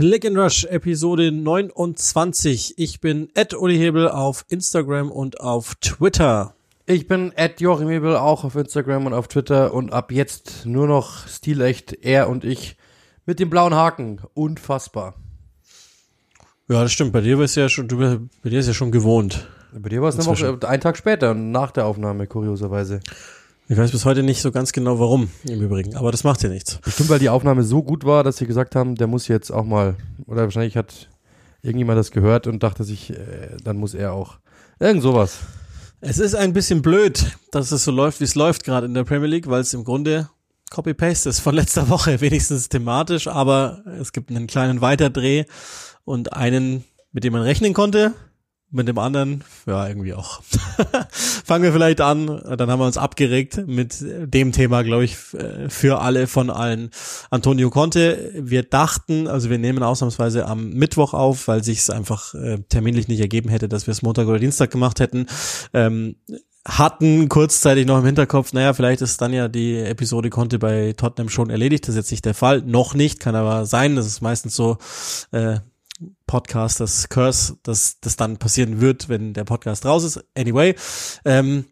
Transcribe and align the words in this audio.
Click 0.00 0.24
and 0.24 0.38
Rush 0.38 0.64
Episode 0.64 1.30
29. 1.30 2.78
Ich 2.78 3.02
bin 3.02 3.28
Ed 3.34 3.52
Uli 3.52 3.76
Hebel 3.76 4.08
auf 4.08 4.46
Instagram 4.48 5.10
und 5.10 5.40
auf 5.40 5.74
Twitter. 5.74 6.54
Ich 6.86 7.06
bin 7.06 7.32
Ed 7.32 7.60
Joachim 7.60 7.90
Hebel 7.90 8.16
auch 8.16 8.44
auf 8.44 8.56
Instagram 8.56 9.04
und 9.04 9.12
auf 9.12 9.28
Twitter 9.28 9.74
und 9.74 9.92
ab 9.92 10.10
jetzt 10.10 10.64
nur 10.64 10.86
noch 10.86 11.28
stilecht 11.28 11.92
er 12.00 12.30
und 12.30 12.46
ich 12.46 12.78
mit 13.26 13.40
dem 13.40 13.50
blauen 13.50 13.74
Haken. 13.74 14.22
Unfassbar. 14.32 15.16
Ja, 16.68 16.82
das 16.82 16.92
stimmt. 16.92 17.12
Bei 17.12 17.20
dir 17.20 17.38
ist 17.38 17.56
ja 17.56 17.68
schon, 17.68 17.86
du, 17.86 17.98
bei 18.42 18.48
dir 18.48 18.60
ist 18.60 18.68
ja 18.68 18.72
schon 18.72 18.92
gewohnt. 18.92 19.48
Bei 19.70 19.90
dir 19.90 20.00
war 20.00 20.08
es 20.08 20.14
eine 20.14 20.24
Woche, 20.24 20.66
einen 20.66 20.80
Tag 20.80 20.96
später, 20.96 21.34
nach 21.34 21.72
der 21.72 21.84
Aufnahme, 21.84 22.26
kurioserweise. 22.26 23.00
Ich 23.70 23.76
weiß 23.76 23.92
bis 23.92 24.04
heute 24.04 24.24
nicht 24.24 24.42
so 24.42 24.50
ganz 24.50 24.72
genau 24.72 24.98
warum, 24.98 25.30
im 25.44 25.62
Übrigen, 25.62 25.94
aber 25.94 26.10
das 26.10 26.24
macht 26.24 26.42
ja 26.42 26.48
nichts. 26.48 26.78
Bestimmt, 26.78 27.08
weil 27.08 27.20
die 27.20 27.28
Aufnahme 27.28 27.62
so 27.62 27.84
gut 27.84 28.04
war, 28.04 28.24
dass 28.24 28.38
sie 28.38 28.46
gesagt 28.48 28.74
haben, 28.74 28.96
der 28.96 29.06
muss 29.06 29.28
jetzt 29.28 29.52
auch 29.52 29.64
mal, 29.64 29.94
oder 30.26 30.42
wahrscheinlich 30.42 30.76
hat 30.76 31.08
irgendjemand 31.62 31.96
das 31.96 32.10
gehört 32.10 32.48
und 32.48 32.64
dachte 32.64 32.82
sich, 32.82 33.10
äh, 33.10 33.58
dann 33.62 33.76
muss 33.76 33.94
er 33.94 34.12
auch. 34.12 34.38
Irgend 34.80 35.04
sowas. 35.04 35.36
Es 36.00 36.18
ist 36.18 36.34
ein 36.34 36.52
bisschen 36.52 36.82
blöd, 36.82 37.38
dass 37.52 37.70
es 37.70 37.84
so 37.84 37.92
läuft, 37.92 38.18
wie 38.18 38.24
es 38.24 38.34
läuft 38.34 38.64
gerade 38.64 38.86
in 38.86 38.94
der 38.94 39.04
Premier 39.04 39.28
League, 39.28 39.48
weil 39.48 39.60
es 39.60 39.72
im 39.72 39.84
Grunde 39.84 40.28
Copy-Paste 40.70 41.28
ist 41.28 41.38
von 41.38 41.54
letzter 41.54 41.88
Woche, 41.88 42.20
wenigstens 42.20 42.70
thematisch, 42.70 43.28
aber 43.28 43.84
es 44.00 44.10
gibt 44.10 44.30
einen 44.30 44.48
kleinen 44.48 44.80
Weiterdreh 44.80 45.44
und 46.04 46.32
einen, 46.32 46.82
mit 47.12 47.22
dem 47.22 47.34
man 47.34 47.42
rechnen 47.42 47.72
konnte, 47.72 48.14
mit 48.70 48.86
dem 48.86 48.98
anderen, 48.98 49.42
ja, 49.66 49.88
irgendwie 49.88 50.14
auch. 50.14 50.42
Fangen 51.44 51.64
wir 51.64 51.72
vielleicht 51.72 52.00
an, 52.00 52.26
dann 52.26 52.70
haben 52.70 52.78
wir 52.78 52.86
uns 52.86 52.96
abgeregt 52.96 53.66
mit 53.66 53.96
dem 54.00 54.52
Thema, 54.52 54.82
glaube 54.82 55.04
ich, 55.04 55.16
für 55.16 56.00
alle 56.00 56.26
von 56.26 56.50
allen. 56.50 56.90
Antonio 57.30 57.70
Conte, 57.70 58.32
wir 58.34 58.62
dachten, 58.62 59.26
also 59.26 59.50
wir 59.50 59.58
nehmen 59.58 59.82
ausnahmsweise 59.82 60.46
am 60.46 60.70
Mittwoch 60.70 61.14
auf, 61.14 61.48
weil 61.48 61.64
sich 61.64 61.78
es 61.78 61.90
einfach 61.90 62.34
äh, 62.34 62.58
terminlich 62.68 63.08
nicht 63.08 63.20
ergeben 63.20 63.48
hätte, 63.48 63.68
dass 63.68 63.86
wir 63.86 63.92
es 63.92 64.02
Montag 64.02 64.28
oder 64.28 64.38
Dienstag 64.38 64.70
gemacht 64.70 65.00
hätten. 65.00 65.26
Ähm, 65.74 66.16
hatten 66.66 67.28
kurzzeitig 67.28 67.86
noch 67.86 67.98
im 67.98 68.04
Hinterkopf, 68.04 68.52
naja, 68.52 68.74
vielleicht 68.74 69.00
ist 69.00 69.20
dann 69.22 69.32
ja 69.32 69.48
die 69.48 69.78
Episode 69.78 70.28
Conte 70.28 70.58
bei 70.58 70.92
Tottenham 70.92 71.30
schon 71.30 71.48
erledigt. 71.48 71.84
Das 71.84 71.94
ist 71.94 71.96
jetzt 71.96 72.10
nicht 72.10 72.24
der 72.24 72.34
Fall. 72.34 72.62
Noch 72.62 72.94
nicht, 72.94 73.18
kann 73.18 73.34
aber 73.34 73.64
sein. 73.64 73.96
Das 73.96 74.06
ist 74.06 74.20
meistens 74.20 74.54
so, 74.54 74.76
äh, 75.32 75.60
Podcast, 76.26 76.80
das 76.80 77.08
Curse, 77.08 77.56
dass 77.62 78.00
das 78.00 78.16
dann 78.16 78.38
passieren 78.38 78.80
wird, 78.80 79.08
wenn 79.08 79.34
der 79.34 79.44
Podcast 79.44 79.84
raus 79.84 80.04
ist. 80.04 80.24
Anyway, 80.34 80.74
ähm, 81.24 81.66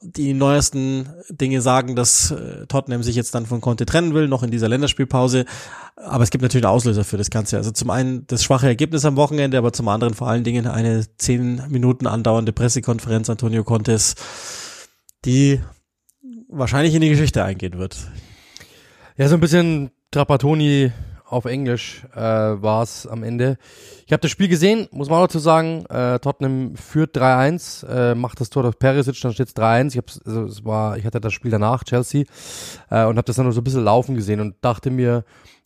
die 0.00 0.34
neuesten 0.34 1.08
Dinge 1.30 1.60
sagen, 1.60 1.96
dass 1.96 2.30
äh, 2.30 2.66
Tottenham 2.66 3.02
sich 3.02 3.16
jetzt 3.16 3.34
dann 3.34 3.46
von 3.46 3.60
Conte 3.60 3.86
trennen 3.86 4.14
will, 4.14 4.28
noch 4.28 4.42
in 4.42 4.50
dieser 4.50 4.68
Länderspielpause. 4.68 5.44
Aber 5.96 6.24
es 6.24 6.30
gibt 6.30 6.42
natürlich 6.42 6.64
einen 6.66 6.74
Auslöser 6.74 7.04
für 7.04 7.16
das 7.16 7.30
Ganze. 7.30 7.56
Also 7.56 7.70
zum 7.70 7.90
einen 7.90 8.26
das 8.26 8.42
schwache 8.44 8.66
Ergebnis 8.66 9.04
am 9.04 9.16
Wochenende, 9.16 9.56
aber 9.58 9.72
zum 9.72 9.88
anderen 9.88 10.14
vor 10.14 10.28
allen 10.28 10.44
Dingen 10.44 10.66
eine 10.66 11.06
zehn 11.16 11.62
Minuten 11.68 12.06
andauernde 12.06 12.52
Pressekonferenz 12.52 13.30
Antonio 13.30 13.64
Contes, 13.64 14.14
die 15.24 15.60
wahrscheinlich 16.48 16.94
in 16.94 17.00
die 17.00 17.10
Geschichte 17.10 17.44
eingehen 17.44 17.78
wird. 17.78 17.96
Ja, 19.16 19.28
so 19.28 19.34
ein 19.34 19.40
bisschen 19.40 19.90
Trapattoni 20.10 20.92
auf 21.34 21.44
Englisch 21.44 22.06
äh, 22.14 22.20
war 22.20 22.82
es 22.82 23.06
am 23.06 23.22
Ende. 23.22 23.58
Ich 24.06 24.12
habe 24.12 24.20
das 24.20 24.30
Spiel 24.30 24.48
gesehen, 24.48 24.88
muss 24.92 25.10
man 25.10 25.18
auch 25.18 25.26
dazu 25.26 25.38
sagen. 25.38 25.84
Äh, 25.86 26.18
Tottenham 26.20 26.76
führt 26.76 27.16
3-1, 27.16 27.86
äh, 27.86 28.14
macht 28.14 28.40
das 28.40 28.50
Tor 28.50 28.62
durch 28.62 28.78
Perisic, 28.78 29.20
dann 29.20 29.32
steht 29.32 29.48
es 29.48 29.56
3-1. 29.56 29.96
Ich, 29.98 30.26
also, 30.26 30.46
ich 30.96 31.04
hatte 31.04 31.20
das 31.20 31.32
Spiel 31.32 31.50
danach, 31.50 31.84
Chelsea, 31.84 32.24
äh, 32.90 33.04
und 33.04 33.16
habe 33.16 33.24
das 33.24 33.36
dann 33.36 33.46
nur 33.46 33.52
so 33.52 33.60
ein 33.60 33.64
bisschen 33.64 33.84
laufen 33.84 34.14
gesehen 34.14 34.40
und 34.40 34.56
dachte 34.62 34.90
mir, 34.90 35.24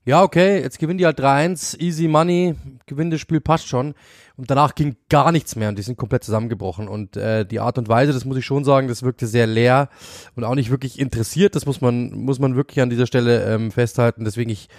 ja, 0.09 0.23
okay, 0.23 0.63
jetzt 0.63 0.79
gewinnen 0.79 0.97
die 0.97 1.05
halt 1.05 1.21
3-1, 1.21 1.79
easy 1.81 2.09
money, 2.09 2.55
gewinnt 2.87 3.13
das 3.13 3.21
Spiel, 3.21 3.43
passt 3.43 3.69
schon. 3.69 3.93
Und 4.39 4.51
danach 4.51 4.75
ging 4.75 4.97
gar 5.11 5.33
nichts 5.33 5.55
mehr 5.55 5.69
und 5.69 5.77
die 5.77 5.83
sind 5.83 5.99
komplett 5.99 6.25
zusammengebrochen. 6.25 6.89
Und 6.89 7.19
äh, 7.19 7.45
die 7.45 7.61
Art 7.61 7.77
und 7.77 7.89
Weise, 7.89 8.15
das 8.15 8.25
muss 8.25 8.39
ich 8.39 8.47
schon 8.47 8.65
sagen, 8.65 8.89
das 8.89 9.03
wirkte 9.03 9.27
sehr 9.27 9.47
leer 9.47 9.91
und 10.35 10.45
auch 10.45 10.55
nicht 10.55 10.71
wirklich 10.71 10.99
interessiert. 10.99 11.57
Das 11.57 11.67
muss 11.67 11.83
man, 11.83 12.11
muss 12.13 12.39
man 12.39 12.57
wirklich 12.57 12.81
an 12.81 12.89
dieser 12.89 13.07
Stelle 13.07 13.45
ähm, 13.53 13.71
festhalten. 13.71 14.25
Deswegen 14.25 14.49
ich 14.49 14.71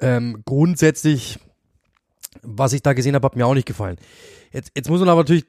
ähm, 0.00 0.42
grundsätzlich, 0.44 1.38
was 2.42 2.72
ich 2.72 2.82
da 2.82 2.92
gesehen 2.92 3.14
habe, 3.14 3.24
hat 3.26 3.36
mir 3.36 3.46
auch 3.46 3.54
nicht 3.54 3.66
gefallen. 3.66 3.96
Jetzt, 4.52 4.72
jetzt 4.74 4.88
muss 4.88 5.00
man 5.00 5.08
aber 5.08 5.20
natürlich 5.22 5.46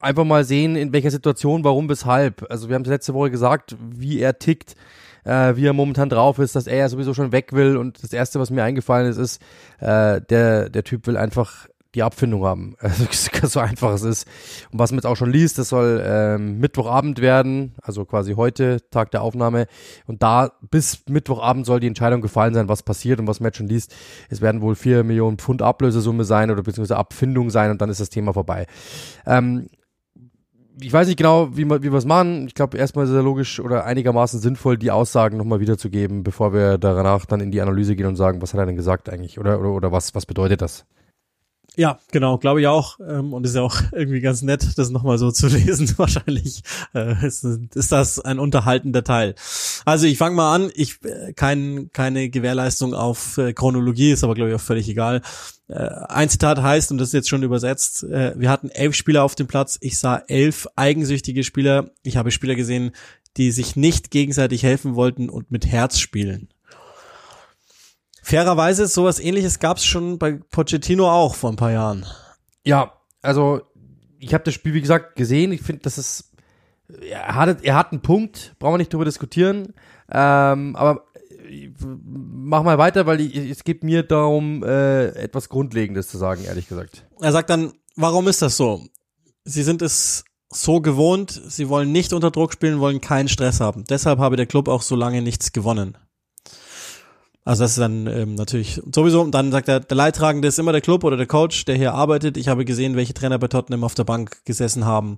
einfach 0.00 0.24
mal 0.24 0.44
sehen, 0.44 0.76
in 0.76 0.92
welcher 0.92 1.10
Situation, 1.10 1.64
warum, 1.64 1.88
weshalb. 1.88 2.46
Also 2.50 2.68
wir 2.68 2.74
haben 2.74 2.82
es 2.82 2.88
letzte 2.88 3.14
Woche 3.14 3.30
gesagt, 3.30 3.76
wie 3.80 4.20
er 4.20 4.38
tickt, 4.38 4.76
äh, 5.24 5.56
wie 5.56 5.66
er 5.66 5.72
momentan 5.72 6.08
drauf 6.08 6.38
ist, 6.38 6.54
dass 6.54 6.66
er 6.66 6.76
ja 6.76 6.88
sowieso 6.88 7.14
schon 7.14 7.32
weg 7.32 7.52
will. 7.52 7.76
Und 7.76 8.02
das 8.02 8.12
Erste, 8.12 8.38
was 8.38 8.50
mir 8.50 8.62
eingefallen 8.62 9.08
ist, 9.08 9.16
ist, 9.16 9.42
äh, 9.80 10.20
der, 10.20 10.68
der 10.68 10.84
Typ 10.84 11.06
will 11.06 11.16
einfach 11.16 11.68
die 11.94 12.02
Abfindung 12.02 12.44
haben. 12.44 12.76
Also 12.84 13.48
so 13.48 13.60
einfach 13.60 13.92
es 13.92 14.02
ist. 14.02 14.28
Und 14.70 14.78
was 14.78 14.90
man 14.90 14.98
jetzt 14.98 15.06
auch 15.06 15.16
schon 15.16 15.30
liest, 15.30 15.58
das 15.58 15.68
soll 15.68 16.02
ähm, 16.04 16.58
Mittwochabend 16.58 17.20
werden, 17.20 17.74
also 17.82 18.04
quasi 18.04 18.34
heute, 18.34 18.78
Tag 18.90 19.10
der 19.10 19.22
Aufnahme. 19.22 19.66
Und 20.06 20.22
da 20.22 20.52
bis 20.70 21.02
Mittwochabend 21.08 21.66
soll 21.66 21.80
die 21.80 21.86
Entscheidung 21.86 22.20
gefallen 22.20 22.54
sein, 22.54 22.68
was 22.68 22.82
passiert 22.82 23.20
und 23.20 23.26
was 23.26 23.40
man 23.40 23.48
jetzt 23.48 23.58
schon 23.58 23.68
liest. 23.68 23.94
Es 24.28 24.40
werden 24.40 24.60
wohl 24.60 24.74
vier 24.74 25.04
Millionen 25.04 25.38
Pfund 25.38 25.62
Ablösesumme 25.62 26.24
sein 26.24 26.50
oder 26.50 26.62
beziehungsweise 26.62 26.96
Abfindung 26.96 27.50
sein 27.50 27.70
und 27.70 27.80
dann 27.80 27.90
ist 27.90 28.00
das 28.00 28.10
Thema 28.10 28.32
vorbei. 28.32 28.66
Ähm, 29.26 29.68
ich 30.80 30.92
weiß 30.92 31.06
nicht 31.06 31.16
genau, 31.16 31.56
wie, 31.56 31.68
wir 31.68 31.92
es 31.94 32.04
machen. 32.04 32.46
Ich 32.46 32.54
glaube, 32.54 32.76
erstmal 32.76 33.04
ist 33.04 33.10
es 33.10 33.22
logisch 33.22 33.60
oder 33.60 33.84
einigermaßen 33.84 34.40
sinnvoll, 34.40 34.76
die 34.76 34.90
Aussagen 34.90 35.36
nochmal 35.36 35.60
wiederzugeben, 35.60 36.24
bevor 36.24 36.52
wir 36.52 36.78
danach 36.78 37.26
dann 37.26 37.40
in 37.40 37.50
die 37.50 37.60
Analyse 37.60 37.94
gehen 37.94 38.06
und 38.06 38.16
sagen, 38.16 38.42
was 38.42 38.52
hat 38.54 38.60
er 38.60 38.66
denn 38.66 38.76
gesagt 38.76 39.08
eigentlich 39.08 39.38
oder, 39.38 39.60
oder, 39.60 39.70
oder 39.70 39.92
was, 39.92 40.14
was 40.14 40.26
bedeutet 40.26 40.62
das? 40.62 40.84
Ja, 41.76 41.98
genau, 42.12 42.38
glaube 42.38 42.60
ich 42.60 42.66
auch. 42.66 42.98
Ähm, 43.00 43.32
und 43.32 43.44
ist 43.44 43.56
ja 43.56 43.62
auch 43.62 43.76
irgendwie 43.92 44.20
ganz 44.20 44.42
nett, 44.42 44.78
das 44.78 44.90
nochmal 44.90 45.18
so 45.18 45.30
zu 45.30 45.46
lesen. 45.48 45.92
Wahrscheinlich 45.96 46.62
äh, 46.94 47.26
ist, 47.26 47.44
ist 47.44 47.92
das 47.92 48.20
ein 48.20 48.38
unterhaltender 48.38 49.02
Teil. 49.02 49.34
Also 49.84 50.06
ich 50.06 50.18
fange 50.18 50.36
mal 50.36 50.54
an. 50.54 50.70
Ich 50.74 51.02
äh, 51.04 51.32
kein, 51.32 51.90
keine 51.92 52.28
Gewährleistung 52.30 52.94
auf 52.94 53.38
äh, 53.38 53.52
Chronologie, 53.52 54.12
ist 54.12 54.24
aber 54.24 54.34
glaube 54.34 54.50
ich 54.50 54.56
auch 54.56 54.60
völlig 54.60 54.88
egal. 54.88 55.22
Ein 55.66 56.28
Zitat 56.28 56.60
heißt, 56.60 56.92
und 56.92 56.98
das 56.98 57.08
ist 57.08 57.14
jetzt 57.14 57.28
schon 57.30 57.42
übersetzt, 57.42 58.02
wir 58.02 58.50
hatten 58.50 58.68
elf 58.68 58.94
Spieler 58.94 59.24
auf 59.24 59.34
dem 59.34 59.46
Platz. 59.46 59.78
Ich 59.80 59.98
sah 59.98 60.22
elf 60.28 60.68
eigensüchtige 60.76 61.42
Spieler. 61.42 61.90
Ich 62.02 62.18
habe 62.18 62.30
Spieler 62.30 62.54
gesehen, 62.54 62.90
die 63.38 63.50
sich 63.50 63.74
nicht 63.74 64.10
gegenseitig 64.10 64.62
helfen 64.62 64.94
wollten 64.94 65.30
und 65.30 65.50
mit 65.50 65.66
Herz 65.66 65.98
spielen. 65.98 66.48
Fairerweise, 68.24 68.86
sowas 68.86 69.20
ähnliches 69.20 69.58
gab 69.58 69.76
es 69.76 69.84
schon 69.84 70.18
bei 70.18 70.40
Pochettino 70.50 71.10
auch 71.10 71.34
vor 71.34 71.50
ein 71.50 71.56
paar 71.56 71.72
Jahren. 71.72 72.06
Ja, 72.64 72.94
also 73.20 73.60
ich 74.18 74.32
habe 74.32 74.42
das 74.44 74.54
Spiel, 74.54 74.72
wie 74.72 74.80
gesagt, 74.80 75.14
gesehen. 75.14 75.52
Ich 75.52 75.60
finde, 75.60 75.82
das 75.82 75.98
ist. 75.98 76.32
Er 77.10 77.34
hat, 77.34 77.62
er 77.62 77.74
hat 77.74 77.92
einen 77.92 78.00
Punkt, 78.00 78.54
brauchen 78.58 78.74
wir 78.74 78.78
nicht 78.78 78.94
drüber 78.94 79.04
diskutieren. 79.04 79.74
Ähm, 80.10 80.74
aber 80.74 81.04
mach 81.76 82.62
mal 82.62 82.78
weiter, 82.78 83.04
weil 83.04 83.20
ich, 83.20 83.36
es 83.36 83.62
geht 83.62 83.84
mir 83.84 84.02
darum, 84.02 84.62
äh, 84.62 85.08
etwas 85.08 85.50
Grundlegendes 85.50 86.08
zu 86.08 86.16
sagen, 86.16 86.44
ehrlich 86.44 86.66
gesagt. 86.66 87.06
Er 87.20 87.32
sagt 87.32 87.50
dann, 87.50 87.74
warum 87.94 88.26
ist 88.26 88.40
das 88.40 88.56
so? 88.56 88.86
Sie 89.44 89.62
sind 89.62 89.82
es 89.82 90.24
so 90.48 90.80
gewohnt, 90.80 91.42
sie 91.48 91.68
wollen 91.68 91.92
nicht 91.92 92.14
unter 92.14 92.30
Druck 92.30 92.54
spielen, 92.54 92.80
wollen 92.80 93.02
keinen 93.02 93.28
Stress 93.28 93.60
haben. 93.60 93.84
Deshalb 93.84 94.18
habe 94.18 94.36
der 94.36 94.46
Club 94.46 94.68
auch 94.68 94.80
so 94.80 94.96
lange 94.96 95.20
nichts 95.20 95.52
gewonnen. 95.52 95.98
Also 97.44 97.64
das 97.64 97.72
ist 97.72 97.78
dann 97.78 98.06
ähm, 98.06 98.34
natürlich 98.36 98.80
sowieso. 98.92 99.20
Und 99.20 99.32
dann 99.32 99.52
sagt 99.52 99.68
er, 99.68 99.80
der 99.80 99.96
Leidtragende 99.96 100.48
ist 100.48 100.58
immer 100.58 100.72
der 100.72 100.80
Club 100.80 101.04
oder 101.04 101.16
der 101.16 101.26
Coach, 101.26 101.66
der 101.66 101.76
hier 101.76 101.92
arbeitet. 101.92 102.36
Ich 102.36 102.48
habe 102.48 102.64
gesehen, 102.64 102.96
welche 102.96 103.12
Trainer 103.12 103.38
bei 103.38 103.48
Tottenham 103.48 103.84
auf 103.84 103.94
der 103.94 104.04
Bank 104.04 104.44
gesessen 104.46 104.86
haben. 104.86 105.16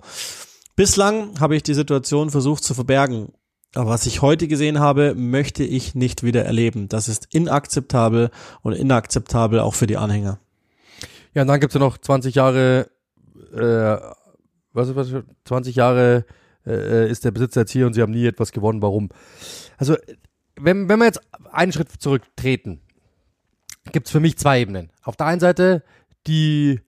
Bislang 0.74 1.38
habe 1.40 1.56
ich 1.56 1.62
die 1.62 1.74
Situation 1.74 2.30
versucht 2.30 2.64
zu 2.64 2.74
verbergen. 2.74 3.28
Aber 3.74 3.90
was 3.90 4.06
ich 4.06 4.22
heute 4.22 4.48
gesehen 4.48 4.80
habe, 4.80 5.14
möchte 5.14 5.62
ich 5.62 5.94
nicht 5.94 6.22
wieder 6.22 6.44
erleben. 6.44 6.88
Das 6.88 7.08
ist 7.08 7.32
inakzeptabel 7.32 8.30
und 8.62 8.72
inakzeptabel 8.72 9.60
auch 9.60 9.74
für 9.74 9.86
die 9.86 9.96
Anhänger. 9.96 10.38
Ja, 11.34 11.42
und 11.42 11.48
dann 11.48 11.60
gibt's 11.60 11.74
ja 11.74 11.80
noch 11.80 11.98
20 11.98 12.34
Jahre, 12.34 12.88
äh, 13.54 13.98
was, 14.72 14.96
was 14.96 15.12
20 15.44 15.76
Jahre 15.76 16.24
äh, 16.66 17.10
ist 17.10 17.24
der 17.24 17.30
Besitzer 17.30 17.60
jetzt 17.60 17.72
hier 17.72 17.86
und 17.86 17.92
sie 17.92 18.02
haben 18.02 18.12
nie 18.12 18.26
etwas 18.26 18.52
gewonnen. 18.52 18.82
Warum? 18.82 19.10
Also 19.76 19.96
wenn, 20.58 20.88
wenn 20.88 20.98
wir 20.98 21.06
jetzt 21.06 21.20
einen 21.52 21.72
Schritt 21.72 21.90
zurücktreten, 21.90 22.80
gibt 23.92 24.06
es 24.06 24.12
für 24.12 24.20
mich 24.20 24.38
zwei 24.38 24.60
Ebenen. 24.60 24.90
Auf 25.02 25.16
der 25.16 25.26
einen 25.26 25.40
Seite 25.40 25.82
die, 26.26 26.80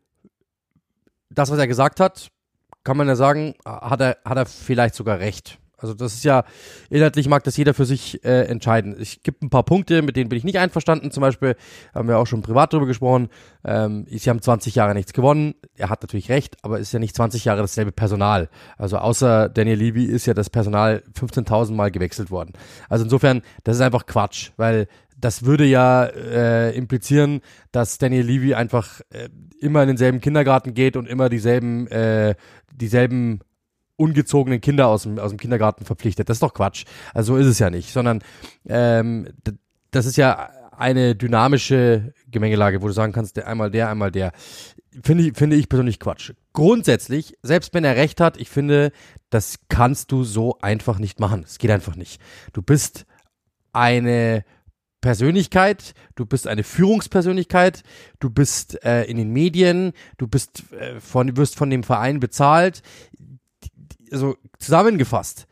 das, 1.31 1.51
was 1.51 1.59
er 1.59 1.69
gesagt 1.69 2.01
hat, 2.01 2.31
kann 2.85 2.97
man 2.97 3.07
ja 3.07 3.17
sagen, 3.17 3.55
hat 3.65 4.01
er, 4.01 4.19
hat 4.25 4.37
er 4.37 4.47
vielleicht 4.47 4.95
sogar 4.95 5.19
recht. 5.19 5.59
Also 5.79 5.95
das 5.95 6.15
ist 6.15 6.25
ja, 6.25 6.45
inhaltlich 6.91 7.29
mag 7.29 7.45
das 7.45 7.57
jeder 7.57 7.73
für 7.73 7.85
sich 7.85 8.25
äh, 8.25 8.47
entscheiden. 8.47 8.97
Ich 8.99 9.23
gibt 9.23 9.43
ein 9.43 9.51
paar 9.51 9.63
Punkte, 9.63 10.03
mit 10.03 10.17
denen 10.17 10.29
bin 10.29 10.37
ich 10.37 10.45
nicht 10.45 10.59
einverstanden. 10.59 11.11
Zum 11.13 11.21
Beispiel 11.21 11.55
haben 11.95 12.09
wir 12.09 12.19
auch 12.19 12.27
schon 12.27 12.43
privat 12.43 12.73
darüber 12.73 12.87
gesprochen. 12.87 13.29
Ähm, 13.65 14.05
sie 14.11 14.29
haben 14.29 14.43
20 14.43 14.75
Jahre 14.75 14.95
nichts 14.95 15.13
gewonnen. 15.13 15.55
Er 15.77 15.89
hat 15.89 16.03
natürlich 16.03 16.29
recht, 16.29 16.57
aber 16.63 16.81
ist 16.81 16.93
ja 16.93 16.99
nicht 16.99 17.15
20 17.15 17.45
Jahre 17.45 17.61
dasselbe 17.61 17.93
Personal. 17.93 18.49
Also 18.77 18.99
außer 18.99 19.49
Daniel 19.49 19.79
Levy 19.79 20.05
ist 20.05 20.27
ja 20.27 20.35
das 20.35 20.51
Personal 20.51 21.03
15.000 21.19 21.73
Mal 21.73 21.91
gewechselt 21.91 22.31
worden. 22.31 22.53
Also 22.89 23.05
insofern, 23.05 23.43
das 23.63 23.77
ist 23.77 23.83
einfach 23.83 24.07
Quatsch, 24.07 24.51
weil 24.57 24.89
das 25.17 25.45
würde 25.45 25.65
ja 25.65 26.05
äh, 26.05 26.77
implizieren, 26.77 27.41
dass 27.73 27.99
Daniel 27.99 28.25
Levy 28.25 28.55
einfach 28.55 29.01
äh, 29.11 29.29
immer 29.61 29.83
in 29.83 29.89
denselben 29.89 30.21
Kindergarten 30.21 30.75
geht 30.75 30.97
und 30.97 31.09
immer 31.09 31.29
dieselben, 31.29 31.89
äh, 31.89 32.35
dieselben 32.73 33.41
ungezogenen 33.99 34.61
Kinder 34.61 34.87
aus 34.89 35.03
dem, 35.03 35.19
aus 35.19 35.31
dem 35.31 35.39
Kindergarten 35.39 35.85
verpflichtet. 35.85 36.29
Das 36.29 36.37
ist 36.37 36.43
doch 36.43 36.55
Quatsch. 36.55 36.85
Also 37.13 37.35
so 37.35 37.39
ist 37.39 37.47
es 37.47 37.59
ja 37.59 37.69
nicht, 37.69 37.93
sondern 37.93 38.23
ähm, 38.67 39.29
das 39.91 40.07
ist 40.07 40.17
ja 40.17 40.51
eine 40.77 41.17
dynamische 41.17 42.15
Gemengelage, 42.31 42.81
wo 42.81 42.87
du 42.87 42.93
sagen 42.93 43.13
kannst, 43.13 43.37
der, 43.37 43.49
einmal 43.49 43.71
der, 43.71 43.91
einmal 43.91 44.11
der. 44.11 44.33
Finde 45.03 45.25
ich, 45.25 45.37
finde 45.37 45.57
ich 45.57 45.69
persönlich 45.69 45.99
Quatsch. 45.99 46.33
Grundsätzlich, 46.53 47.35
selbst 47.43 47.75
wenn 47.75 47.85
er 47.85 47.97
recht 47.97 48.21
hat, 48.21 48.37
ich 48.37 48.49
finde, 48.49 48.93
das 49.31 49.59
kannst 49.69 50.13
du 50.13 50.25
so 50.25 50.59
einfach 50.61 50.99
nicht 50.99 51.21
machen. 51.21 51.45
Es 51.45 51.59
geht 51.59 51.71
einfach 51.71 51.97
nicht. 51.97 52.21
Du 52.53 52.63
bist 52.63 53.05
eine 53.73 54.45
Persönlichkeit, 55.01 55.95
du 56.17 56.27
bist 56.27 56.47
eine 56.47 56.65
Führungspersönlichkeit, 56.65 57.83
du 58.19 58.31
bist 58.31 58.85
äh, 58.85 59.05
in 59.05 59.17
den 59.17 59.31
Medien, 59.33 59.93
du 60.17 60.27
bist 60.27 60.73
äh, 60.73 61.01
von, 61.01 61.37
wirst 61.37 61.57
von 61.57 61.71
dem 61.71 61.85
Verein 61.85 62.19
bezahlt. 62.19 62.83
Also 64.13 64.37
zusammengefasst, 64.59 65.47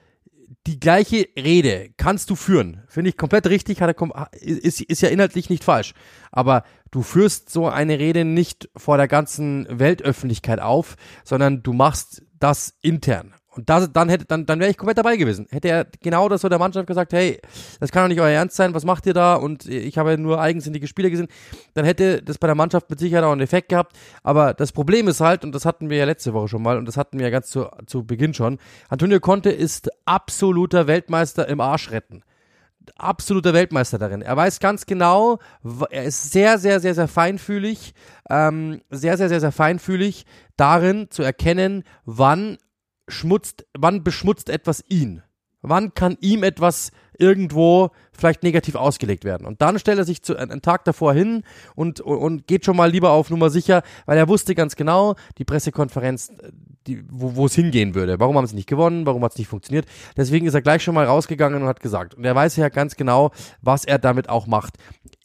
die 0.66 0.80
gleiche 0.80 1.28
Rede 1.36 1.90
kannst 1.96 2.30
du 2.30 2.34
führen. 2.34 2.82
Finde 2.88 3.10
ich 3.10 3.16
komplett 3.16 3.46
richtig, 3.46 3.80
hat 3.80 3.96
er, 3.96 4.28
ist, 4.32 4.80
ist 4.80 5.00
ja 5.00 5.08
inhaltlich 5.08 5.48
nicht 5.48 5.62
falsch. 5.62 5.94
Aber 6.32 6.64
du 6.90 7.02
führst 7.02 7.50
so 7.50 7.68
eine 7.68 7.98
Rede 7.98 8.24
nicht 8.24 8.68
vor 8.76 8.96
der 8.96 9.08
ganzen 9.08 9.66
Weltöffentlichkeit 9.70 10.60
auf, 10.60 10.96
sondern 11.24 11.62
du 11.62 11.72
machst 11.72 12.22
das 12.38 12.74
intern. 12.80 13.34
Und 13.56 13.70
das, 13.70 13.90
dann 13.92 14.08
hätte, 14.08 14.26
dann, 14.26 14.46
dann 14.46 14.60
wäre 14.60 14.70
ich 14.70 14.76
komplett 14.76 14.98
dabei 14.98 15.16
gewesen. 15.16 15.46
Hätte 15.50 15.68
er 15.68 15.86
genau 16.02 16.28
das 16.28 16.42
so 16.42 16.48
der 16.48 16.58
Mannschaft 16.58 16.86
gesagt, 16.86 17.12
hey, 17.12 17.40
das 17.80 17.90
kann 17.90 18.04
doch 18.04 18.08
nicht 18.08 18.20
euer 18.20 18.30
Ernst 18.30 18.56
sein, 18.56 18.74
was 18.74 18.84
macht 18.84 19.06
ihr 19.06 19.14
da? 19.14 19.34
Und 19.34 19.66
ich 19.66 19.96
habe 19.98 20.18
nur 20.18 20.40
eigensinnige 20.40 20.86
Spieler 20.86 21.10
gesehen, 21.10 21.28
dann 21.74 21.84
hätte 21.84 22.22
das 22.22 22.38
bei 22.38 22.46
der 22.46 22.54
Mannschaft 22.54 22.90
mit 22.90 22.98
Sicherheit 22.98 23.24
auch 23.24 23.32
einen 23.32 23.40
Effekt 23.40 23.70
gehabt. 23.70 23.96
Aber 24.22 24.54
das 24.54 24.72
Problem 24.72 25.08
ist 25.08 25.20
halt, 25.20 25.44
und 25.44 25.52
das 25.54 25.64
hatten 25.64 25.90
wir 25.90 25.96
ja 25.96 26.04
letzte 26.04 26.34
Woche 26.34 26.48
schon 26.48 26.62
mal, 26.62 26.76
und 26.76 26.86
das 26.86 26.96
hatten 26.96 27.18
wir 27.18 27.26
ja 27.26 27.30
ganz 27.30 27.48
zu, 27.48 27.66
zu 27.86 28.04
Beginn 28.04 28.34
schon, 28.34 28.58
Antonio 28.88 29.20
Conte 29.20 29.50
ist 29.50 29.90
absoluter 30.04 30.86
Weltmeister 30.86 31.48
im 31.48 31.60
Arsch 31.60 31.90
retten 31.90 32.22
absoluter 32.96 33.52
Weltmeister 33.52 33.98
darin. 33.98 34.22
Er 34.22 34.36
weiß 34.36 34.60
ganz 34.60 34.86
genau, 34.86 35.38
er 35.90 36.04
ist 36.04 36.30
sehr, 36.30 36.58
sehr, 36.58 36.80
sehr, 36.80 36.94
sehr 36.94 37.08
feinfühlig, 37.08 37.94
ähm, 38.30 38.80
sehr, 38.90 39.16
sehr, 39.16 39.28
sehr, 39.28 39.40
sehr 39.40 39.52
feinfühlig 39.52 40.24
darin 40.56 41.10
zu 41.10 41.22
erkennen, 41.22 41.84
wann 42.04 42.58
schmutzt, 43.08 43.66
wann 43.76 44.04
beschmutzt 44.04 44.48
etwas 44.48 44.84
ihn? 44.88 45.22
Wann 45.62 45.94
kann 45.94 46.16
ihm 46.20 46.44
etwas 46.44 46.92
irgendwo 47.18 47.90
vielleicht 48.12 48.44
negativ 48.44 48.76
ausgelegt 48.76 49.24
werden? 49.24 49.46
Und 49.46 49.62
dann 49.62 49.78
stellt 49.80 49.98
er 49.98 50.04
sich 50.04 50.22
zu, 50.22 50.36
einen 50.36 50.62
Tag 50.62 50.84
davor 50.84 51.12
hin 51.12 51.42
und, 51.74 52.00
und 52.00 52.46
geht 52.46 52.64
schon 52.64 52.76
mal 52.76 52.90
lieber 52.90 53.10
auf 53.10 53.30
Nummer 53.30 53.50
sicher, 53.50 53.82
weil 54.04 54.16
er 54.16 54.28
wusste 54.28 54.54
ganz 54.54 54.76
genau, 54.76 55.16
die 55.38 55.44
Pressekonferenz, 55.44 56.30
die, 56.86 57.04
wo, 57.10 57.34
wo 57.34 57.46
es 57.46 57.54
hingehen 57.54 57.96
würde. 57.96 58.20
Warum 58.20 58.36
haben 58.36 58.46
sie 58.46 58.54
nicht 58.54 58.68
gewonnen? 58.68 59.06
Warum 59.06 59.24
hat 59.24 59.32
es 59.32 59.38
nicht 59.38 59.48
funktioniert? 59.48 59.86
Deswegen 60.16 60.46
ist 60.46 60.54
er 60.54 60.62
gleich 60.62 60.84
schon 60.84 60.94
mal 60.94 61.06
rausgegangen 61.06 61.62
und 61.62 61.68
hat 61.68 61.80
gesagt. 61.80 62.14
Und 62.14 62.24
er 62.24 62.34
weiß 62.34 62.54
ja 62.56 62.68
ganz 62.68 62.94
genau, 62.94 63.32
was 63.60 63.84
er 63.84 63.98
damit 63.98 64.28
auch 64.28 64.46
macht. 64.46 64.74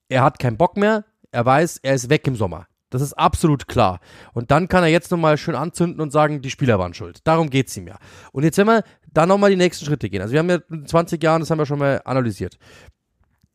Er 0.10 0.24
hat 0.24 0.40
keinen 0.40 0.58
Bock 0.58 0.76
mehr. 0.76 1.06
Er 1.32 1.46
weiß, 1.46 1.80
er 1.84 1.94
ist 1.94 2.10
weg 2.10 2.26
im 2.26 2.36
Sommer. 2.36 2.66
Das 2.92 3.02
ist 3.02 3.14
absolut 3.14 3.68
klar. 3.68 4.00
Und 4.34 4.52
dann 4.52 4.68
kann 4.68 4.84
er 4.84 4.90
jetzt 4.90 5.10
nochmal 5.10 5.38
schön 5.38 5.56
anzünden 5.56 6.02
und 6.02 6.12
sagen, 6.12 6.42
die 6.42 6.52
Spieler 6.52 6.78
waren 6.78 6.94
schuld. 6.94 7.22
Darum 7.24 7.50
geht's 7.50 7.76
ihm 7.76 7.88
ja. 7.88 7.98
Und 8.32 8.44
jetzt 8.44 8.58
wenn 8.58 8.68
wir 8.68 8.84
da 9.14 9.26
nochmal 9.26 9.50
die 9.50 9.56
nächsten 9.56 9.86
Schritte 9.86 10.10
gehen. 10.10 10.22
Also 10.22 10.34
wir 10.34 10.40
haben 10.40 10.50
ja 10.50 10.60
in 10.70 10.86
20 10.86 11.22
Jahren, 11.24 11.40
das 11.40 11.50
haben 11.50 11.58
wir 11.58 11.66
schon 11.66 11.80
mal 11.80 12.02
analysiert. 12.06 12.58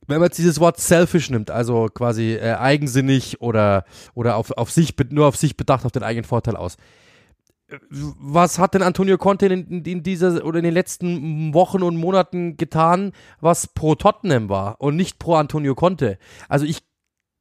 Wenn 0.06 0.18
man 0.18 0.28
jetzt 0.28 0.38
dieses 0.38 0.60
Wort 0.60 0.78
selfish 0.78 1.30
nimmt, 1.30 1.50
also 1.50 1.88
quasi 1.92 2.34
äh, 2.34 2.54
eigensinnig 2.54 3.40
oder, 3.40 3.84
oder 4.14 4.36
auf, 4.36 4.52
auf 4.52 4.70
sich, 4.70 4.94
nur 5.10 5.26
auf 5.26 5.36
sich 5.36 5.56
bedacht, 5.56 5.84
auf 5.84 5.92
den 5.92 6.02
eigenen 6.02 6.24
Vorteil 6.24 6.56
aus. 6.56 6.76
Was 7.90 8.60
hat 8.60 8.74
denn 8.74 8.82
Antonio 8.82 9.18
Conte 9.18 9.46
in, 9.46 9.84
in 9.84 10.04
dieser 10.04 10.44
oder 10.44 10.58
in 10.58 10.64
den 10.64 10.74
letzten 10.74 11.52
Wochen 11.52 11.82
und 11.82 11.96
Monaten 11.96 12.56
getan, 12.56 13.12
was 13.40 13.66
pro 13.66 13.96
Tottenham 13.96 14.48
war 14.48 14.80
und 14.80 14.94
nicht 14.94 15.18
pro 15.18 15.34
Antonio 15.34 15.74
Conte? 15.74 16.18
Also 16.48 16.64
ich 16.64 16.85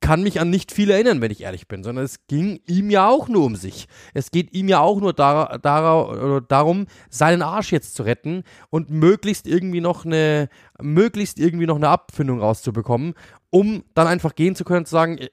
kann 0.06 0.22
mich 0.22 0.40
an 0.40 0.52
nicht 0.52 0.72
viel 0.72 0.92
erinnern, 0.92 1.20
wenn 1.20 1.32
ich 1.32 1.42
ehrlich 1.42 1.68
bin, 1.68 1.84
sondern 1.84 2.06
es 2.06 2.28
ging 2.28 2.60
ihm 2.68 2.92
ja 2.92 3.08
auch 3.10 3.28
nur 3.28 3.44
um 3.44 3.56
sich. 3.56 3.88
Es 4.14 4.30
geht 4.30 4.54
ihm 4.54 4.68
ja 4.68 4.80
auch 4.80 5.02
nur 5.02 5.14
dar, 5.14 5.58
dar, 5.58 6.42
darum, 6.42 6.86
seinen 7.10 7.42
Arsch 7.42 7.72
jetzt 7.72 7.96
zu 7.96 8.04
retten 8.04 8.44
und 8.70 8.92
möglichst 8.92 9.48
irgendwie 9.48 9.82
noch 9.82 10.06
eine, 10.06 10.50
möglichst 10.80 11.40
irgendwie 11.40 11.66
noch 11.66 11.78
eine 11.78 11.90
Abfindung 11.90 12.40
rauszubekommen, 12.40 13.16
um 13.50 13.84
dann 13.96 14.06
einfach 14.06 14.36
gehen 14.36 14.56
zu 14.56 14.64
können 14.64 14.82
und 14.82 14.86
zu 14.86 14.92
sagen, 14.92 15.18
äh, 15.18 15.30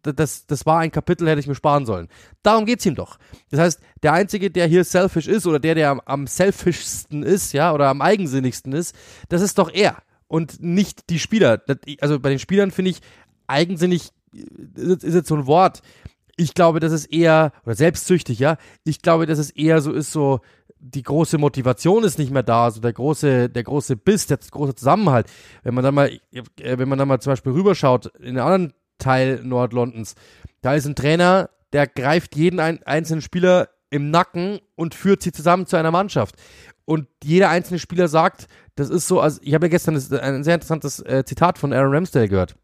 das, 0.00 0.46
das 0.46 0.64
war 0.64 0.78
ein 0.78 0.90
Kapitel, 0.90 1.28
hätte 1.28 1.40
ich 1.40 1.46
mir 1.46 1.54
sparen 1.54 1.84
sollen. 1.84 2.08
Darum 2.42 2.64
geht 2.64 2.78
es 2.78 2.86
ihm 2.86 2.94
doch. 2.94 3.18
Das 3.50 3.60
heißt, 3.60 3.80
der 4.02 4.14
Einzige, 4.14 4.50
der 4.50 4.66
hier 4.68 4.84
selfish 4.84 5.28
ist 5.28 5.46
oder 5.46 5.58
der, 5.58 5.74
der 5.74 5.90
am, 5.90 6.00
am 6.06 6.26
selfischsten 6.26 7.24
ist, 7.24 7.52
ja, 7.52 7.74
oder 7.74 7.88
am 7.88 8.00
eigensinnigsten 8.00 8.72
ist, 8.72 8.96
das 9.28 9.42
ist 9.42 9.58
doch 9.58 9.70
er 9.70 9.98
und 10.28 10.62
nicht 10.62 11.10
die 11.10 11.18
Spieler. 11.18 11.62
Also 12.00 12.18
bei 12.18 12.30
den 12.30 12.38
Spielern 12.38 12.70
finde 12.70 12.92
ich, 12.92 13.00
eigensinnig 13.46 14.10
ist, 14.74 15.04
ist 15.04 15.14
jetzt 15.14 15.28
so 15.28 15.36
ein 15.36 15.46
Wort. 15.46 15.82
Ich 16.36 16.54
glaube, 16.54 16.80
das 16.80 16.92
ist 16.92 17.06
eher, 17.06 17.52
oder 17.64 17.74
selbstsüchtig, 17.74 18.38
ja. 18.38 18.56
Ich 18.84 19.02
glaube, 19.02 19.26
dass 19.26 19.38
es 19.38 19.50
eher 19.50 19.80
so 19.80 19.92
ist, 19.92 20.10
so, 20.10 20.40
die 20.78 21.02
große 21.02 21.38
Motivation 21.38 22.04
ist 22.04 22.18
nicht 22.18 22.32
mehr 22.32 22.42
da, 22.42 22.64
also 22.64 22.80
der 22.80 22.92
große, 22.92 23.48
der 23.48 23.62
große 23.62 23.96
Biss, 23.96 24.26
der 24.26 24.38
große 24.38 24.74
Zusammenhalt. 24.74 25.30
Wenn 25.62 25.74
man 25.74 25.84
dann 25.84 25.94
mal, 25.94 26.10
äh, 26.10 26.78
wenn 26.78 26.88
man 26.88 26.98
dann 26.98 27.08
mal 27.08 27.20
zum 27.20 27.32
Beispiel 27.32 27.52
rüberschaut, 27.52 28.06
in 28.18 28.30
einen 28.30 28.38
anderen 28.38 28.72
Teil 28.98 29.40
Nordlondons, 29.42 30.14
da 30.60 30.74
ist 30.74 30.86
ein 30.86 30.96
Trainer, 30.96 31.50
der 31.72 31.86
greift 31.86 32.36
jeden 32.36 32.60
ein, 32.60 32.82
einzelnen 32.82 33.22
Spieler 33.22 33.68
im 33.90 34.10
Nacken 34.10 34.58
und 34.74 34.94
führt 34.94 35.22
sie 35.22 35.32
zusammen 35.32 35.66
zu 35.66 35.76
einer 35.76 35.90
Mannschaft. 35.90 36.36
Und 36.84 37.06
jeder 37.22 37.48
einzelne 37.48 37.78
Spieler 37.78 38.08
sagt, 38.08 38.46
das 38.74 38.90
ist 38.90 39.06
so, 39.08 39.20
also 39.20 39.40
ich 39.42 39.54
habe 39.54 39.66
ja 39.66 39.70
gestern 39.70 39.94
ein 39.94 40.44
sehr 40.44 40.54
interessantes 40.54 41.00
äh, 41.00 41.24
Zitat 41.24 41.58
von 41.58 41.72
Aaron 41.72 41.94
Ramsdale 41.94 42.28
gehört 42.28 42.56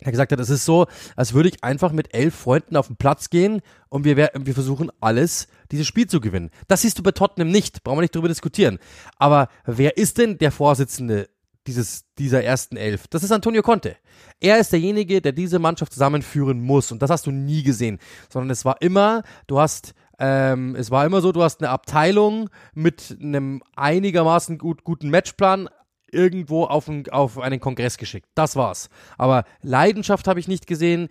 er 0.00 0.12
gesagt 0.12 0.32
hat, 0.32 0.40
es 0.40 0.50
ist 0.50 0.64
so, 0.64 0.86
als 1.16 1.34
würde 1.34 1.48
ich 1.48 1.62
einfach 1.62 1.92
mit 1.92 2.14
elf 2.14 2.34
Freunden 2.34 2.76
auf 2.76 2.86
den 2.86 2.96
Platz 2.96 3.30
gehen 3.30 3.60
und 3.88 4.04
wir, 4.04 4.16
wir 4.16 4.54
versuchen 4.54 4.90
alles, 5.00 5.48
dieses 5.70 5.86
Spiel 5.86 6.06
zu 6.06 6.20
gewinnen. 6.20 6.50
Das 6.68 6.82
siehst 6.82 6.98
du 6.98 7.02
bei 7.02 7.12
Tottenham 7.12 7.50
nicht, 7.50 7.82
brauchen 7.84 7.98
wir 7.98 8.02
nicht 8.02 8.14
darüber 8.14 8.28
diskutieren. 8.28 8.78
Aber 9.16 9.48
wer 9.64 9.96
ist 9.96 10.18
denn 10.18 10.38
der 10.38 10.52
Vorsitzende 10.52 11.28
dieses, 11.66 12.04
dieser 12.18 12.42
ersten 12.42 12.76
Elf? 12.76 13.06
Das 13.08 13.22
ist 13.22 13.32
Antonio 13.32 13.62
Conte. 13.62 13.96
Er 14.40 14.58
ist 14.58 14.72
derjenige, 14.72 15.20
der 15.20 15.32
diese 15.32 15.58
Mannschaft 15.58 15.92
zusammenführen 15.92 16.60
muss 16.60 16.92
und 16.92 17.02
das 17.02 17.10
hast 17.10 17.26
du 17.26 17.30
nie 17.30 17.62
gesehen, 17.62 17.98
sondern 18.28 18.50
es 18.50 18.64
war 18.64 18.80
immer, 18.80 19.22
du 19.46 19.60
hast 19.60 19.94
ähm, 20.22 20.76
es 20.76 20.90
war 20.90 21.06
immer 21.06 21.22
so, 21.22 21.32
du 21.32 21.42
hast 21.42 21.62
eine 21.62 21.70
Abteilung 21.70 22.50
mit 22.74 23.16
einem 23.20 23.62
einigermaßen 23.74 24.58
gut, 24.58 24.84
guten 24.84 25.08
Matchplan, 25.08 25.70
irgendwo 26.12 26.64
auf, 26.64 26.88
ein, 26.88 27.08
auf 27.10 27.38
einen 27.38 27.60
Kongress 27.60 27.96
geschickt. 27.96 28.28
Das 28.34 28.56
war's. 28.56 28.88
Aber 29.18 29.44
Leidenschaft 29.62 30.28
habe 30.28 30.40
ich 30.40 30.48
nicht 30.48 30.66
gesehen. 30.66 31.08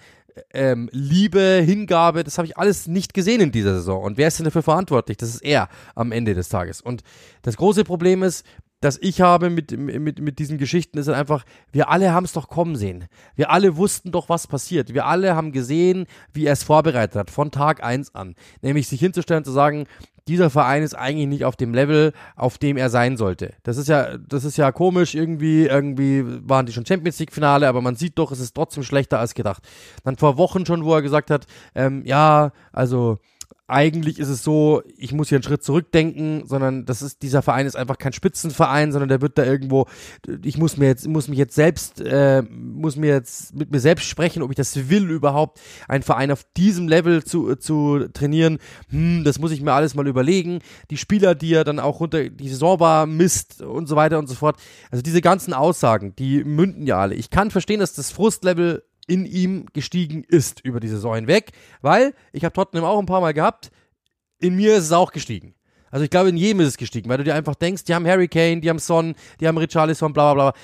Ähm, 0.54 0.90
Liebe, 0.92 1.62
Hingabe, 1.66 2.24
das 2.24 2.38
habe 2.38 2.46
ich 2.46 2.58
alles 2.58 2.88
nicht 2.88 3.14
gesehen 3.14 3.42
in 3.42 3.52
dieser 3.52 3.74
Saison. 3.76 4.04
Und 4.04 4.18
wer 4.18 4.28
ist 4.28 4.40
denn 4.40 4.46
dafür 4.46 4.64
verantwortlich? 4.64 5.18
Das 5.18 5.30
ist 5.30 5.44
er 5.44 5.70
am 5.96 6.12
Ende 6.12 6.34
des 6.34 6.50
Tages. 6.50 6.82
Und 6.82 7.02
das 7.42 7.58
große 7.58 7.84
Problem 7.84 8.24
ist, 8.24 8.46
das 8.82 8.98
ich 9.02 9.22
habe 9.22 9.50
mit, 9.50 9.78
mit, 9.78 10.20
mit 10.20 10.40
diesen 10.40 10.58
Geschichten 10.58 10.98
ist 10.98 11.08
halt 11.08 11.18
einfach, 11.18 11.44
wir 11.72 11.90
alle 11.90 12.14
haben 12.14 12.24
es 12.24 12.34
doch 12.34 12.48
kommen 12.48 12.76
sehen. 12.76 13.06
Wir 13.36 13.52
alle 13.52 13.76
wussten 13.76 14.12
doch, 14.12 14.30
was 14.30 14.48
passiert. 14.48 14.94
Wir 14.94 15.06
alle 15.06 15.36
haben 15.36 15.52
gesehen, 15.52 16.06
wie 16.34 16.46
er 16.46 16.54
es 16.54 16.64
vorbereitet 16.64 17.16
hat, 17.16 17.30
von 17.30 17.52
Tag 17.52 17.84
eins 17.84 18.16
an. 18.16 18.36
Nämlich 18.62 18.88
sich 18.88 19.02
hinzustellen, 19.02 19.44
zu 19.44 19.52
sagen, 19.52 19.86
dieser 20.30 20.50
Verein 20.50 20.84
ist 20.84 20.94
eigentlich 20.94 21.28
nicht 21.28 21.44
auf 21.44 21.56
dem 21.56 21.74
Level, 21.74 22.14
auf 22.36 22.58
dem 22.58 22.78
er 22.78 22.90
sein 22.90 23.18
sollte. 23.18 23.54
Das 23.64 23.78
ist 23.78 23.90
ja, 23.90 24.18
das 24.18 24.46
ist 24.46 24.58
ja 24.58 24.72
komisch, 24.72 25.16
irgendwie, 25.16 25.66
irgendwie 25.66 26.24
waren 26.48 26.68
die 26.68 26.72
schon 26.72 26.86
Champions 26.86 27.20
League 27.20 27.34
Finale, 27.34 27.68
aber 27.68 27.82
man 27.82 27.96
sieht 27.96 28.18
doch, 28.18 28.32
es 28.32 28.40
ist 28.40 28.54
trotzdem 28.54 28.84
schlechter 28.84 29.20
als 29.20 29.34
gedacht. 29.34 29.64
Dann 30.04 30.18
vor 30.18 30.38
Wochen 30.38 30.66
schon, 30.66 30.86
wo 30.86 30.94
er 30.94 31.02
gesagt 31.02 31.32
hat, 31.32 31.48
ähm, 31.74 32.04
ja, 32.06 32.52
also 32.72 33.18
eigentlich 33.70 34.20
ist 34.20 34.30
es 34.30 34.44
so, 34.44 34.82
ich 34.98 35.14
muss 35.14 35.30
hier 35.30 35.38
einen 35.38 35.44
Schritt 35.44 35.64
zurückdenken, 35.64 36.44
sondern 36.46 36.86
das 36.86 37.02
ist, 37.02 37.22
dieser 37.22 37.42
Verein 37.42 37.68
ist 37.68 37.76
einfach 37.76 37.98
kein 37.98 38.14
Spitzenverein, 38.14 38.92
sondern 38.92 39.10
der 39.10 39.22
wird 39.22 39.38
da 39.38 39.46
irgendwo, 39.46 39.86
ich 40.44 40.58
muss 40.58 40.78
mir 40.78 40.88
jetzt, 40.88 41.08
muss 41.08 41.28
mich 41.28 41.38
jetzt 41.38 41.56
selbst, 41.56 42.02
äh, 42.02 42.42
muss 42.42 42.96
mir 42.96 43.14
jetzt 43.14 43.56
mit 43.56 43.72
mir 43.72 43.80
selbst 43.80 44.06
sprechen, 44.06 44.42
ob 44.42 44.50
ich 44.50 44.58
das 44.58 44.90
will 44.90 45.10
überhaupt, 45.10 45.60
einen 45.88 46.04
Verein 46.04 46.32
auf 46.32 46.46
diesem 46.58 46.88
Level 46.88 47.24
zu, 47.24 47.56
zu 47.56 48.08
trainieren, 48.12 48.58
hm, 48.90 49.24
das 49.24 49.40
muss 49.40 49.52
ich 49.52 49.62
mir 49.62 49.74
alles 49.74 49.94
mal 49.94 50.08
überlegen. 50.08 50.60
Die 50.90 50.98
Spieler, 50.98 51.36
die 51.36 51.54
er 51.54 51.64
dann 51.64 51.80
auch 51.80 52.00
runter, 52.00 52.30
die 52.30 52.50
Saison 52.50 52.80
war, 52.80 53.06
Mist 53.06 53.62
und 53.62 53.88
so 53.88 53.96
weiter 53.96 54.18
und 54.18 54.28
so 54.28 54.36
fort. 54.36 54.60
Also 54.90 55.04
diese 55.04 55.22
ganzen 55.22 55.54
Aussagen, 55.54 56.16
die 56.18 56.44
münden 56.44 56.88
ja 56.88 56.98
alle. 56.98 57.16
Ich 57.16 57.30
kann 57.30 57.52
verstehen, 57.52 57.80
dass 57.80 57.94
das 57.94 58.12
Frustlevel 58.12 58.84
in 59.10 59.26
ihm 59.26 59.66
gestiegen 59.74 60.24
ist 60.24 60.62
über 60.62 60.80
die 60.80 60.88
Saison 60.88 61.16
hinweg, 61.16 61.52
weil 61.82 62.14
ich 62.32 62.46
habe 62.46 62.54
Tottenham 62.54 62.86
auch 62.86 63.00
ein 63.00 63.08
paar 63.08 63.22
Mal 63.22 63.34
gehabt, 63.34 63.72
in 64.40 64.56
mir 64.56 64.78
ist 64.78 64.86
es 64.86 64.92
auch 64.92 65.12
gestiegen. 65.12 65.56
Also 65.92 66.04
ich 66.04 66.12
glaube, 66.12 66.30
in 66.30 66.38
jedem 66.38 66.62
ist 66.62 66.68
es 66.68 66.78
gestiegen, 66.78 67.10
weil 67.10 67.18
du 67.18 67.24
dir 67.24 67.34
einfach 67.34 67.56
denkst, 67.56 67.84
die 67.86 67.96
haben 67.96 68.06
Harry 68.06 68.28
Kane, 68.28 68.62
die 68.62 68.70
haben 68.70 68.78
Son, 68.78 69.16
die 69.40 69.48
haben 69.48 69.58
Richarlison, 69.58 70.14
bla 70.14 70.34
bla 70.36 70.52
bla. 70.52 70.62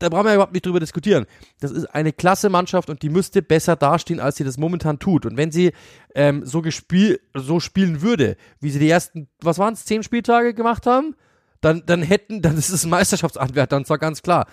da 0.00 0.08
brauchen 0.08 0.26
wir 0.26 0.34
überhaupt 0.34 0.52
nicht 0.52 0.66
drüber 0.66 0.80
diskutieren. 0.80 1.26
Das 1.60 1.70
ist 1.70 1.86
eine 1.86 2.12
klasse 2.12 2.50
Mannschaft 2.50 2.90
und 2.90 3.02
die 3.02 3.08
müsste 3.08 3.40
besser 3.40 3.76
dastehen, 3.76 4.18
als 4.18 4.36
sie 4.36 4.44
das 4.44 4.58
momentan 4.58 4.98
tut. 4.98 5.24
Und 5.24 5.36
wenn 5.36 5.52
sie 5.52 5.70
ähm, 6.16 6.44
so, 6.44 6.62
gespiel 6.62 7.20
so 7.34 7.60
spielen 7.60 8.02
würde, 8.02 8.36
wie 8.60 8.70
sie 8.70 8.80
die 8.80 8.90
ersten, 8.90 9.28
was 9.40 9.58
waren 9.58 9.74
es, 9.74 9.84
zehn 9.84 10.02
Spieltage 10.02 10.54
gemacht 10.54 10.86
haben, 10.86 11.14
dann, 11.60 11.84
dann 11.86 12.02
hätten, 12.02 12.42
dann 12.42 12.58
ist 12.58 12.68
es 12.68 12.84
ein 12.84 12.90
Meisterschaftsanwärter, 12.90 13.76
und 13.76 13.86
zwar 13.86 13.98
ganz 13.98 14.22
klar. 14.22 14.46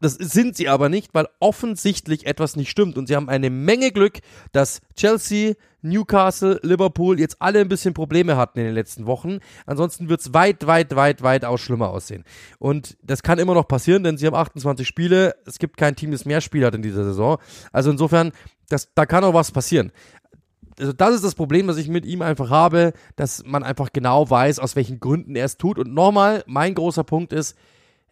Das, 0.00 0.14
sind 0.14 0.54
sie 0.54 0.68
aber 0.68 0.90
nicht, 0.90 1.14
weil 1.14 1.28
offensichtlich 1.40 2.26
etwas 2.26 2.56
nicht 2.56 2.68
stimmt. 2.68 2.98
Und 2.98 3.06
sie 3.06 3.16
haben 3.16 3.30
eine 3.30 3.48
Menge 3.48 3.90
Glück, 3.90 4.18
dass 4.52 4.80
Chelsea, 4.96 5.54
Newcastle, 5.80 6.60
Liverpool 6.62 7.18
jetzt 7.18 7.36
alle 7.40 7.60
ein 7.60 7.68
bisschen 7.68 7.94
Probleme 7.94 8.36
hatten 8.36 8.58
in 8.58 8.66
den 8.66 8.74
letzten 8.74 9.06
Wochen. 9.06 9.38
Ansonsten 9.64 10.10
wird 10.10 10.20
es 10.20 10.34
weit, 10.34 10.66
weit, 10.66 10.94
weit, 10.94 11.22
weit 11.22 11.44
aus 11.46 11.62
schlimmer 11.62 11.88
aussehen. 11.88 12.24
Und 12.58 12.98
das 13.02 13.22
kann 13.22 13.38
immer 13.38 13.54
noch 13.54 13.66
passieren, 13.66 14.04
denn 14.04 14.18
sie 14.18 14.26
haben 14.26 14.34
28 14.34 14.86
Spiele. 14.86 15.34
Es 15.46 15.58
gibt 15.58 15.78
kein 15.78 15.96
Team, 15.96 16.10
das 16.10 16.26
mehr 16.26 16.42
Spiele 16.42 16.66
hat 16.66 16.74
in 16.74 16.82
dieser 16.82 17.04
Saison. 17.04 17.38
Also 17.72 17.90
insofern, 17.90 18.32
das, 18.68 18.92
da 18.94 19.06
kann 19.06 19.24
auch 19.24 19.34
was 19.34 19.52
passieren 19.52 19.90
also 20.78 20.94
das 20.94 21.14
ist 21.14 21.22
das 21.22 21.34
Problem, 21.34 21.66
das 21.66 21.76
ich 21.76 21.88
mit 21.88 22.06
ihm 22.06 22.22
einfach 22.22 22.48
habe, 22.48 22.94
dass 23.14 23.44
man 23.44 23.62
einfach 23.62 23.90
genau 23.92 24.28
weiß, 24.28 24.58
aus 24.58 24.74
welchen 24.74 25.00
Gründen 25.00 25.36
er 25.36 25.44
es 25.44 25.58
tut. 25.58 25.78
Und 25.78 25.92
nochmal, 25.92 26.42
mein 26.46 26.74
großer 26.74 27.04
Punkt 27.04 27.34
ist, 27.34 27.56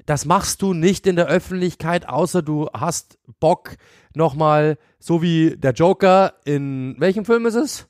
das 0.07 0.25
machst 0.25 0.63
du 0.63 0.75
nicht 0.75 1.07
in 1.07 1.17
der 1.17 1.27
Öffentlichkeit, 1.27 2.09
außer 2.09 2.43
du 2.43 2.69
hast 2.73 3.19
Bock 3.39 3.77
nochmal, 4.15 4.79
so 4.99 5.23
wie 5.23 5.57
der 5.57 5.73
Joker 5.73 6.35
in 6.45 6.97
welchem 6.99 7.25
Film 7.25 7.47
ist 7.47 7.55
es? 7.55 7.87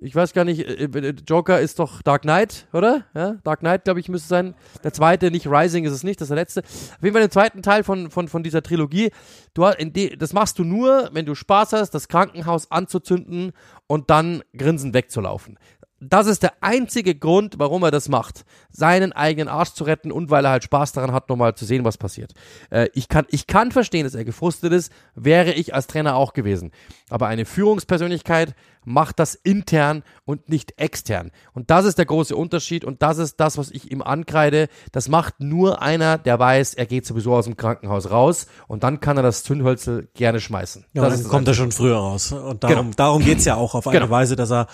Ich 0.00 0.14
weiß 0.14 0.32
gar 0.32 0.44
nicht, 0.44 0.60
äh, 0.60 0.84
äh, 0.84 1.14
Joker 1.26 1.60
ist 1.60 1.78
doch 1.78 2.02
Dark 2.02 2.22
Knight, 2.22 2.66
oder? 2.72 3.04
Ja, 3.14 3.32
Dark 3.42 3.60
Knight, 3.60 3.84
glaube 3.84 4.00
ich, 4.00 4.08
müsste 4.08 4.28
sein. 4.28 4.54
Der 4.84 4.92
zweite, 4.92 5.30
nicht 5.30 5.46
Rising 5.48 5.84
ist 5.84 5.92
es 5.92 6.04
nicht, 6.04 6.20
das 6.20 6.26
ist 6.26 6.30
der 6.30 6.36
letzte. 6.36 6.60
Auf 6.60 7.02
jeden 7.02 7.14
Fall 7.14 7.22
den 7.22 7.30
zweiten 7.30 7.62
Teil 7.62 7.82
von, 7.82 8.10
von, 8.10 8.28
von 8.28 8.42
dieser 8.42 8.62
Trilogie. 8.62 9.10
Du, 9.54 9.68
das 10.16 10.32
machst 10.32 10.58
du 10.58 10.64
nur, 10.64 11.10
wenn 11.12 11.26
du 11.26 11.34
Spaß 11.34 11.72
hast, 11.72 11.90
das 11.90 12.08
Krankenhaus 12.08 12.70
anzuzünden 12.70 13.52
und 13.86 14.10
dann 14.10 14.42
grinsend 14.56 14.94
wegzulaufen. 14.94 15.58
Das 16.00 16.28
ist 16.28 16.44
der 16.44 16.52
einzige 16.60 17.16
Grund, 17.16 17.58
warum 17.58 17.82
er 17.82 17.90
das 17.90 18.08
macht. 18.08 18.44
Seinen 18.70 19.12
eigenen 19.12 19.48
Arsch 19.48 19.70
zu 19.70 19.84
retten 19.84 20.12
und 20.12 20.30
weil 20.30 20.44
er 20.44 20.52
halt 20.52 20.64
Spaß 20.64 20.92
daran 20.92 21.12
hat, 21.12 21.28
nochmal 21.28 21.56
zu 21.56 21.64
sehen, 21.64 21.84
was 21.84 21.98
passiert. 21.98 22.34
Äh, 22.70 22.88
ich, 22.94 23.08
kann, 23.08 23.26
ich 23.30 23.48
kann 23.48 23.72
verstehen, 23.72 24.04
dass 24.04 24.14
er 24.14 24.24
gefrustet 24.24 24.72
ist, 24.72 24.92
wäre 25.16 25.52
ich 25.52 25.74
als 25.74 25.88
Trainer 25.88 26.14
auch 26.14 26.34
gewesen. 26.34 26.70
Aber 27.10 27.26
eine 27.26 27.44
Führungspersönlichkeit 27.44 28.54
macht 28.84 29.18
das 29.18 29.34
intern 29.34 30.02
und 30.24 30.48
nicht 30.48 30.78
extern. 30.78 31.32
Und 31.52 31.70
das 31.70 31.84
ist 31.84 31.98
der 31.98 32.06
große 32.06 32.34
Unterschied 32.34 32.84
und 32.84 33.02
das 33.02 33.18
ist 33.18 33.40
das, 33.40 33.58
was 33.58 33.70
ich 33.70 33.90
ihm 33.90 34.02
ankreide. 34.02 34.68
Das 34.92 35.08
macht 35.08 35.40
nur 35.40 35.82
einer, 35.82 36.16
der 36.16 36.38
weiß, 36.38 36.74
er 36.74 36.86
geht 36.86 37.06
sowieso 37.06 37.34
aus 37.34 37.44
dem 37.44 37.56
Krankenhaus 37.56 38.10
raus 38.10 38.46
und 38.66 38.84
dann 38.84 39.00
kann 39.00 39.16
er 39.16 39.22
das 39.22 39.42
Zündhölzel 39.42 40.08
gerne 40.14 40.40
schmeißen. 40.40 40.84
Ja, 40.92 41.02
das 41.02 41.22
dann 41.22 41.30
kommt 41.30 41.48
er 41.48 41.54
schon 41.54 41.72
früher 41.72 41.96
raus. 41.96 42.32
Und 42.32 42.62
darum, 42.62 42.76
genau. 42.76 42.96
darum 42.96 43.24
geht's 43.24 43.44
ja 43.44 43.56
auch 43.56 43.74
auf 43.74 43.86
eine 43.86 43.98
genau. 43.98 44.10
Weise, 44.10 44.36
dass 44.36 44.50
er 44.50 44.68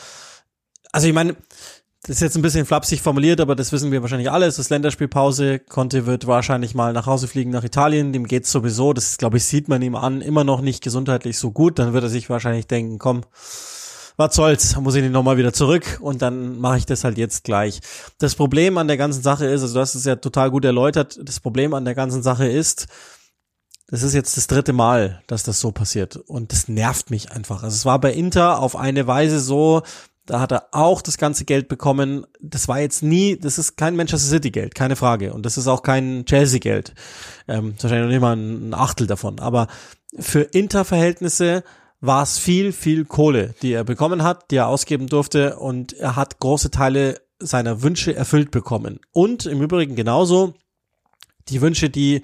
also 0.94 1.08
ich 1.08 1.12
meine, 1.12 1.34
das 2.02 2.16
ist 2.16 2.20
jetzt 2.20 2.36
ein 2.36 2.42
bisschen 2.42 2.66
flapsig 2.66 3.02
formuliert, 3.02 3.40
aber 3.40 3.56
das 3.56 3.72
wissen 3.72 3.90
wir 3.90 4.00
wahrscheinlich 4.02 4.30
alle. 4.30 4.46
Es 4.46 4.60
ist 4.60 4.70
Länderspielpause. 4.70 5.58
Conte 5.58 6.06
wird 6.06 6.28
wahrscheinlich 6.28 6.74
mal 6.74 6.92
nach 6.92 7.06
Hause 7.06 7.26
fliegen 7.26 7.50
nach 7.50 7.64
Italien. 7.64 8.12
Dem 8.12 8.28
geht's 8.28 8.52
sowieso. 8.52 8.92
Das, 8.92 9.18
glaube 9.18 9.38
ich, 9.38 9.44
sieht 9.44 9.66
man 9.66 9.82
ihm 9.82 9.96
an. 9.96 10.20
Immer 10.20 10.44
noch 10.44 10.60
nicht 10.60 10.84
gesundheitlich 10.84 11.36
so 11.38 11.50
gut. 11.50 11.80
Dann 11.80 11.94
wird 11.94 12.04
er 12.04 12.10
sich 12.10 12.30
wahrscheinlich 12.30 12.68
denken, 12.68 12.98
komm, 12.98 13.22
was 14.16 14.36
soll's, 14.36 14.76
muss 14.76 14.94
ich 14.94 15.02
nicht 15.02 15.12
nochmal 15.12 15.36
wieder 15.36 15.52
zurück 15.52 15.98
und 16.00 16.22
dann 16.22 16.60
mache 16.60 16.78
ich 16.78 16.86
das 16.86 17.02
halt 17.02 17.18
jetzt 17.18 17.42
gleich. 17.42 17.80
Das 18.18 18.36
Problem 18.36 18.78
an 18.78 18.86
der 18.86 18.96
ganzen 18.96 19.22
Sache 19.22 19.46
ist, 19.46 19.62
also 19.62 19.74
du 19.74 19.80
hast 19.80 19.96
es 19.96 20.04
ja 20.04 20.14
total 20.14 20.52
gut 20.52 20.64
erläutert, 20.64 21.18
das 21.20 21.40
Problem 21.40 21.74
an 21.74 21.84
der 21.84 21.96
ganzen 21.96 22.22
Sache 22.22 22.46
ist, 22.46 22.86
das 23.88 24.04
ist 24.04 24.14
jetzt 24.14 24.36
das 24.36 24.46
dritte 24.46 24.72
Mal, 24.72 25.22
dass 25.26 25.42
das 25.42 25.58
so 25.58 25.72
passiert 25.72 26.16
und 26.16 26.52
das 26.52 26.68
nervt 26.68 27.10
mich 27.10 27.32
einfach. 27.32 27.64
Also 27.64 27.74
es 27.74 27.84
war 27.84 28.00
bei 28.00 28.12
Inter 28.12 28.60
auf 28.60 28.76
eine 28.76 29.08
Weise 29.08 29.40
so, 29.40 29.82
da 30.26 30.40
hat 30.40 30.52
er 30.52 30.68
auch 30.72 31.02
das 31.02 31.18
ganze 31.18 31.44
Geld 31.44 31.68
bekommen. 31.68 32.26
Das 32.40 32.68
war 32.68 32.80
jetzt 32.80 33.02
nie, 33.02 33.36
das 33.36 33.58
ist 33.58 33.76
kein 33.76 33.96
Manchester 33.96 34.28
City 34.28 34.50
Geld, 34.50 34.74
keine 34.74 34.96
Frage. 34.96 35.34
Und 35.34 35.44
das 35.44 35.58
ist 35.58 35.66
auch 35.66 35.82
kein 35.82 36.24
Chelsea 36.24 36.60
Geld. 36.60 36.94
Ähm, 37.46 37.74
wahrscheinlich 37.80 38.06
noch 38.06 38.12
nicht 38.12 38.20
mal 38.20 38.36
ein 38.36 38.74
Achtel 38.74 39.06
davon. 39.06 39.38
Aber 39.38 39.68
für 40.18 40.40
Inter-Verhältnisse 40.40 41.62
war 42.00 42.22
es 42.22 42.38
viel, 42.38 42.72
viel 42.72 43.04
Kohle, 43.04 43.54
die 43.62 43.72
er 43.72 43.84
bekommen 43.84 44.22
hat, 44.22 44.50
die 44.50 44.56
er 44.56 44.68
ausgeben 44.68 45.08
durfte. 45.08 45.58
Und 45.58 45.92
er 45.92 46.16
hat 46.16 46.40
große 46.40 46.70
Teile 46.70 47.20
seiner 47.38 47.82
Wünsche 47.82 48.14
erfüllt 48.14 48.50
bekommen. 48.50 49.00
Und 49.12 49.44
im 49.46 49.60
Übrigen 49.60 49.94
genauso 49.94 50.54
die 51.48 51.60
Wünsche, 51.60 51.90
die 51.90 52.22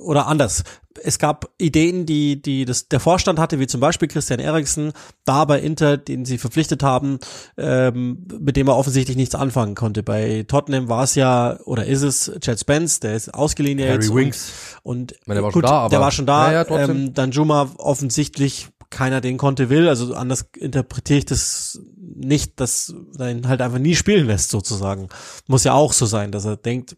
oder 0.00 0.26
anders. 0.26 0.64
Es 1.02 1.18
gab 1.18 1.48
Ideen, 1.58 2.04
die, 2.04 2.42
die 2.42 2.64
das, 2.64 2.88
der 2.88 3.00
Vorstand 3.00 3.38
hatte, 3.38 3.58
wie 3.60 3.66
zum 3.66 3.80
Beispiel 3.80 4.08
Christian 4.08 4.40
Eriksen, 4.40 4.92
da 5.24 5.44
bei 5.44 5.60
Inter, 5.60 5.96
den 5.96 6.24
sie 6.24 6.36
verpflichtet 6.36 6.82
haben, 6.82 7.18
ähm, 7.56 8.26
mit 8.40 8.56
dem 8.56 8.68
er 8.68 8.76
offensichtlich 8.76 9.16
nichts 9.16 9.34
anfangen 9.34 9.74
konnte. 9.74 10.02
Bei 10.02 10.44
Tottenham 10.48 10.88
war 10.88 11.04
es 11.04 11.14
ja, 11.14 11.58
oder 11.64 11.86
ist 11.86 12.02
es, 12.02 12.32
Chad 12.40 12.58
Spence, 12.58 13.00
der 13.00 13.14
ist 13.14 13.32
ausgeliehen 13.32 13.78
Harry 13.78 13.92
jetzt. 13.92 14.14
Winks. 14.14 14.52
Und, 14.82 15.12
und 15.12 15.26
meine, 15.26 15.38
der 15.38 15.44
war 15.44 15.52
gut, 15.52 15.64
schon 15.64 15.70
da, 15.70 15.88
der 15.88 16.00
war 16.00 16.10
schon 16.10 16.26
da. 16.26 16.52
Ja, 16.52 16.64
ja, 16.68 16.84
ähm, 16.84 17.14
dann 17.14 17.30
Juma 17.30 17.70
offensichtlich 17.78 18.68
keiner 18.90 19.20
den 19.20 19.38
konnte 19.38 19.70
will, 19.70 19.88
also 19.88 20.14
anders 20.14 20.46
interpretiere 20.56 21.20
ich 21.20 21.24
das 21.24 21.80
nicht, 21.96 22.58
dass 22.58 22.92
er 23.18 23.30
ihn 23.30 23.48
halt 23.48 23.62
einfach 23.62 23.78
nie 23.78 23.94
spielen 23.94 24.26
lässt 24.26 24.50
sozusagen. 24.50 25.08
Muss 25.46 25.64
ja 25.64 25.72
auch 25.74 25.92
so 25.92 26.06
sein, 26.06 26.32
dass 26.32 26.44
er 26.44 26.56
denkt, 26.56 26.96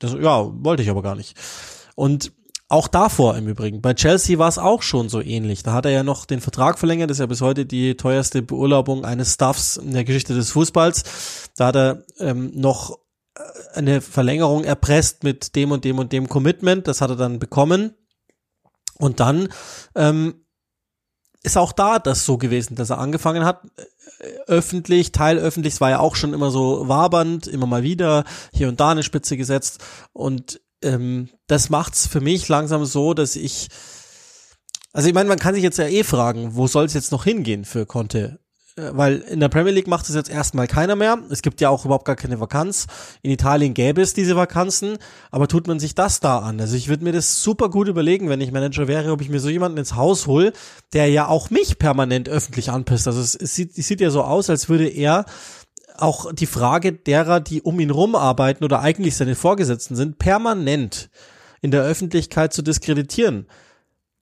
das, 0.00 0.14
ja, 0.14 0.50
wollte 0.64 0.82
ich 0.82 0.88
aber 0.88 1.02
gar 1.02 1.14
nicht. 1.14 1.36
Und 1.94 2.32
auch 2.68 2.88
davor 2.88 3.36
im 3.36 3.46
Übrigen. 3.46 3.82
Bei 3.82 3.94
Chelsea 3.94 4.38
war 4.38 4.48
es 4.48 4.58
auch 4.58 4.82
schon 4.82 5.08
so 5.08 5.20
ähnlich. 5.20 5.62
Da 5.62 5.72
hat 5.72 5.84
er 5.84 5.92
ja 5.92 6.02
noch 6.02 6.24
den 6.24 6.40
Vertrag 6.40 6.78
verlängert. 6.78 7.10
Das 7.10 7.16
ist 7.16 7.20
ja 7.20 7.26
bis 7.26 7.40
heute 7.40 7.66
die 7.66 7.96
teuerste 7.96 8.42
Beurlaubung 8.42 9.04
eines 9.04 9.34
Staffs 9.34 9.76
in 9.76 9.92
der 9.92 10.04
Geschichte 10.04 10.34
des 10.34 10.50
Fußballs. 10.50 11.50
Da 11.56 11.66
hat 11.66 11.76
er 11.76 12.04
ähm, 12.18 12.52
noch 12.54 12.98
äh, 13.36 13.40
eine 13.74 14.00
Verlängerung 14.00 14.64
erpresst 14.64 15.24
mit 15.24 15.54
dem 15.56 15.72
und 15.72 15.84
dem 15.84 15.98
und 15.98 16.12
dem 16.12 16.28
Commitment. 16.28 16.88
Das 16.88 17.00
hat 17.00 17.10
er 17.10 17.16
dann 17.16 17.38
bekommen. 17.38 17.94
Und 18.98 19.20
dann 19.20 19.48
ähm, 19.94 20.44
ist 21.42 21.58
auch 21.58 21.72
da 21.72 21.98
das 21.98 22.24
so 22.24 22.38
gewesen, 22.38 22.74
dass 22.74 22.90
er 22.90 22.98
angefangen 22.98 23.44
hat, 23.44 23.62
äh, 24.18 24.24
öffentlich, 24.46 25.12
teilöffentlich, 25.12 25.74
es 25.74 25.80
war 25.80 25.90
ja 25.90 25.98
auch 26.00 26.16
schon 26.16 26.32
immer 26.32 26.50
so 26.50 26.88
wabernd, 26.88 27.46
immer 27.46 27.66
mal 27.66 27.82
wieder, 27.82 28.24
hier 28.52 28.68
und 28.68 28.80
da 28.80 28.90
eine 28.90 29.02
Spitze 29.02 29.36
gesetzt 29.36 29.84
und 30.12 30.60
ähm, 30.84 31.28
das 31.46 31.70
macht's 31.70 32.06
für 32.06 32.20
mich 32.20 32.48
langsam 32.48 32.84
so, 32.84 33.14
dass 33.14 33.36
ich, 33.36 33.68
also 34.92 35.08
ich 35.08 35.14
meine, 35.14 35.28
man 35.28 35.38
kann 35.38 35.54
sich 35.54 35.62
jetzt 35.62 35.78
ja 35.78 35.86
eh 35.86 36.04
fragen, 36.04 36.54
wo 36.54 36.66
soll 36.66 36.84
es 36.84 36.94
jetzt 36.94 37.12
noch 37.12 37.24
hingehen 37.24 37.64
für 37.64 37.86
Conte? 37.86 38.38
Äh, 38.76 38.90
weil 38.92 39.18
in 39.18 39.40
der 39.40 39.48
Premier 39.48 39.72
League 39.72 39.86
macht 39.86 40.08
es 40.08 40.14
jetzt 40.14 40.30
erstmal 40.30 40.66
keiner 40.66 40.96
mehr. 40.96 41.18
Es 41.30 41.42
gibt 41.42 41.60
ja 41.60 41.68
auch 41.68 41.84
überhaupt 41.84 42.04
gar 42.04 42.16
keine 42.16 42.40
Vakanz. 42.40 42.86
In 43.22 43.30
Italien 43.30 43.74
gäbe 43.74 44.02
es 44.02 44.14
diese 44.14 44.36
Vakanzen, 44.36 44.98
aber 45.30 45.48
tut 45.48 45.66
man 45.66 45.80
sich 45.80 45.94
das 45.94 46.20
da 46.20 46.40
an? 46.40 46.60
Also 46.60 46.76
ich 46.76 46.88
würde 46.88 47.04
mir 47.04 47.12
das 47.12 47.42
super 47.42 47.70
gut 47.70 47.88
überlegen, 47.88 48.28
wenn 48.28 48.40
ich 48.40 48.52
Manager 48.52 48.88
wäre, 48.88 49.12
ob 49.12 49.20
ich 49.20 49.28
mir 49.28 49.40
so 49.40 49.48
jemanden 49.48 49.78
ins 49.78 49.94
Haus 49.94 50.26
hole, 50.26 50.52
der 50.92 51.08
ja 51.08 51.28
auch 51.28 51.50
mich 51.50 51.78
permanent 51.78 52.28
öffentlich 52.28 52.70
anpisst. 52.70 53.06
Also 53.06 53.20
es, 53.20 53.34
es, 53.34 53.54
sieht, 53.54 53.76
es 53.78 53.86
sieht 53.86 54.00
ja 54.00 54.10
so 54.10 54.22
aus, 54.22 54.50
als 54.50 54.68
würde 54.68 54.88
er 54.88 55.24
auch 55.96 56.32
die 56.32 56.46
Frage 56.46 56.92
derer, 56.92 57.40
die 57.40 57.62
um 57.62 57.78
ihn 57.80 57.90
rum 57.90 58.14
arbeiten 58.14 58.64
oder 58.64 58.80
eigentlich 58.80 59.16
seine 59.16 59.34
Vorgesetzten 59.34 59.96
sind, 59.96 60.18
permanent 60.18 61.10
in 61.62 61.70
der 61.70 61.82
Öffentlichkeit 61.82 62.52
zu 62.52 62.62
diskreditieren. 62.62 63.46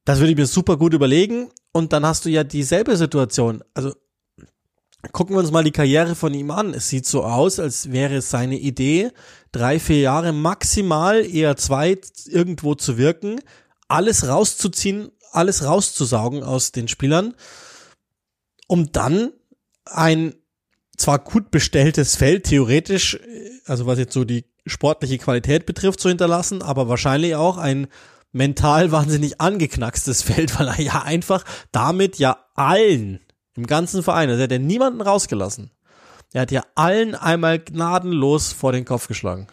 Das 0.05 0.19
würde 0.19 0.33
ich 0.33 0.39
mir 0.39 0.47
super 0.47 0.77
gut 0.77 0.95
überlegen. 0.95 1.49
Und 1.73 1.93
dann 1.93 2.05
hast 2.05 2.25
du 2.25 2.29
ja 2.29 2.45
dieselbe 2.45 2.97
Situation. 2.97 3.65
Also 3.73 3.95
gucken 5.11 5.35
wir 5.35 5.41
uns 5.41 5.51
mal 5.51 5.65
die 5.65 5.73
Karriere 5.73 6.15
von 6.15 6.35
ihm 6.35 6.51
an. 6.51 6.75
Es 6.75 6.89
sieht 6.89 7.07
so 7.07 7.25
aus, 7.25 7.59
als 7.59 7.91
wäre 7.91 8.17
es 8.17 8.31
seine 8.31 8.59
Idee, 8.59 9.11
drei, 9.51 9.81
vier 9.81 10.01
Jahre 10.01 10.33
maximal, 10.33 11.25
eher 11.25 11.57
zwei, 11.57 11.99
irgendwo 12.27 12.75
zu 12.75 12.99
wirken, 12.99 13.41
alles 13.89 14.29
rauszuziehen, 14.29 15.11
alles 15.33 15.65
rauszusaugen 15.65 16.43
aus 16.43 16.73
den 16.73 16.89
Spielern, 16.89 17.35
um 18.69 18.93
dann 18.93 19.33
ein 19.87 20.35
zwar 20.97 21.19
gut 21.19 21.51
bestelltes 21.51 22.17
Feld, 22.17 22.45
theoretisch, 22.45 23.19
also 23.67 23.87
was 23.87 23.99
jetzt 23.99 24.13
so 24.13 24.25
die 24.25 24.45
sportliche 24.67 25.19
Qualität 25.19 25.67
betrifft, 25.67 26.01
zu 26.01 26.09
hinterlassen, 26.09 26.63
aber 26.63 26.89
wahrscheinlich 26.89 27.35
auch 27.35 27.59
ein 27.59 27.89
mental 28.33 28.93
wahnsinnig 28.93 29.41
angeknackstes 29.41 30.23
Feld, 30.23 30.59
weil 30.59 30.69
er 30.69 30.81
ja 30.81 31.03
einfach 31.03 31.45
damit 31.71 32.19
ja 32.19 32.39
allen 32.55 33.21
im 33.55 33.67
ganzen 33.67 34.03
Verein, 34.03 34.31
also 34.31 34.41
er 34.41 34.45
hat 34.45 34.53
ja 34.53 34.59
niemanden 34.59 35.01
rausgelassen. 35.01 35.71
Er 36.33 36.43
hat 36.43 36.51
ja 36.51 36.63
allen 36.75 37.15
einmal 37.15 37.59
gnadenlos 37.59 38.53
vor 38.53 38.73
den 38.73 38.87
Kopf 38.87 39.07
geschlagen. 39.07 39.49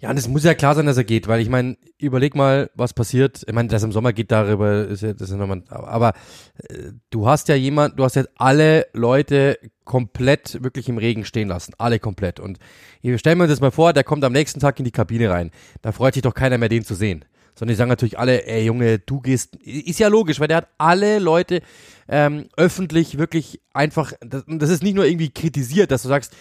Ja, 0.00 0.10
und 0.10 0.18
es 0.18 0.28
muss 0.28 0.44
ja 0.44 0.54
klar 0.54 0.74
sein, 0.74 0.86
dass 0.86 0.96
er 0.96 1.04
geht, 1.04 1.28
weil 1.28 1.40
ich 1.40 1.48
meine, 1.48 1.76
überleg 1.98 2.34
mal, 2.34 2.70
was 2.74 2.92
passiert. 2.92 3.42
Ich 3.46 3.52
meine, 3.52 3.68
dass 3.68 3.82
im 3.82 3.90
Sommer 3.90 4.12
geht 4.12 4.30
darüber, 4.30 4.86
ist 4.86 5.02
ja, 5.02 5.14
das 5.14 5.30
ist 5.30 5.36
nochmal, 5.36 5.62
aber 5.68 6.12
äh, 6.68 6.92
du 7.10 7.26
hast 7.26 7.48
ja 7.48 7.54
jemand, 7.54 7.98
du 7.98 8.04
hast 8.04 8.14
jetzt 8.14 8.30
alle 8.36 8.86
Leute 8.92 9.58
komplett 9.84 10.62
wirklich 10.62 10.88
im 10.88 10.98
Regen 10.98 11.24
stehen 11.24 11.48
lassen. 11.48 11.74
Alle 11.78 11.98
komplett. 11.98 12.40
Und 12.40 12.58
stellen 13.16 13.38
wir 13.38 13.44
uns 13.44 13.52
das 13.52 13.60
mal 13.60 13.70
vor, 13.70 13.92
der 13.92 14.04
kommt 14.04 14.24
am 14.24 14.32
nächsten 14.32 14.60
Tag 14.60 14.78
in 14.78 14.84
die 14.84 14.90
Kabine 14.90 15.30
rein. 15.30 15.50
Da 15.82 15.92
freut 15.92 16.14
sich 16.14 16.22
doch 16.22 16.34
keiner 16.34 16.58
mehr, 16.58 16.68
den 16.68 16.84
zu 16.84 16.94
sehen. 16.94 17.24
Sondern 17.54 17.74
die 17.74 17.78
sagen 17.78 17.88
natürlich 17.88 18.18
alle, 18.18 18.46
ey 18.46 18.64
Junge, 18.64 18.98
du 18.98 19.20
gehst, 19.20 19.56
ist 19.56 19.98
ja 19.98 20.08
logisch, 20.08 20.40
weil 20.40 20.48
der 20.48 20.58
hat 20.58 20.68
alle 20.78 21.18
Leute 21.18 21.62
ähm, 22.08 22.48
öffentlich 22.56 23.18
wirklich 23.18 23.60
einfach, 23.72 24.12
das, 24.20 24.44
das 24.46 24.70
ist 24.70 24.82
nicht 24.82 24.94
nur 24.94 25.06
irgendwie 25.06 25.30
kritisiert, 25.30 25.90
dass 25.90 26.02
du 26.02 26.08
sagst, 26.08 26.32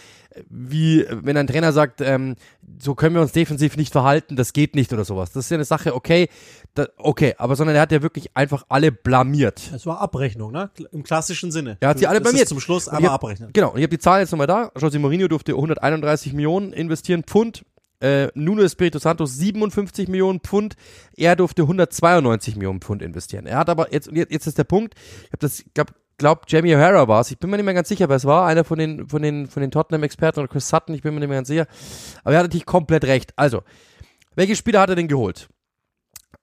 wie 0.50 1.06
wenn 1.10 1.38
ein 1.38 1.48
Trainer 1.48 1.72
sagt, 1.72 2.02
ähm, 2.02 2.36
so 2.80 2.96
können 2.96 3.16
wir 3.16 3.22
uns 3.22 3.32
defensiv 3.32 3.78
nicht 3.78 3.92
verhalten, 3.92 4.36
das 4.36 4.54
geht 4.54 4.76
nicht 4.76 4.92
oder 4.94 5.06
sowas. 5.06 5.32
Das 5.32 5.46
ist 5.46 5.52
ja 5.52 5.56
eine 5.56 5.66
Sache, 5.66 5.96
okay, 5.96 6.28
da, 6.74 6.88
okay, 6.98 7.36
aber 7.38 7.56
sondern 7.56 7.76
er 7.76 7.82
hat 7.84 7.92
ja 7.92 8.02
wirklich 8.02 8.36
einfach 8.36 8.66
alle 8.70 8.92
blamiert. 8.92 9.72
Es 9.74 9.86
war 9.86 10.02
Abrechnung, 10.02 10.52
ne? 10.52 10.72
Im 10.92 11.04
klassischen 11.04 11.52
Sinne. 11.52 11.78
Er 11.80 11.90
hat 11.90 12.00
sie 12.00 12.08
alle 12.08 12.20
Das 12.20 12.28
ist 12.28 12.32
blamiert. 12.32 12.50
Zum 12.50 12.60
Schluss 12.60 12.88
aber 12.88 13.12
abrechnen. 13.12 13.52
Genau, 13.54 13.72
und 13.72 13.78
ich 13.78 13.84
habe 13.84 13.96
die 13.96 14.00
Zahlen 14.00 14.22
jetzt 14.22 14.32
nochmal 14.32 14.48
da. 14.48 14.72
José 14.76 15.00
Mourinho 15.00 15.28
durfte 15.28 15.54
131 15.54 16.34
Millionen 16.34 16.74
investieren, 16.74 17.24
Pfund. 17.24 17.64
Äh, 18.04 18.32
Nuno 18.36 18.64
Espirito 18.64 19.00
Santo 19.00 19.26
57 19.26 20.10
Millionen 20.10 20.42
Pfund. 20.42 20.76
Er 21.16 21.38
durfte 21.38 21.62
192 21.62 22.58
Millionen 22.58 22.82
Pfund 22.82 23.02
investieren. 23.02 23.46
Er 23.46 23.58
hat 23.58 23.70
aber 23.70 23.94
jetzt, 23.94 24.12
jetzt 24.12 24.46
ist 24.46 24.58
der 24.58 24.66
Punkt, 24.66 24.96
ich 24.96 25.32
habe 25.32 25.38
das, 25.40 25.64
glaub, 25.74 25.94
glaub 26.18 26.44
Jamie 26.50 26.76
O'Hara 26.76 27.08
war 27.08 27.22
es. 27.22 27.32
Ich 27.32 27.40
bin 27.40 27.50
mir 27.50 27.56
nicht 27.56 27.66
mehr 27.66 27.74
ganz 27.74 27.88
sicher, 27.88 28.10
wer 28.10 28.18
es 28.18 28.26
war. 28.26 28.46
Einer 28.46 28.66
von 28.66 28.78
den, 28.78 29.08
von 29.08 29.22
den, 29.22 29.48
von 29.48 29.62
den 29.62 29.72
Tottenham-Experten 29.72 30.42
oder 30.42 30.50
Chris 30.50 30.68
Sutton, 30.68 30.94
ich 30.94 31.02
bin 31.02 31.14
mir 31.14 31.22
nicht 31.22 31.30
mehr 31.30 31.38
ganz 31.38 31.48
sicher. 31.48 31.66
Aber 32.26 32.34
er 32.34 32.40
hat 32.40 32.48
natürlich 32.48 32.66
komplett 32.66 33.06
recht. 33.06 33.32
Also, 33.38 33.64
welche 34.36 34.58
Spieler 34.58 34.82
hat 34.82 34.90
er 34.90 34.98
denn 34.98 35.08
geholt? 35.08 35.48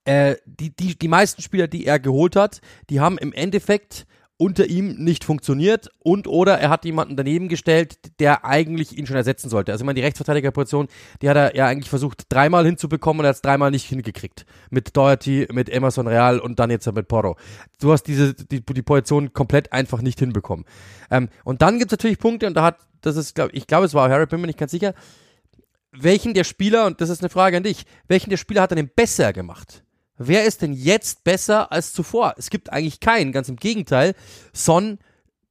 Äh, 0.05 0.37
die, 0.47 0.75
die, 0.75 0.99
die 0.99 1.09
meisten 1.09 1.43
Spieler, 1.43 1.69
die 1.69 1.85
er 1.85 1.99
geholt 1.99 2.37
hat, 2.37 2.63
die 2.89 3.01
haben 3.01 3.19
im 3.19 3.35
Endeffekt 3.35 4.07
unter 4.41 4.69
ihm 4.69 4.95
nicht 4.95 5.25
funktioniert 5.25 5.91
und 5.99 6.27
oder 6.27 6.59
er 6.59 6.71
hat 6.71 6.87
jemanden 6.87 7.15
daneben 7.15 7.49
gestellt, 7.49 7.99
der 8.21 8.43
eigentlich 8.47 8.97
ihn 8.97 9.07
schon 9.07 9.17
ersetzen 9.17 9.51
sollte. 9.51 9.71
Also 9.71 9.83
ich 9.83 9.87
meine, 9.87 9.97
die 9.97 10.03
Rechtsverteidigerposition, 10.03 10.89
die 11.21 11.29
hat 11.29 11.37
er 11.37 11.55
ja 11.55 11.67
eigentlich 11.67 11.91
versucht 11.91 12.23
dreimal 12.31 12.65
hinzubekommen 12.65 13.21
und 13.21 13.27
er 13.27 13.29
hat 13.29 13.37
es 13.37 13.43
dreimal 13.43 13.71
nicht 13.71 13.85
hingekriegt. 13.85 14.47
Mit 14.71 14.97
Doherty, 14.97 15.47
mit 15.53 15.69
Emerson 15.69 16.07
Real 16.07 16.39
und 16.39 16.59
dann 16.59 16.71
jetzt 16.71 16.91
mit 16.91 17.07
Porro. 17.07 17.37
Du 17.83 17.93
hast 17.93 18.05
diese, 18.05 18.33
die, 18.33 18.65
die 18.65 18.83
Position 18.83 19.35
komplett 19.35 19.75
einfach 19.75 20.01
nicht 20.01 20.19
hinbekommen. 20.19 20.65
Ähm, 21.11 21.29
und 21.45 21.61
dann 21.61 21.79
gibt 21.79 21.93
es 21.93 21.99
natürlich 21.99 22.19
Punkte 22.19 22.47
und 22.47 22.55
da 22.55 22.63
hat, 22.63 22.79
das 23.03 23.17
ist, 23.17 23.35
glaub, 23.35 23.53
ich 23.53 23.67
glaube, 23.67 23.85
es 23.85 23.93
war 23.93 24.09
Harry, 24.09 24.25
bin 24.25 24.41
mir 24.41 24.47
nicht 24.47 24.59
ganz 24.59 24.71
sicher, 24.71 24.95
welchen 25.93 26.33
der 26.33 26.45
Spieler, 26.45 26.87
und 26.87 27.03
das 27.03 27.11
ist 27.11 27.21
eine 27.21 27.29
Frage 27.29 27.59
an 27.59 27.63
dich, 27.63 27.85
welchen 28.09 28.31
der 28.31 28.39
Spieler 28.39 28.63
hat 28.63 28.73
er 28.73 28.77
denn 28.77 28.89
besser 28.89 29.35
gemacht? 29.35 29.85
Wer 30.23 30.45
ist 30.45 30.61
denn 30.61 30.75
jetzt 30.75 31.25
besser 31.25 31.73
als 31.73 31.95
zuvor? 31.95 32.35
Es 32.37 32.51
gibt 32.51 32.71
eigentlich 32.71 33.01
keinen, 33.01 33.33
ganz 33.33 33.49
im 33.49 33.57
Gegenteil. 33.57 34.15
Son 34.53 34.99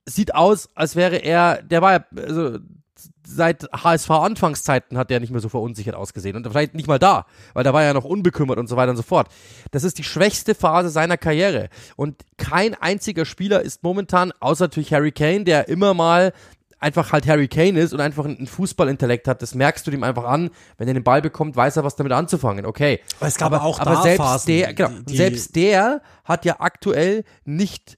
sieht 0.05 0.35
aus, 0.35 0.69
als 0.75 0.95
wäre 0.95 1.15
er, 1.17 1.63
der 1.63 1.81
war 1.81 1.91
ja, 1.93 2.05
also 2.15 2.59
seit 3.25 3.67
HSV-Anfangszeiten 3.71 4.95
hat 4.95 5.09
der 5.09 5.19
nicht 5.19 5.31
mehr 5.31 5.41
so 5.41 5.49
verunsichert 5.49 5.95
ausgesehen 5.95 6.35
und 6.35 6.47
vielleicht 6.47 6.75
nicht 6.75 6.87
mal 6.87 6.99
da, 6.99 7.25
weil 7.55 7.63
da 7.63 7.73
war 7.73 7.83
er 7.83 7.95
noch 7.95 8.05
unbekümmert 8.05 8.59
und 8.59 8.67
so 8.67 8.75
weiter 8.75 8.91
und 8.91 8.97
so 8.97 9.03
fort. 9.03 9.29
Das 9.71 9.83
ist 9.83 9.97
die 9.97 10.03
schwächste 10.03 10.53
Phase 10.53 10.89
seiner 10.89 11.17
Karriere 11.17 11.69
und 11.95 12.23
kein 12.37 12.75
einziger 12.75 13.25
Spieler 13.25 13.61
ist 13.61 13.81
momentan, 13.81 14.31
außer 14.39 14.65
natürlich 14.65 14.93
Harry 14.93 15.11
Kane, 15.11 15.45
der 15.45 15.67
immer 15.67 15.95
mal 15.95 16.31
einfach 16.79 17.11
halt 17.11 17.27
Harry 17.27 17.47
Kane 17.47 17.79
ist 17.79 17.93
und 17.93 18.01
einfach 18.01 18.25
einen 18.25 18.47
Fußballintellekt 18.47 19.27
hat, 19.27 19.41
das 19.41 19.53
merkst 19.55 19.85
du 19.85 19.91
ihm 19.91 20.03
einfach 20.03 20.23
an. 20.25 20.49
Wenn 20.77 20.87
er 20.87 20.93
den 20.93 21.03
Ball 21.03 21.21
bekommt, 21.21 21.55
weiß 21.55 21.77
er, 21.77 21.83
was 21.83 21.95
damit 21.95 22.13
anzufangen. 22.13 22.65
Okay. 22.65 22.99
Aber 23.19 23.27
es 23.27 23.37
gab 23.37 23.51
auch 23.53 23.79
aber 23.79 24.01
selbst 24.01 24.17
Phasen, 24.23 24.47
der, 24.47 24.73
genau, 24.73 24.89
die- 25.07 25.17
selbst 25.17 25.55
der 25.55 26.01
hat 26.23 26.45
ja 26.45 26.55
aktuell 26.59 27.23
nicht 27.45 27.97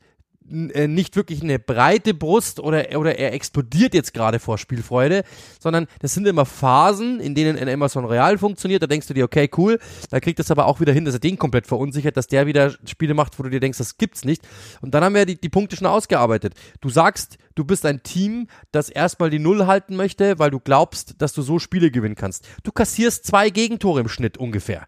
nicht 0.51 1.15
wirklich 1.15 1.41
eine 1.41 1.59
breite 1.59 2.13
Brust 2.13 2.59
oder, 2.59 2.97
oder 2.97 3.17
er 3.17 3.33
explodiert 3.33 3.93
jetzt 3.93 4.13
gerade 4.13 4.39
vor 4.39 4.57
Spielfreude, 4.57 5.23
sondern 5.59 5.87
das 5.99 6.13
sind 6.13 6.27
immer 6.27 6.45
Phasen, 6.45 7.19
in 7.19 7.35
denen 7.35 7.57
ein 7.57 7.67
Emerson 7.67 8.05
Real 8.05 8.37
funktioniert. 8.37 8.83
Da 8.83 8.87
denkst 8.87 9.07
du 9.07 9.13
dir, 9.13 9.25
okay, 9.25 9.49
cool, 9.57 9.79
da 10.09 10.19
kriegt 10.19 10.39
das 10.39 10.51
aber 10.51 10.65
auch 10.65 10.79
wieder 10.79 10.93
hin, 10.93 11.05
dass 11.05 11.13
er 11.13 11.19
den 11.19 11.37
komplett 11.37 11.67
verunsichert, 11.67 12.17
dass 12.17 12.27
der 12.27 12.47
wieder 12.47 12.71
Spiele 12.85 13.13
macht, 13.13 13.39
wo 13.39 13.43
du 13.43 13.49
dir 13.49 13.59
denkst, 13.59 13.77
das 13.77 13.97
gibt's 13.97 14.25
nicht. 14.25 14.47
Und 14.81 14.93
dann 14.93 15.03
haben 15.03 15.15
wir 15.15 15.25
die, 15.25 15.39
die 15.39 15.49
Punkte 15.49 15.75
schon 15.75 15.87
ausgearbeitet. 15.87 16.53
Du 16.81 16.89
sagst, 16.89 17.37
du 17.55 17.63
bist 17.63 17.85
ein 17.85 18.03
Team, 18.03 18.47
das 18.71 18.89
erstmal 18.89 19.29
die 19.29 19.39
Null 19.39 19.65
halten 19.67 19.95
möchte, 19.95 20.39
weil 20.39 20.51
du 20.51 20.59
glaubst, 20.59 21.21
dass 21.21 21.33
du 21.33 21.41
so 21.41 21.59
Spiele 21.59 21.91
gewinnen 21.91 22.15
kannst. 22.15 22.47
Du 22.63 22.71
kassierst 22.71 23.25
zwei 23.25 23.49
Gegentore 23.49 24.01
im 24.01 24.09
Schnitt 24.09 24.37
ungefähr. 24.37 24.85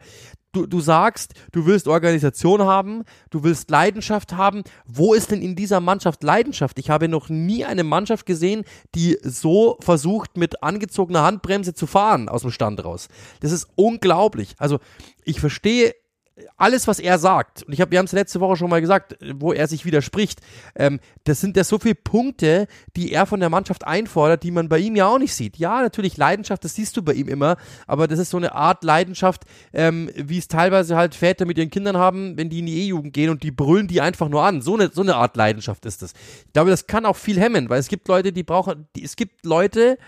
Du, 0.54 0.68
du 0.68 0.82
sagst, 0.82 1.34
du 1.52 1.66
willst 1.66 1.88
Organisation 1.88 2.62
haben, 2.62 3.06
du 3.32 3.44
willst 3.44 3.72
Leidenschaft 3.72 4.34
haben. 4.34 4.64
Wo 4.86 5.16
ist 5.16 5.32
denn 5.32 5.42
in 5.42 5.56
dieser 5.56 5.80
Mannschaft 5.80 6.22
Leidenschaft? 6.22 6.78
Ich 6.78 6.92
habe 6.92 7.08
noch 7.08 7.28
nie 7.28 7.66
eine 7.66 7.84
Mannschaft 7.84 8.28
gesehen, 8.28 8.64
die 8.94 9.18
so 9.24 9.78
versucht, 9.82 10.38
mit 10.38 10.62
angezogener 10.62 11.24
Handbremse 11.24 11.74
zu 11.74 11.88
fahren 11.88 12.30
aus 12.30 12.44
dem 12.44 12.52
Stand 12.52 12.86
raus. 12.86 13.08
Das 13.40 13.52
ist 13.52 13.68
unglaublich. 13.76 14.54
Also, 14.60 14.80
ich 15.26 15.40
verstehe 15.40 15.96
alles, 16.58 16.88
was 16.88 17.00
er 17.00 17.20
sagt, 17.20 17.64
und 17.64 17.74
ich 17.74 17.82
hab, 17.82 17.92
wir 17.92 18.00
haben 18.00 18.06
es 18.06 18.12
letzte 18.12 18.40
Woche 18.40 18.56
schon 18.56 18.70
mal 18.70 18.82
gesagt, 18.82 19.18
wo 19.36 19.54
er 19.54 19.68
sich 19.68 19.86
widerspricht, 19.86 20.42
ähm, 20.76 21.00
das 21.26 21.40
sind 21.40 21.56
ja 21.56 21.64
so 21.64 21.78
viele 21.78 21.96
Punkte, 21.96 22.68
die 22.96 23.12
er 23.12 23.28
von 23.28 23.40
der 23.40 23.50
Mannschaft 23.50 23.86
einfordert, 23.86 24.42
die 24.44 24.50
man 24.50 24.68
bei 24.68 24.80
ihm 24.80 24.96
ja 24.96 25.08
auch 25.08 25.20
nicht 25.20 25.36
sieht. 25.36 25.58
Ja, 25.58 25.82
natürlich 25.82 26.18
Leidenschaft, 26.18 26.64
das 26.64 26.74
siehst 26.74 26.98
du 26.98 27.04
bei 27.04 27.14
ihm 27.14 27.28
immer, 27.28 27.58
aber 27.86 28.08
das 28.08 28.18
ist 28.18 28.32
so 28.32 28.38
eine 28.38 28.56
Art 28.56 28.84
Leidenschaft, 28.84 29.44
ähm, 29.74 30.10
wie 30.16 30.40
es 30.40 30.48
teilweise 30.48 30.96
halt 30.96 31.14
Väter 31.14 31.46
mit 31.46 31.58
ihren 31.60 31.70
Kindern 31.70 31.98
haben, 31.98 32.36
wenn 32.36 32.50
die 32.50 32.60
in 32.60 32.66
die 32.66 32.82
E-Jugend 32.82 33.14
gehen 33.14 33.30
und 33.30 33.44
die 33.44 33.52
brüllen 33.52 33.88
die 33.88 34.02
einfach 34.02 34.30
nur 34.30 34.44
an. 34.44 34.62
So 34.62 34.74
eine, 34.74 34.90
so 34.92 35.02
eine 35.02 35.16
Art 35.16 35.38
Leidenschaft 35.38 35.86
ist 35.86 36.02
das. 36.02 36.14
Ich 36.48 36.54
glaube, 36.54 36.72
das 36.72 36.88
kann 36.88 37.06
auch 37.06 37.16
viel 37.16 37.40
hemmen, 37.40 37.70
weil 37.70 37.80
es 37.80 37.88
gibt 37.88 38.08
Leute, 38.08 38.32
die 38.32 38.44
brauchen, 38.44 38.88
die, 38.96 39.04
es 39.04 39.16
gibt 39.16 39.46
Leute, 39.46 40.00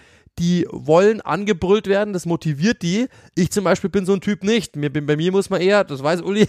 wollen 0.69 1.21
angebrüllt 1.21 1.87
werden, 1.87 2.13
das 2.13 2.25
motiviert 2.25 2.81
die. 2.81 3.07
Ich 3.35 3.51
zum 3.51 3.63
Beispiel 3.63 3.89
bin 3.89 4.05
so 4.05 4.13
ein 4.13 4.21
Typ 4.21 4.43
nicht. 4.43 4.75
Mir, 4.75 4.91
bei 4.91 5.15
mir 5.15 5.31
muss 5.31 5.49
man 5.49 5.61
eher, 5.61 5.83
das 5.83 6.03
weiß 6.03 6.21
Uli, 6.21 6.47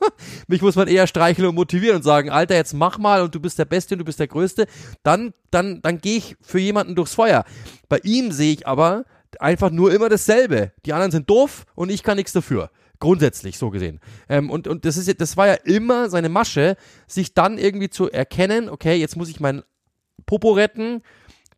mich 0.48 0.60
muss 0.62 0.76
man 0.76 0.88
eher 0.88 1.06
streicheln 1.06 1.48
und 1.48 1.54
motivieren 1.54 1.96
und 1.96 2.02
sagen, 2.02 2.30
Alter, 2.30 2.56
jetzt 2.56 2.74
mach 2.74 2.98
mal 2.98 3.22
und 3.22 3.34
du 3.34 3.40
bist 3.40 3.58
der 3.58 3.64
Beste 3.64 3.94
und 3.94 4.00
du 4.00 4.04
bist 4.04 4.18
der 4.18 4.26
Größte. 4.26 4.66
Dann, 5.02 5.32
dann, 5.50 5.80
dann 5.82 6.00
gehe 6.00 6.18
ich 6.18 6.36
für 6.40 6.58
jemanden 6.58 6.94
durchs 6.94 7.14
Feuer. 7.14 7.44
Bei 7.88 7.98
ihm 8.02 8.32
sehe 8.32 8.52
ich 8.52 8.66
aber 8.66 9.04
einfach 9.38 9.70
nur 9.70 9.92
immer 9.92 10.08
dasselbe. 10.08 10.72
Die 10.84 10.92
anderen 10.92 11.12
sind 11.12 11.30
doof 11.30 11.64
und 11.74 11.90
ich 11.90 12.02
kann 12.02 12.16
nichts 12.16 12.32
dafür. 12.32 12.70
Grundsätzlich, 13.00 13.58
so 13.58 13.70
gesehen. 13.70 14.00
Ähm, 14.28 14.50
und, 14.50 14.66
und 14.66 14.84
das 14.84 14.96
ist 14.96 15.20
das 15.20 15.36
war 15.36 15.46
ja 15.46 15.54
immer 15.54 16.10
seine 16.10 16.28
Masche, 16.28 16.76
sich 17.06 17.32
dann 17.32 17.56
irgendwie 17.56 17.90
zu 17.90 18.10
erkennen, 18.10 18.68
okay, 18.68 18.96
jetzt 18.96 19.16
muss 19.16 19.28
ich 19.28 19.38
meinen 19.38 19.62
Popo 20.26 20.52
retten, 20.52 21.02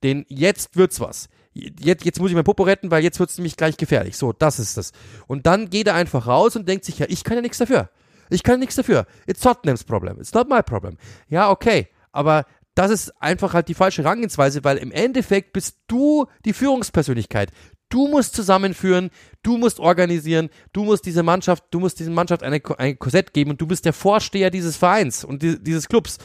den 0.02 0.26
jetzt 0.28 0.76
wird's 0.76 1.00
was. 1.00 1.30
Jetzt, 1.52 2.04
jetzt 2.04 2.20
muss 2.20 2.30
ich 2.30 2.36
mein 2.36 2.44
Popo 2.44 2.62
retten, 2.62 2.90
weil 2.90 3.02
jetzt 3.02 3.18
wird's 3.18 3.36
nämlich 3.36 3.56
gleich 3.56 3.76
gefährlich. 3.76 4.16
So, 4.16 4.32
das 4.32 4.58
ist 4.58 4.76
das. 4.76 4.92
Und 5.26 5.46
dann 5.46 5.68
geht 5.68 5.88
er 5.88 5.94
einfach 5.94 6.26
raus 6.26 6.54
und 6.56 6.68
denkt 6.68 6.84
sich, 6.84 6.98
ja, 6.98 7.06
ich 7.08 7.24
kann 7.24 7.36
ja 7.36 7.42
nichts 7.42 7.58
dafür. 7.58 7.90
Ich 8.30 8.42
kann 8.44 8.60
nichts 8.60 8.76
dafür. 8.76 9.06
It's 9.26 9.40
Tottenham's 9.40 9.84
problem. 9.84 10.20
It's 10.20 10.32
not 10.32 10.48
my 10.48 10.62
problem. 10.62 10.96
Ja, 11.28 11.50
okay. 11.50 11.88
Aber 12.12 12.46
das 12.74 12.90
ist 12.90 13.10
einfach 13.20 13.52
halt 13.52 13.68
die 13.68 13.74
falsche 13.74 14.04
Herangehensweise, 14.04 14.62
weil 14.62 14.76
im 14.76 14.92
Endeffekt 14.92 15.52
bist 15.52 15.78
du 15.88 16.26
die 16.44 16.52
Führungspersönlichkeit. 16.52 17.50
Du 17.90 18.08
musst 18.08 18.34
zusammenführen, 18.34 19.10
du 19.42 19.58
musst 19.58 19.80
organisieren, 19.80 20.48
du 20.72 20.84
musst 20.84 21.04
diese 21.04 21.22
Mannschaft, 21.22 21.64
du 21.70 21.80
musst 21.80 21.98
dieser 21.98 22.12
Mannschaft 22.12 22.42
eine, 22.42 22.62
ein 22.78 22.98
Korsett 22.98 23.34
geben 23.34 23.50
und 23.50 23.60
du 23.60 23.66
bist 23.66 23.84
der 23.84 23.92
Vorsteher 23.92 24.50
dieses 24.50 24.76
Vereins 24.76 25.24
und 25.24 25.42
di 25.42 25.58
dieses 25.62 25.88
Clubs. 25.88 26.18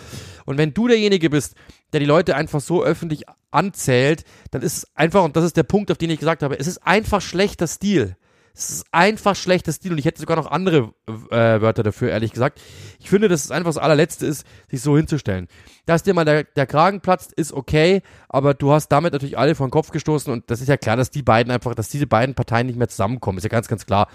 Und 0.45 0.57
wenn 0.57 0.73
du 0.73 0.87
derjenige 0.87 1.29
bist, 1.29 1.55
der 1.91 1.99
die 1.99 2.05
Leute 2.05 2.35
einfach 2.35 2.61
so 2.61 2.83
öffentlich 2.83 3.23
anzählt, 3.51 4.23
dann 4.51 4.61
ist 4.61 4.77
es 4.77 4.87
einfach, 4.95 5.23
und 5.23 5.35
das 5.35 5.43
ist 5.43 5.57
der 5.57 5.63
Punkt, 5.63 5.91
auf 5.91 5.97
den 5.97 6.11
ich 6.11 6.19
gesagt 6.19 6.43
habe, 6.43 6.57
es 6.59 6.67
ist 6.67 6.85
einfach 6.85 7.21
schlechter 7.21 7.67
Stil. 7.67 8.15
Es 8.57 8.69
ist 8.69 8.85
einfach 8.91 9.35
schlechter 9.35 9.73
Stil 9.73 9.91
und 9.91 9.97
ich 9.97 10.05
hätte 10.05 10.21
sogar 10.21 10.37
noch 10.37 10.49
andere 10.49 10.93
äh, 11.07 11.61
Wörter 11.61 11.83
dafür, 11.83 12.09
ehrlich 12.09 12.31
gesagt. 12.31 12.61
Ich 12.99 13.09
finde, 13.09 13.27
dass 13.27 13.43
es 13.43 13.51
einfach 13.51 13.69
das 13.69 13.77
allerletzte 13.77 14.25
ist, 14.25 14.47
sich 14.69 14.81
so 14.81 14.95
hinzustellen. 14.95 15.49
Dass 15.85 16.03
dir 16.03 16.13
mal 16.13 16.23
der, 16.23 16.45
der 16.45 16.65
Kragen 16.65 17.01
platzt, 17.01 17.33
ist 17.33 17.51
okay, 17.51 18.01
aber 18.29 18.53
du 18.53 18.71
hast 18.71 18.87
damit 18.87 19.11
natürlich 19.11 19.37
alle 19.37 19.55
vor 19.55 19.67
den 19.67 19.71
Kopf 19.71 19.91
gestoßen 19.91 20.31
und 20.31 20.49
das 20.49 20.61
ist 20.61 20.69
ja 20.69 20.77
klar, 20.77 20.95
dass 20.95 21.11
die 21.11 21.21
beiden 21.21 21.51
einfach, 21.51 21.75
dass 21.75 21.89
diese 21.89 22.07
beiden 22.07 22.33
Parteien 22.33 22.67
nicht 22.67 22.77
mehr 22.77 22.87
zusammenkommen. 22.87 23.37
Ist 23.39 23.43
ja 23.43 23.49
ganz, 23.49 23.67
ganz 23.67 23.85
klar. 23.85 24.07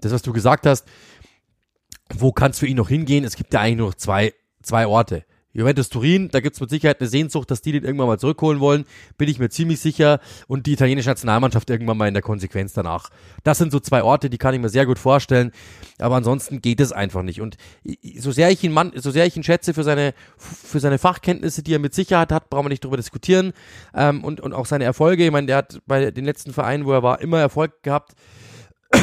Das, 0.00 0.12
was 0.12 0.22
du 0.22 0.32
gesagt 0.32 0.64
hast, 0.64 0.86
wo 2.14 2.30
kann 2.30 2.52
es 2.52 2.60
für 2.60 2.68
ihn 2.68 2.76
noch 2.76 2.88
hingehen? 2.88 3.24
Es 3.24 3.34
gibt 3.34 3.52
ja 3.52 3.60
eigentlich 3.60 3.78
nur 3.78 3.88
noch 3.88 3.94
zwei, 3.96 4.32
zwei 4.62 4.86
Orte. 4.86 5.24
Juventus 5.58 5.88
Turin, 5.88 6.28
da 6.30 6.38
gibt's 6.38 6.60
mit 6.60 6.70
Sicherheit 6.70 7.00
eine 7.00 7.08
Sehnsucht, 7.08 7.50
dass 7.50 7.62
die 7.62 7.72
den 7.72 7.82
irgendwann 7.82 8.06
mal 8.06 8.18
zurückholen 8.18 8.60
wollen, 8.60 8.84
bin 9.16 9.28
ich 9.28 9.40
mir 9.40 9.48
ziemlich 9.48 9.80
sicher. 9.80 10.20
Und 10.46 10.66
die 10.66 10.72
italienische 10.72 11.08
Nationalmannschaft 11.08 11.68
irgendwann 11.68 11.96
mal 11.96 12.06
in 12.06 12.14
der 12.14 12.22
Konsequenz 12.22 12.74
danach. 12.74 13.10
Das 13.42 13.58
sind 13.58 13.72
so 13.72 13.80
zwei 13.80 14.04
Orte, 14.04 14.30
die 14.30 14.38
kann 14.38 14.54
ich 14.54 14.60
mir 14.60 14.68
sehr 14.68 14.86
gut 14.86 15.00
vorstellen. 15.00 15.50
Aber 15.98 16.14
ansonsten 16.14 16.62
geht 16.62 16.80
es 16.80 16.92
einfach 16.92 17.22
nicht. 17.22 17.40
Und 17.40 17.56
so 18.18 18.30
sehr 18.30 18.50
ich 18.50 18.62
ihn, 18.62 18.72
Mann, 18.72 18.92
so 18.94 19.10
sehr 19.10 19.26
ich 19.26 19.36
ihn 19.36 19.42
schätze 19.42 19.74
für 19.74 19.82
seine, 19.82 20.14
für 20.36 20.78
seine 20.78 20.98
Fachkenntnisse, 20.98 21.64
die 21.64 21.74
er 21.74 21.80
mit 21.80 21.92
Sicherheit 21.92 22.30
hat, 22.30 22.50
brauchen 22.50 22.66
wir 22.66 22.70
nicht 22.70 22.84
drüber 22.84 22.96
diskutieren. 22.96 23.52
Ähm, 23.94 24.22
und, 24.22 24.40
und 24.40 24.52
auch 24.52 24.66
seine 24.66 24.84
Erfolge. 24.84 25.24
Ich 25.24 25.32
meine, 25.32 25.48
der 25.48 25.56
hat 25.56 25.80
bei 25.86 26.12
den 26.12 26.24
letzten 26.24 26.52
Vereinen, 26.52 26.84
wo 26.84 26.92
er 26.92 27.02
war, 27.02 27.20
immer 27.20 27.40
Erfolg 27.40 27.82
gehabt. 27.82 28.12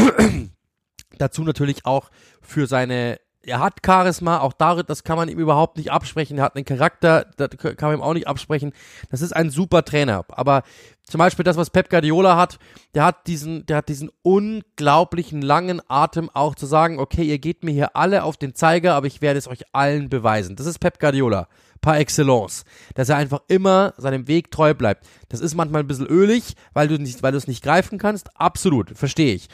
Dazu 1.18 1.44
natürlich 1.44 1.86
auch 1.86 2.12
für 2.42 2.66
seine 2.66 3.20
er 3.46 3.60
hat 3.60 3.80
Charisma, 3.86 4.40
auch 4.40 4.54
darin, 4.54 4.86
das 4.88 5.04
kann 5.04 5.18
man 5.18 5.30
ihm 5.30 5.40
überhaupt 5.40 5.78
nicht 5.78 5.92
absprechen. 5.92 6.38
Er 6.38 6.46
hat 6.46 6.56
einen 6.56 6.66
Charakter, 6.66 7.26
das 7.38 7.50
kann 7.58 7.90
man 7.90 8.00
ihm 8.00 8.02
auch 8.02 8.14
nicht 8.14 8.28
absprechen. 8.28 8.74
Das 9.12 9.22
ist 9.22 9.36
ein 9.36 9.50
super 9.50 9.86
Trainer. 9.86 10.26
Aber 10.30 10.64
zum 11.04 11.20
Beispiel 11.20 11.44
das, 11.44 11.58
was 11.58 11.70
Pep 11.70 11.90
Guardiola 11.90 12.36
hat, 12.36 12.58
der 12.96 13.06
hat 13.06 13.28
diesen, 13.28 13.66
der 13.68 13.78
hat 13.78 13.90
diesen 13.90 14.10
unglaublichen 14.24 15.42
langen 15.42 15.82
Atem 15.88 16.30
auch 16.34 16.56
zu 16.56 16.66
sagen, 16.66 17.00
okay, 17.00 17.24
ihr 17.24 17.38
geht 17.38 17.64
mir 17.64 17.72
hier 17.72 17.96
alle 17.96 18.24
auf 18.24 18.38
den 18.38 18.56
Zeiger, 18.56 18.96
aber 18.96 19.08
ich 19.08 19.22
werde 19.22 19.38
es 19.38 19.48
euch 19.48 19.64
allen 19.74 20.10
beweisen. 20.10 20.56
Das 20.56 20.66
ist 20.66 20.80
Pep 20.80 21.00
Guardiola 21.00 21.48
par 21.82 22.00
excellence, 22.00 22.66
dass 22.96 23.10
er 23.10 23.18
einfach 23.18 23.42
immer 23.48 23.94
seinem 23.98 24.28
Weg 24.28 24.50
treu 24.50 24.74
bleibt. 24.74 25.06
Das 25.30 25.40
ist 25.40 25.54
manchmal 25.54 25.84
ein 25.84 25.88
bisschen 25.88 26.08
ölig, 26.08 26.56
weil 26.74 26.88
du 26.88 26.98
nicht, 26.98 27.22
weil 27.22 27.32
du 27.32 27.38
es 27.38 27.48
nicht 27.48 27.64
greifen 27.64 28.00
kannst. 28.00 28.30
Absolut, 28.40 28.98
verstehe 28.98 29.36
ich. 29.36 29.50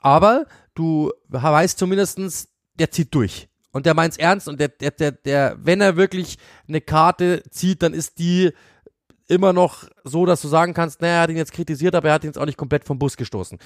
Aber 0.00 0.46
du 0.74 1.12
weißt 1.28 1.78
zumindestens, 1.78 2.48
der 2.78 2.90
zieht 2.90 3.14
durch. 3.14 3.48
Und 3.72 3.86
der 3.86 3.94
meint's 3.94 4.16
ernst 4.16 4.48
und 4.48 4.60
der, 4.60 4.68
der, 4.68 4.92
der, 4.92 5.12
der, 5.12 5.56
wenn 5.58 5.80
er 5.80 5.96
wirklich 5.96 6.38
eine 6.68 6.80
Karte 6.80 7.42
zieht, 7.50 7.82
dann 7.82 7.92
ist 7.92 8.18
die 8.18 8.52
immer 9.26 9.52
noch 9.52 9.88
so, 10.04 10.26
dass 10.26 10.42
du 10.42 10.48
sagen 10.48 10.74
kannst, 10.74 11.00
naja, 11.00 11.14
er 11.14 11.20
hat 11.22 11.30
ihn 11.30 11.36
jetzt 11.36 11.52
kritisiert, 11.52 11.94
aber 11.94 12.08
er 12.08 12.14
hat 12.14 12.24
ihn 12.24 12.28
jetzt 12.28 12.38
auch 12.38 12.46
nicht 12.46 12.58
komplett 12.58 12.84
vom 12.84 12.98
Bus 12.98 13.16
gestoßen. 13.16 13.58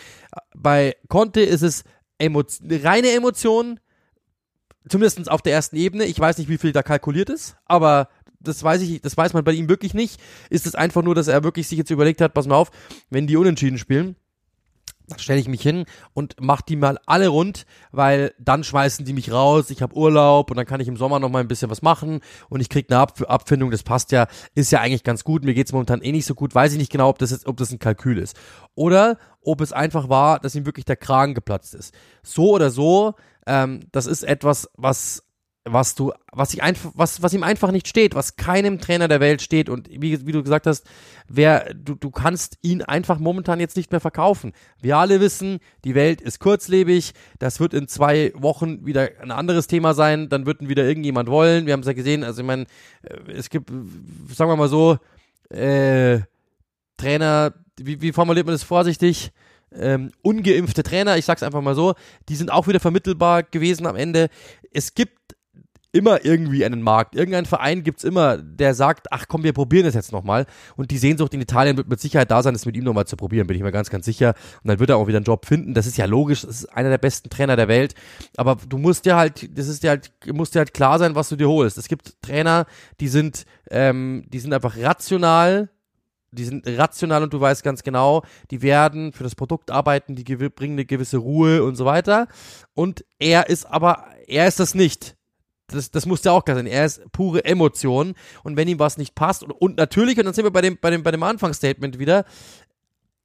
Bei 0.55 0.97
Conte 1.09 1.41
ist 1.41 1.63
es 1.63 1.85
Emo 2.19 2.43
reine 2.63 3.11
Emotion, 3.11 3.81
zumindest 4.89 5.31
auf 5.31 5.43
der 5.43 5.53
ersten 5.53 5.77
Ebene. 5.77 6.05
Ich 6.05 6.19
weiß 6.19 6.39
nicht, 6.39 6.49
wie 6.49 6.59
viel 6.59 6.73
da 6.73 6.83
kalkuliert 6.83 7.29
ist, 7.29 7.57
aber 7.67 8.09
das 8.41 8.63
weiß 8.63 8.83
ich, 8.83 9.01
das 9.01 9.17
weiß 9.17 9.33
man 9.33 9.45
bei 9.45 9.53
ihm 9.53 9.69
wirklich 9.69 9.95
nicht. 9.95 10.21
Ist 10.49 10.67
es 10.67 10.75
einfach 10.75 11.03
nur, 11.03 11.15
dass 11.15 11.29
er 11.29 11.45
wirklich 11.45 11.69
sich 11.69 11.79
jetzt 11.79 11.91
überlegt 11.91 12.21
hat, 12.21 12.35
pass 12.35 12.47
mal 12.47 12.57
auf, 12.57 12.71
wenn 13.11 13.27
die 13.27 13.37
unentschieden 13.37 13.79
spielen, 13.79 14.17
stelle 15.17 15.41
ich 15.41 15.49
mich 15.49 15.63
hin 15.63 15.85
und 16.13 16.37
mach 16.41 16.61
die 16.61 16.77
mal 16.77 16.99
alle 17.07 17.29
rund, 17.29 17.65
weil 17.93 18.35
dann 18.39 18.65
schmeißen 18.65 19.05
die 19.05 19.13
mich 19.13 19.33
raus, 19.33 19.71
ich 19.71 19.83
habe 19.83 19.97
Urlaub 19.97 20.51
und 20.51 20.57
dann 20.57 20.67
kann 20.67 20.81
ich 20.81 20.89
im 20.89 20.97
Sommer 20.97 21.19
noch 21.19 21.31
mal 21.31 21.41
ein 21.41 21.49
bisschen 21.49 21.71
was 21.71 21.83
machen 21.83 22.21
und 22.49 22.61
ich 22.61 22.69
krieg 22.69 22.87
eine 22.91 23.01
Ab 23.01 23.21
Abfindung, 23.29 23.71
das 23.71 23.83
passt 23.83 24.13
ja, 24.13 24.27
ist 24.55 24.73
ja 24.73 24.81
eigentlich 24.81 25.05
ganz 25.05 25.25
gut. 25.25 25.45
Mir 25.45 25.55
geht's 25.55 25.73
momentan 25.73 26.03
eh 26.03 26.13
nicht 26.13 26.27
so 26.27 26.35
gut, 26.35 26.55
weiß 26.55 26.73
ich 26.73 26.79
nicht 26.79 26.93
genau, 26.93 27.09
ob 27.09 27.19
das 27.19 27.31
jetzt, 27.31 27.47
ob 27.47 27.57
das 27.57 27.71
ein 27.71 27.79
Kalkül 27.79 28.19
ist 28.19 28.37
oder 28.75 29.19
ob 29.43 29.61
es 29.61 29.73
einfach 29.73 30.09
war, 30.09 30.41
dass 30.41 30.55
ihm 30.55 30.67
wirklich 30.67 30.85
der 30.85 30.97
Kragen 30.97 31.35
geplatzt 31.35 31.75
ist. 31.75 31.95
So 32.23 32.51
oder 32.51 32.71
so, 32.71 33.15
ähm, 33.47 33.81
das 33.93 34.07
ist 34.07 34.23
etwas, 34.25 34.69
was 34.77 35.25
was 35.65 35.95
du, 35.95 36.13
was 36.33 36.55
ich 36.55 36.63
einfach, 36.63 36.93
was, 36.95 37.23
was 37.23 37.35
ihm 37.35 37.43
einfach 37.43 37.71
nicht 37.71 37.89
steht, 37.89 38.15
was 38.15 38.37
keinem 38.37 38.79
Trainer 38.81 39.09
der 39.09 39.21
Welt 39.21 39.43
steht 39.43 39.69
und 39.69 39.89
wie, 39.91 40.27
wie 40.27 40.33
du 40.33 40.43
gesagt 40.43 40.67
hast, 40.67 40.87
wer, 41.29 41.75
du, 41.75 41.95
du 41.95 42.11
kannst 42.11 42.59
ihn 42.63 42.83
einfach 42.83 43.19
momentan 43.19 43.61
jetzt 43.61 43.77
nicht 43.77 43.91
mehr 43.91 44.01
verkaufen. 44.01 44.53
Wir 44.81 44.97
alle 44.97 45.21
wissen, 45.21 45.59
die 45.85 45.95
Welt 45.95 46.21
ist 46.21 46.39
kurzlebig, 46.39 47.13
das 47.39 47.61
wird 47.61 47.75
in 47.75 47.89
zwei 47.89 48.33
Wochen 48.35 48.87
wieder 48.87 49.11
ein 49.21 49.31
anderes 49.31 49.67
Thema 49.67 49.95
sein, 49.95 50.29
dann 50.29 50.47
wird 50.47 50.67
wieder 50.67 50.85
irgendjemand 50.85 51.29
wollen. 51.29 51.67
Wir 51.67 51.73
haben 51.73 51.81
es 51.81 51.87
ja 51.87 51.93
gesehen, 51.93 52.25
also 52.25 52.41
ich 52.43 52.47
meine, 52.47 52.65
äh, 53.03 53.33
es 53.33 53.51
gibt, 53.51 53.71
sagen 54.33 54.51
wir 54.51 54.57
mal 54.57 54.69
so, 54.69 54.99
äh, 55.51 56.21
Trainer, 56.97 57.55
wie, 57.79 58.01
wie 58.01 58.13
formuliert 58.13 58.47
man 58.47 58.55
das 58.55 58.63
vorsichtig? 58.63 59.33
Ähm, 59.71 60.13
ungeimpfte 60.23 60.83
Trainer, 60.83 61.19
ich 61.19 61.27
sag's 61.27 61.43
einfach 61.43 61.61
mal 61.61 61.75
so, 61.75 61.95
die 62.29 62.37
sind 62.37 62.51
auch 62.51 62.67
wieder 62.69 62.81
vermittelbar 62.81 63.43
gewesen 63.43 63.87
am 63.87 63.97
Ende. 63.97 64.31
Es 64.73 64.95
gibt 64.95 65.37
immer 65.99 66.25
irgendwie 66.25 66.65
einen 66.65 66.81
Markt. 66.81 67.17
Irgendein 67.17 67.45
Verein 67.45 67.83
gibt's 67.83 68.05
immer, 68.05 68.39
der 68.39 68.75
sagt, 68.75 69.09
ach 69.11 69.27
komm, 69.27 69.43
wir 69.43 69.53
probieren 69.53 69.85
das 69.85 69.95
jetzt 69.95 70.13
nochmal. 70.13 70.47
Und 70.77 70.93
die 70.93 70.99
Sehnsucht 70.99 71.35
in 71.35 71.41
Italien 71.41 71.77
wird 71.77 71.89
mit 71.89 72.01
Sicherheit 72.01 72.31
da 72.31 72.43
sein, 72.43 72.55
das 72.55 72.65
mit 72.67 72.77
ihm 72.77 72.85
nochmal 72.85 73.07
zu 73.07 73.17
probieren, 73.17 73.49
bin 73.49 73.57
ich 73.57 73.63
mir 73.63 73.73
ganz, 73.73 73.91
ganz 73.91 74.07
sicher. 74.07 74.35
Und 74.63 74.69
dann 74.69 74.79
wird 74.79 74.91
er 74.91 74.97
auch 74.97 75.09
wieder 75.09 75.19
einen 75.19 75.25
Job 75.25 75.45
finden. 75.45 75.75
Das 75.75 75.87
ist 75.87 75.99
ja 75.99 76.05
logisch, 76.05 76.43
das 76.43 76.61
ist 76.61 76.67
einer 76.67 76.89
der 76.89 76.99
besten 76.99 77.31
Trainer 77.31 77.57
der 77.57 77.67
Welt. 77.67 77.95
Aber 78.37 78.57
du 78.69 78.79
musst 78.79 79.05
dir 79.05 79.17
halt, 79.17 79.59
das 79.59 79.67
ist 79.67 79.83
dir 79.83 79.91
halt, 79.91 80.13
musst 80.33 80.55
dir 80.55 80.61
halt 80.61 80.73
klar 80.73 80.99
sein, 81.01 81.17
was 81.17 81.29
du 81.29 81.37
dir 81.37 81.49
holst. 81.49 81.77
Es 81.77 81.89
gibt 81.89 82.23
Trainer, 82.23 82.67
die 83.01 83.09
sind, 83.09 83.45
ähm, 83.71 84.25
die 84.29 84.39
sind 84.39 84.55
einfach 84.55 84.77
rational, 84.79 85.69
die 86.31 86.45
sind 86.45 86.67
rational 86.67 87.23
und 87.23 87.33
du 87.33 87.41
weißt 87.41 87.65
ganz 87.65 87.83
genau, 87.83 88.23
die 88.51 88.63
werden 88.63 89.13
für 89.13 89.25
das 89.25 89.35
Produkt 89.35 89.71
arbeiten, 89.71 90.15
die 90.15 90.25
bringen 90.25 90.75
eine 90.75 90.85
gewisse 90.85 91.19
Ruhe 91.19 91.65
und 91.65 91.77
so 91.77 91.85
weiter. 91.85 92.29
Und 92.75 93.05
er 93.19 93.49
ist 93.49 93.67
aber, 93.67 94.05
er 94.27 94.47
ist 94.47 94.61
das 94.61 94.75
nicht 94.75 95.18
das, 95.69 95.91
das 95.91 96.07
muss 96.07 96.25
ja 96.25 96.33
auch 96.33 96.45
klar 96.45 96.57
sein. 96.57 96.67
Er 96.67 96.85
ist 96.85 97.01
pure 97.13 97.45
Emotion. 97.45 98.15
Und 98.43 98.57
wenn 98.57 98.69
ihm 98.69 98.79
was 98.79 98.97
nicht 98.97 99.15
passt, 99.15 99.43
und, 99.43 99.53
und 99.53 99.77
natürlich, 99.77 100.19
und 100.19 100.25
dann 100.25 100.35
sind 100.35 100.45
wir 100.45 100.51
bei 100.51 100.63
dem, 100.63 100.79
bei 100.81 100.91
dem, 100.91 101.03
bei 101.03 101.11
dem 101.11 101.23
Anfangsstatement 101.23 101.99
wieder, 101.99 102.25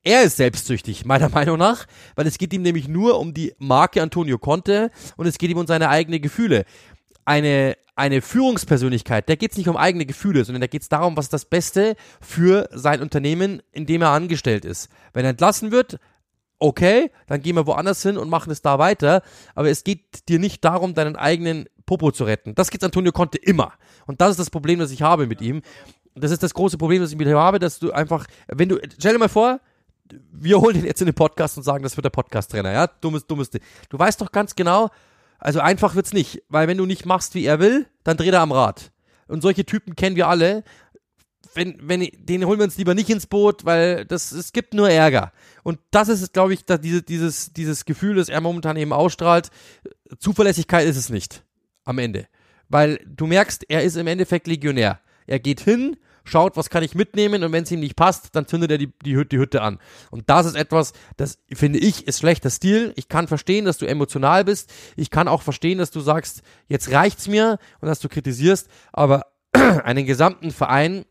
er 0.04 0.24
ist 0.24 0.38
selbstsüchtig, 0.38 1.06
meiner 1.06 1.30
Meinung 1.34 1.58
nach, 1.58 1.86
weil 2.16 2.28
es 2.28 2.38
geht 2.38 2.54
ihm 2.54 2.62
nämlich 2.62 2.88
nur 2.88 3.20
um 3.20 3.34
die 3.34 3.54
Marke 3.58 4.02
Antonio 4.02 4.38
Conte 4.38 4.92
und 5.16 5.26
es 5.26 5.38
geht 5.38 5.50
ihm 5.50 5.58
um 5.58 5.68
seine 5.68 5.90
eigenen 5.90 6.22
Gefühle. 6.22 6.66
Eine, 7.26 7.78
eine 7.96 8.22
Führungspersönlichkeit, 8.22 9.30
da 9.30 9.36
geht 9.36 9.52
es 9.52 9.58
nicht 9.58 9.70
um 9.70 9.78
eigene 9.78 10.06
Gefühle, 10.06 10.44
sondern 10.44 10.60
da 10.60 10.68
geht 10.68 10.82
es 10.82 10.90
darum, 10.90 11.16
was 11.16 11.26
ist 11.26 11.34
das 11.34 11.46
Beste 11.46 11.96
für 12.20 12.68
sein 12.74 13.02
Unternehmen, 13.02 13.62
in 13.72 13.86
dem 13.86 14.02
er 14.02 14.10
angestellt 14.10 14.66
ist. 14.66 14.90
Wenn 15.14 15.24
er 15.24 15.32
entlassen 15.32 15.72
wird, 15.72 16.00
okay, 16.64 17.12
dann 17.28 17.42
gehen 17.42 17.56
wir 17.56 17.68
woanders 17.68 18.02
hin 18.02 18.18
und 18.18 18.30
machen 18.30 18.50
es 18.52 18.62
da 18.62 18.80
weiter. 18.80 19.22
Aber 19.54 19.70
es 19.70 19.84
geht 19.84 20.30
dir 20.30 20.40
nicht 20.40 20.64
darum, 20.64 20.94
deinen 20.94 21.16
eigenen 21.16 21.68
Popo 21.86 22.12
zu 22.12 22.24
retten. 22.24 22.56
Das 22.56 22.72
geht 22.72 22.84
Antonio 22.84 23.12
Conte 23.12 23.38
immer. 23.38 23.74
Und 24.06 24.22
das 24.22 24.32
ist 24.32 24.40
das 24.40 24.50
Problem, 24.50 24.80
das 24.80 24.92
ich 24.92 25.02
habe 25.02 25.28
mit 25.28 25.42
ihm. 25.42 25.62
Das 26.16 26.32
ist 26.32 26.42
das 26.42 26.54
große 26.54 26.78
Problem, 26.78 27.02
das 27.02 27.12
ich 27.12 27.18
mit 27.18 27.28
ihm 27.28 27.36
habe, 27.36 27.60
dass 27.60 27.80
du 27.80 27.92
einfach, 27.92 28.26
wenn 28.48 28.70
du, 28.70 28.80
stell 28.98 29.14
dir 29.14 29.20
mal 29.20 29.30
vor, 29.30 29.60
wir 30.32 30.62
holen 30.62 30.78
ihn 30.78 30.86
jetzt 30.86 31.02
in 31.02 31.08
den 31.08 31.16
Podcast 31.16 31.58
und 31.58 31.64
sagen, 31.64 31.84
das 31.84 31.98
wird 31.98 32.06
der 32.06 32.12
Podcast-Trainer, 32.12 32.72
ja? 32.72 32.88
Dummes, 32.88 33.26
dummes 33.28 33.50
Ding. 33.50 33.62
Du 33.90 34.00
weißt 34.00 34.22
doch 34.22 34.32
ganz 34.32 34.56
genau, 34.56 34.90
also 35.40 35.60
einfach 35.60 35.96
wird's 35.96 36.14
nicht, 36.14 36.44
weil 36.50 36.68
wenn 36.68 36.78
du 36.78 36.86
nicht 36.86 37.06
machst, 37.06 37.36
wie 37.36 37.46
er 37.46 37.60
will, 37.60 37.88
dann 38.04 38.16
dreht 38.16 38.34
er 38.34 38.42
am 38.42 38.52
Rad. 38.52 38.92
Und 39.28 39.42
solche 39.42 39.66
Typen 39.66 39.96
kennen 39.96 40.16
wir 40.16 40.28
alle. 40.28 40.64
Wenn, 41.56 41.78
wenn, 41.82 42.08
den 42.18 42.46
holen 42.46 42.60
wir 42.60 42.66
uns 42.66 42.78
lieber 42.78 42.94
nicht 42.94 43.10
ins 43.10 43.28
Boot, 43.28 43.66
weil 43.66 44.06
das, 44.06 44.32
es 44.32 44.54
gibt 44.54 44.74
nur 44.74 44.90
Ärger. 44.90 45.32
Und 45.64 45.80
das 45.92 46.10
ist, 46.10 46.34
glaube 46.34 46.54
ich, 46.54 46.66
da 46.66 46.78
diese, 46.78 47.02
dieses, 47.02 47.54
dieses 47.54 47.86
Gefühl, 47.86 48.16
das 48.16 48.30
er 48.30 48.42
momentan 48.42 48.78
eben 48.78 48.94
ausstrahlt. 48.94 49.50
Zuverlässigkeit 50.20 50.88
ist 50.88 50.98
es 50.98 51.10
nicht 51.10 51.44
am 51.86 52.00
Ende. 52.00 52.28
Weil 52.70 53.00
du 53.06 53.28
merkst, 53.28 53.66
er 53.70 53.84
ist 53.84 53.98
im 53.98 54.08
Endeffekt 54.08 54.48
Legionär. 54.48 55.00
Er 55.28 55.40
geht 55.40 55.62
hin, 55.62 55.98
schaut, 56.24 56.58
was 56.58 56.70
kann 56.70 56.84
ich 56.84 56.96
mitnehmen 56.96 57.44
und 57.44 57.52
wenn 57.52 57.64
es 57.64 57.72
ihm 57.72 57.80
nicht 57.80 57.96
passt, 57.96 58.36
dann 58.36 58.48
zündet 58.48 58.72
er 58.72 58.78
die, 58.78 58.92
die, 59.04 59.28
die 59.28 59.38
Hütte 59.38 59.62
an. 59.62 59.80
Und 60.12 60.30
das 60.30 60.46
ist 60.46 60.56
etwas, 60.56 60.94
das 61.18 61.38
finde 61.54 61.80
ich, 61.80 62.08
ist 62.08 62.20
schlechter 62.20 62.50
Stil. 62.50 62.94
Ich 62.96 63.10
kann 63.10 63.28
verstehen, 63.28 63.66
dass 63.66 63.78
du 63.78 63.86
emotional 63.86 64.46
bist. 64.46 64.72
Ich 64.96 65.10
kann 65.10 65.28
auch 65.28 65.42
verstehen, 65.42 65.78
dass 65.78 65.92
du 65.92 66.00
sagst, 66.00 66.42
jetzt 66.68 66.92
reicht's 66.92 67.28
mir 67.28 67.60
und 67.82 67.88
dass 67.88 68.00
du 68.00 68.10
kritisierst, 68.10 68.70
aber 68.92 69.28
einen 69.52 70.06
gesamten 70.06 70.52
Verein, 70.52 71.06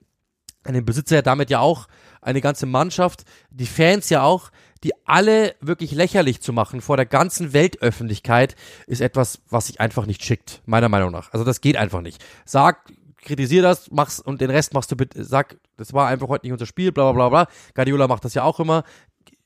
einen 0.65 0.85
Besitzer 0.85 1.17
ja 1.17 1.23
damit 1.23 1.51
ja 1.51 1.61
auch, 1.61 1.89
eine 2.21 2.41
ganze 2.41 2.67
Mannschaft, 2.67 3.25
die 3.51 3.67
Fans 3.67 4.09
ja 4.09 4.23
auch, 4.23 4.51
die 4.85 4.93
alle 5.07 5.55
wirklich 5.61 5.93
lächerlich 5.93 6.41
zu 6.41 6.53
machen 6.53 6.81
vor 6.81 6.97
der 6.97 7.07
ganzen 7.07 7.53
Weltöffentlichkeit, 7.53 8.57
ist 8.87 9.01
etwas, 9.01 9.41
was 9.49 9.67
sich 9.67 9.81
einfach 9.81 10.07
nicht 10.07 10.25
schickt, 10.25 10.63
meiner 10.67 10.89
Meinung 10.89 11.13
nach. 11.13 11.33
Also 11.33 11.45
das 11.45 11.61
geht 11.61 11.77
einfach 11.77 12.01
nicht. 12.01 12.25
Sag, 12.45 12.93
kritisier 13.23 13.63
das, 13.63 13.91
mach's 13.91 14.21
und 14.21 14.41
den 14.41 14.51
Rest 14.51 14.75
machst 14.75 14.91
du 14.91 14.97
bitte, 14.97 15.25
sag, 15.25 15.57
das 15.77 15.93
war 15.93 16.09
einfach 16.09 16.29
heute 16.29 16.47
nicht 16.47 16.53
unser 16.53 16.67
Spiel, 16.67 16.93
bla 16.93 17.13
bla 17.13 17.29
bla 17.29 17.45
bla. 17.45 17.55
Guardiola 17.75 18.09
macht 18.09 18.25
das 18.25 18.35
ja 18.35 18.43
auch 18.43 18.59
immer 18.61 18.85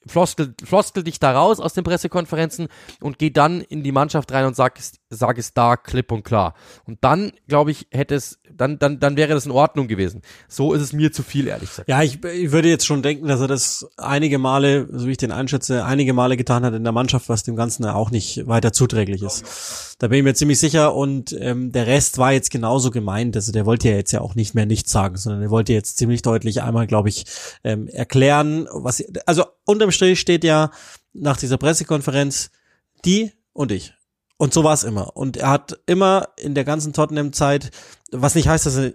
floskel, 0.06 0.54
floskel 0.64 1.02
dich 1.02 1.18
da 1.18 1.32
raus 1.32 1.60
aus 1.60 1.74
den 1.74 1.84
Pressekonferenzen 1.84 2.68
und 3.00 3.18
geh 3.18 3.30
dann 3.30 3.60
in 3.60 3.82
die 3.82 3.92
Mannschaft 3.92 4.32
rein 4.32 4.46
und 4.46 4.56
sag, 4.56 4.78
sag 5.10 5.38
es 5.38 5.54
da 5.54 5.76
klipp 5.76 6.10
und 6.10 6.24
klar. 6.24 6.54
Und 6.84 6.98
dann, 7.02 7.32
glaube 7.46 7.70
ich, 7.70 7.86
hätte 7.90 8.14
es, 8.14 8.40
dann, 8.52 8.78
dann, 8.78 8.98
dann 8.98 9.16
wäre 9.16 9.34
das 9.34 9.46
in 9.46 9.52
Ordnung 9.52 9.86
gewesen. 9.86 10.22
So 10.48 10.72
ist 10.72 10.82
es 10.82 10.92
mir 10.92 11.12
zu 11.12 11.22
viel, 11.22 11.46
ehrlich 11.46 11.70
gesagt. 11.70 11.88
Ja, 11.88 12.02
ich, 12.02 12.24
ich 12.24 12.50
würde 12.50 12.68
jetzt 12.68 12.86
schon 12.86 13.02
denken, 13.02 13.28
dass 13.28 13.40
er 13.40 13.46
das 13.46 13.88
einige 13.96 14.38
Male, 14.38 14.88
so 14.90 15.06
wie 15.06 15.12
ich 15.12 15.16
den 15.16 15.32
einschätze, 15.32 15.84
einige 15.84 16.12
Male 16.12 16.36
getan 16.36 16.64
hat 16.64 16.74
in 16.74 16.82
der 16.82 16.92
Mannschaft, 16.92 17.28
was 17.28 17.44
dem 17.44 17.54
Ganzen 17.54 17.84
auch 17.84 18.10
nicht 18.10 18.46
weiter 18.46 18.72
zuträglich 18.72 19.22
ist. 19.22 19.96
Da 19.98 20.08
bin 20.08 20.18
ich 20.18 20.24
mir 20.24 20.34
ziemlich 20.34 20.58
sicher 20.58 20.94
und 20.94 21.36
ähm, 21.38 21.72
der 21.72 21.86
Rest 21.86 22.18
war 22.18 22.32
jetzt 22.32 22.50
genauso 22.50 22.90
gemeint. 22.90 23.36
Also 23.36 23.52
der 23.52 23.64
wollte 23.64 23.88
ja 23.88 23.94
jetzt 23.94 24.12
ja 24.12 24.20
auch 24.20 24.34
nicht 24.34 24.54
mehr 24.54 24.66
nichts 24.66 24.90
sagen, 24.90 25.16
sondern 25.16 25.42
er 25.42 25.50
wollte 25.50 25.72
jetzt 25.72 25.98
ziemlich 25.98 26.22
deutlich 26.22 26.62
einmal, 26.62 26.86
glaube 26.86 27.08
ich, 27.08 27.24
ähm, 27.62 27.86
erklären, 27.88 28.66
was, 28.72 29.04
also 29.24 29.44
unterm 29.64 29.92
Strich 29.92 30.20
steht 30.20 30.44
ja 30.44 30.70
nach 31.12 31.36
dieser 31.36 31.58
Pressekonferenz 31.58 32.50
die 33.04 33.32
und 33.52 33.72
ich. 33.72 33.95
Und 34.38 34.52
so 34.52 34.64
war 34.64 34.74
es 34.74 34.84
immer. 34.84 35.16
Und 35.16 35.36
er 35.36 35.50
hat 35.50 35.78
immer 35.86 36.28
in 36.38 36.54
der 36.54 36.64
ganzen 36.64 36.92
Tottenham-Zeit, 36.92 37.70
was 38.12 38.34
nicht 38.34 38.48
heißt, 38.48 38.66
dass 38.66 38.76
er 38.76 38.92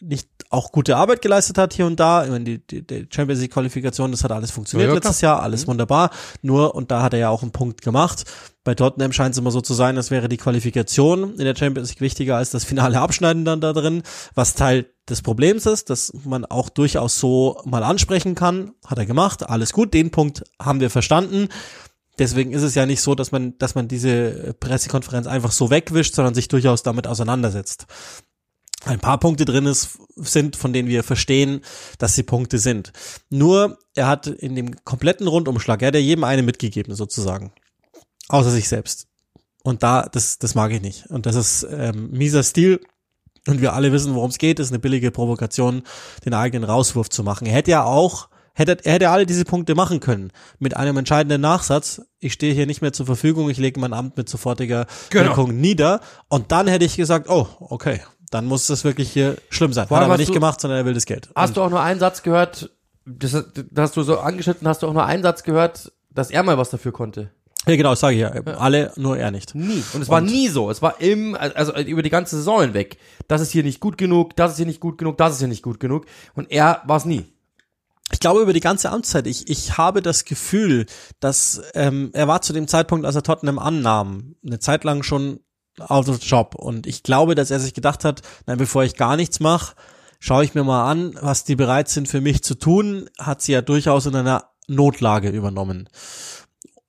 nicht 0.00 0.28
auch 0.50 0.72
gute 0.72 0.96
Arbeit 0.96 1.22
geleistet 1.22 1.58
hat 1.58 1.72
hier 1.72 1.86
und 1.86 1.98
da. 1.98 2.24
Ich 2.24 2.30
meine, 2.30 2.44
die, 2.44 2.58
die, 2.66 2.86
die 2.86 3.06
Champions 3.10 3.40
League 3.40 3.52
Qualifikation, 3.52 4.10
das 4.10 4.22
hat 4.22 4.30
alles 4.30 4.50
funktioniert 4.50 4.90
ja, 4.90 4.94
letztes 4.94 5.20
Jahr, 5.20 5.42
alles 5.42 5.64
mhm. 5.64 5.72
wunderbar. 5.72 6.10
Nur, 6.42 6.74
und 6.74 6.90
da 6.90 7.02
hat 7.02 7.14
er 7.14 7.18
ja 7.18 7.28
auch 7.30 7.42
einen 7.42 7.50
Punkt 7.50 7.82
gemacht. 7.82 8.24
Bei 8.62 8.74
Tottenham 8.74 9.12
scheint 9.12 9.34
es 9.34 9.38
immer 9.38 9.50
so 9.50 9.60
zu 9.60 9.74
sein, 9.74 9.96
als 9.96 10.10
wäre 10.10 10.28
die 10.28 10.36
Qualifikation 10.36 11.32
in 11.32 11.44
der 11.44 11.56
Champions 11.56 11.90
League 11.90 12.00
wichtiger 12.00 12.36
als 12.36 12.50
das 12.50 12.64
finale 12.64 13.00
Abschneiden 13.00 13.44
dann 13.44 13.60
da 13.60 13.72
drin, 13.72 14.02
was 14.34 14.54
Teil 14.54 14.86
des 15.08 15.22
Problems 15.22 15.66
ist, 15.66 15.90
dass 15.90 16.12
man 16.24 16.44
auch 16.44 16.70
durchaus 16.70 17.18
so 17.18 17.60
mal 17.64 17.82
ansprechen 17.82 18.34
kann. 18.34 18.72
Hat 18.86 18.98
er 18.98 19.06
gemacht, 19.06 19.48
alles 19.48 19.72
gut, 19.72 19.92
den 19.92 20.10
Punkt 20.10 20.44
haben 20.60 20.80
wir 20.80 20.90
verstanden 20.90 21.48
Deswegen 22.18 22.52
ist 22.52 22.62
es 22.62 22.74
ja 22.74 22.86
nicht 22.86 23.00
so, 23.00 23.14
dass 23.14 23.32
man, 23.32 23.58
dass 23.58 23.74
man 23.74 23.88
diese 23.88 24.54
Pressekonferenz 24.60 25.26
einfach 25.26 25.52
so 25.52 25.70
wegwischt, 25.70 26.14
sondern 26.14 26.34
sich 26.34 26.48
durchaus 26.48 26.82
damit 26.82 27.06
auseinandersetzt. 27.06 27.86
Ein 28.84 29.00
paar 29.00 29.18
Punkte 29.18 29.44
drin 29.44 29.66
ist, 29.66 29.98
sind, 30.14 30.56
von 30.56 30.72
denen 30.72 30.88
wir 30.88 31.02
verstehen, 31.02 31.62
dass 31.98 32.14
sie 32.14 32.22
Punkte 32.22 32.58
sind. 32.58 32.92
Nur, 33.30 33.78
er 33.94 34.06
hat 34.06 34.26
in 34.26 34.54
dem 34.54 34.84
kompletten 34.84 35.26
Rundumschlag, 35.26 35.80
er 35.80 35.88
hat 35.88 35.94
ja 35.94 36.00
jedem 36.00 36.24
eine 36.24 36.42
mitgegeben, 36.42 36.94
sozusagen. 36.94 37.52
Außer 38.28 38.50
sich 38.50 38.68
selbst. 38.68 39.06
Und 39.62 39.82
da, 39.82 40.02
das, 40.02 40.38
das 40.38 40.54
mag 40.54 40.70
ich 40.72 40.82
nicht. 40.82 41.06
Und 41.06 41.24
das 41.26 41.34
ist 41.34 41.66
ähm, 41.70 42.10
mieser 42.10 42.42
Stil. 42.42 42.80
Und 43.46 43.60
wir 43.60 43.72
alle 43.72 43.92
wissen, 43.92 44.14
worum 44.14 44.30
es 44.30 44.38
geht. 44.38 44.60
Ist 44.60 44.70
eine 44.70 44.78
billige 44.78 45.10
Provokation, 45.10 45.82
den 46.24 46.34
eigenen 46.34 46.68
Rauswurf 46.68 47.08
zu 47.08 47.24
machen. 47.24 47.46
Er 47.46 47.54
hätte 47.54 47.70
ja 47.70 47.84
auch 47.84 48.28
hätte, 48.54 48.78
er 48.84 48.94
hätte 48.94 49.10
alle 49.10 49.26
diese 49.26 49.44
Punkte 49.44 49.74
machen 49.74 50.00
können. 50.00 50.30
Mit 50.58 50.76
einem 50.76 50.96
entscheidenden 50.96 51.40
Nachsatz, 51.40 52.02
ich 52.20 52.32
stehe 52.32 52.54
hier 52.54 52.66
nicht 52.66 52.80
mehr 52.80 52.92
zur 52.92 53.06
Verfügung, 53.06 53.50
ich 53.50 53.58
lege 53.58 53.78
mein 53.80 53.92
Amt 53.92 54.16
mit 54.16 54.28
sofortiger 54.28 54.86
genau. 55.10 55.30
Wirkung 55.30 55.60
nieder. 55.60 56.00
Und 56.28 56.52
dann 56.52 56.66
hätte 56.66 56.84
ich 56.84 56.96
gesagt, 56.96 57.28
oh, 57.28 57.46
okay, 57.60 58.00
dann 58.30 58.46
muss 58.46 58.66
das 58.66 58.84
wirklich 58.84 59.10
hier 59.12 59.36
schlimm 59.50 59.72
sein. 59.72 59.84
Hat 59.84 59.90
er 59.90 60.02
aber 60.02 60.16
nicht 60.16 60.30
du, 60.30 60.34
gemacht, 60.34 60.60
sondern 60.60 60.78
er 60.78 60.86
will 60.86 60.94
das 60.94 61.04
Geld. 61.04 61.28
Hast 61.34 61.50
Und 61.50 61.56
du 61.56 61.62
auch 61.62 61.70
nur 61.70 61.82
einen 61.82 62.00
Satz 62.00 62.22
gehört, 62.22 62.70
das, 63.04 63.32
das 63.32 63.44
hast 63.76 63.96
du 63.96 64.02
so 64.02 64.18
angeschnitten, 64.18 64.66
hast 64.66 64.82
du 64.82 64.88
auch 64.88 64.94
nur 64.94 65.04
einen 65.04 65.22
Satz 65.22 65.42
gehört, 65.42 65.92
dass 66.10 66.30
er 66.30 66.42
mal 66.42 66.56
was 66.56 66.70
dafür 66.70 66.92
konnte? 66.92 67.30
Ja, 67.66 67.76
genau, 67.76 67.90
das 67.90 68.00
sage 68.00 68.14
ich 68.16 68.20
ja. 68.20 68.30
Alle, 68.58 68.92
nur 68.96 69.16
er 69.16 69.30
nicht. 69.30 69.54
Nie. 69.54 69.82
Und 69.94 70.02
es 70.02 70.08
war 70.10 70.20
nie 70.20 70.48
so. 70.48 70.70
Es 70.70 70.82
war 70.82 71.00
im, 71.00 71.34
also 71.34 71.74
über 71.76 72.02
die 72.02 72.10
ganze 72.10 72.36
Saison 72.36 72.60
hinweg. 72.60 72.98
Das 73.26 73.40
ist 73.40 73.52
hier 73.52 73.62
nicht 73.62 73.80
gut 73.80 73.96
genug, 73.96 74.36
das 74.36 74.52
ist 74.52 74.56
hier 74.58 74.66
nicht 74.66 74.80
gut 74.80 74.98
genug, 74.98 75.16
das 75.16 75.32
ist 75.32 75.38
hier 75.38 75.48
nicht 75.48 75.62
gut 75.62 75.80
genug. 75.80 76.04
Und 76.34 76.50
er 76.50 76.82
war 76.84 76.98
es 76.98 77.06
nie 77.06 77.33
ich 78.12 78.20
glaube 78.20 78.42
über 78.42 78.52
die 78.52 78.60
ganze 78.60 78.90
Amtszeit, 78.90 79.26
ich, 79.26 79.48
ich 79.48 79.78
habe 79.78 80.02
das 80.02 80.24
Gefühl, 80.24 80.86
dass 81.20 81.62
ähm, 81.74 82.10
er 82.12 82.28
war 82.28 82.42
zu 82.42 82.52
dem 82.52 82.68
Zeitpunkt, 82.68 83.06
als 83.06 83.16
er 83.16 83.22
Tottenham 83.22 83.58
annahm, 83.58 84.36
eine 84.44 84.58
Zeit 84.58 84.84
lang 84.84 85.02
schon 85.02 85.40
out 85.80 86.08
of 86.08 86.22
job. 86.22 86.54
Und 86.54 86.86
ich 86.86 87.02
glaube, 87.02 87.34
dass 87.34 87.50
er 87.50 87.60
sich 87.60 87.74
gedacht 87.74 88.04
hat, 88.04 88.22
nein, 88.46 88.58
bevor 88.58 88.84
ich 88.84 88.96
gar 88.96 89.16
nichts 89.16 89.40
mache, 89.40 89.74
schaue 90.20 90.44
ich 90.44 90.54
mir 90.54 90.64
mal 90.64 90.90
an, 90.90 91.18
was 91.20 91.44
die 91.44 91.56
bereit 91.56 91.88
sind 91.88 92.08
für 92.08 92.20
mich 92.20 92.44
zu 92.44 92.54
tun, 92.54 93.08
hat 93.18 93.42
sie 93.42 93.52
ja 93.52 93.62
durchaus 93.62 94.06
in 94.06 94.14
einer 94.14 94.50
Notlage 94.68 95.30
übernommen. 95.30 95.88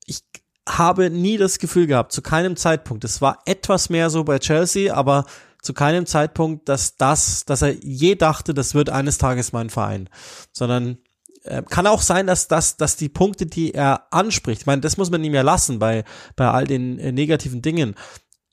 Ich 0.05 0.21
habe 0.67 1.09
nie 1.09 1.37
das 1.37 1.59
Gefühl 1.59 1.87
gehabt, 1.87 2.11
zu 2.11 2.21
keinem 2.21 2.55
Zeitpunkt, 2.55 3.03
es 3.03 3.21
war 3.21 3.39
etwas 3.45 3.89
mehr 3.89 4.09
so 4.09 4.23
bei 4.23 4.39
Chelsea, 4.39 4.93
aber 4.93 5.25
zu 5.61 5.73
keinem 5.73 6.05
Zeitpunkt, 6.05 6.69
dass 6.69 6.95
das, 6.95 7.43
dass 7.45 7.61
er 7.61 7.71
je 7.71 8.15
dachte, 8.15 8.53
das 8.53 8.75
wird 8.75 8.89
eines 8.89 9.17
Tages 9.17 9.51
mein 9.51 9.69
Verein, 9.69 10.09
sondern 10.53 10.99
äh, 11.45 11.63
kann 11.69 11.87
auch 11.87 12.01
sein, 12.01 12.27
dass, 12.27 12.47
dass, 12.47 12.77
dass 12.77 12.95
die 12.95 13.09
Punkte, 13.09 13.45
die 13.45 13.73
er 13.73 14.07
anspricht, 14.11 14.61
ich 14.61 14.65
meine, 14.65 14.81
das 14.81 14.97
muss 14.97 15.11
man 15.11 15.23
ihm 15.23 15.33
ja 15.33 15.41
lassen 15.41 15.79
bei, 15.79 16.03
bei 16.35 16.49
all 16.49 16.65
den 16.65 16.99
äh, 16.99 17.11
negativen 17.11 17.61
Dingen. 17.61 17.95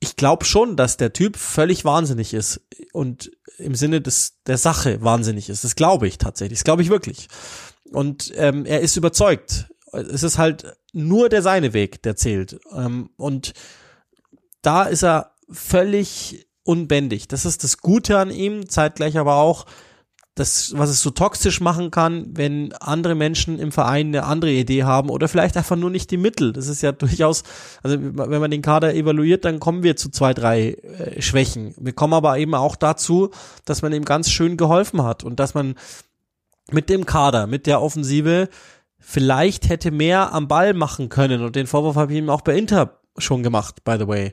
Ich 0.01 0.17
glaube 0.17 0.45
schon, 0.45 0.77
dass 0.77 0.97
der 0.97 1.13
Typ 1.13 1.37
völlig 1.37 1.85
wahnsinnig 1.85 2.35
ist 2.35 2.61
und 2.93 3.31
im 3.59 3.75
Sinne 3.75 4.01
des, 4.01 4.43
der 4.47 4.59
Sache 4.59 5.03
wahnsinnig 5.03 5.49
ist. 5.49 5.65
Das 5.65 5.77
glaube 5.77 6.09
ich 6.09 6.19
tatsächlich. 6.19 6.59
Das 6.59 6.65
glaube 6.65 6.83
ich 6.83 6.91
wirklich. 6.91 7.29
Und 7.93 8.33
ähm, 8.37 8.65
er 8.67 8.81
ist 8.81 8.97
überzeugt. 8.97 9.69
Es 9.93 10.23
ist 10.23 10.39
halt 10.39 10.77
nur 10.93 11.29
der 11.29 11.43
seine 11.43 11.73
Weg, 11.73 12.03
der 12.03 12.17
zählt. 12.17 12.59
Ähm, 12.75 13.11
und 13.17 13.53
da 14.63 14.85
ist 14.85 15.05
er 15.05 15.35
völlig 15.51 16.47
unbändig. 16.65 17.29
Das 17.29 17.45
ist 17.45 17.65
das 17.65 17.79
Gute 17.79 18.19
an 18.19 18.31
ihm, 18.31 18.69
zeitgleich 18.69 19.19
aber 19.19 19.37
auch 19.37 19.67
das, 20.35 20.73
was 20.77 20.89
es 20.89 21.03
so 21.03 21.11
toxisch 21.11 21.61
machen 21.61 21.91
kann, 21.91 22.27
wenn 22.35 22.73
andere 22.75 23.15
Menschen 23.15 23.59
im 23.59 23.71
Verein 23.71 24.09
eine 24.09 24.25
andere 24.25 24.51
Idee 24.51 24.85
haben 24.85 25.11
oder 25.11 25.29
vielleicht 25.29 25.59
einfach 25.59 25.77
nur 25.77 25.91
nicht 25.91 26.11
die 26.11 26.17
Mittel. 26.17 26.55
Das 26.55 26.69
ist 26.69 26.83
ja 26.83 26.93
durchaus, 26.93 27.43
also 27.83 27.99
wenn 28.01 28.41
man 28.41 28.51
den 28.51 28.63
Kader 28.63 28.95
evaluiert, 28.95 29.45
dann 29.45 29.61
kommen 29.61 29.83
wir 29.83 29.97
zu 29.97 30.11
zwei, 30.11 30.33
drei 30.33 30.71
äh, 30.71 31.21
Schwächen. 31.21 31.75
Wir 31.79 31.93
kommen 31.93 32.15
aber 32.15 32.39
eben 32.39 32.55
auch 32.55 32.77
dazu, 32.77 33.31
dass 33.67 33.83
man 33.83 33.93
ihm 33.93 34.05
ganz 34.05 34.31
schön 34.31 34.57
geholfen 34.57 35.03
hat 35.03 35.23
und 35.23 35.39
dass 35.39 35.53
man 35.53 35.75
mit 36.71 36.89
dem 36.89 37.05
Kader, 37.05 37.47
mit 37.47 37.67
der 37.67 37.83
Offensive 37.83 38.49
vielleicht 38.99 39.69
hätte 39.69 39.91
mehr 39.91 40.33
am 40.33 40.49
Ball 40.49 40.73
machen 40.73 41.11
können 41.11 41.43
und 41.43 41.57
den 41.57 41.67
Vorwurf 41.67 41.97
habe 41.97 42.13
ich 42.13 42.19
ihm 42.19 42.31
auch 42.31 42.41
bei 42.41 42.57
Inter 42.57 43.01
schon 43.19 43.43
gemacht, 43.43 43.85
by 43.85 43.97
the 43.99 44.09
way 44.09 44.33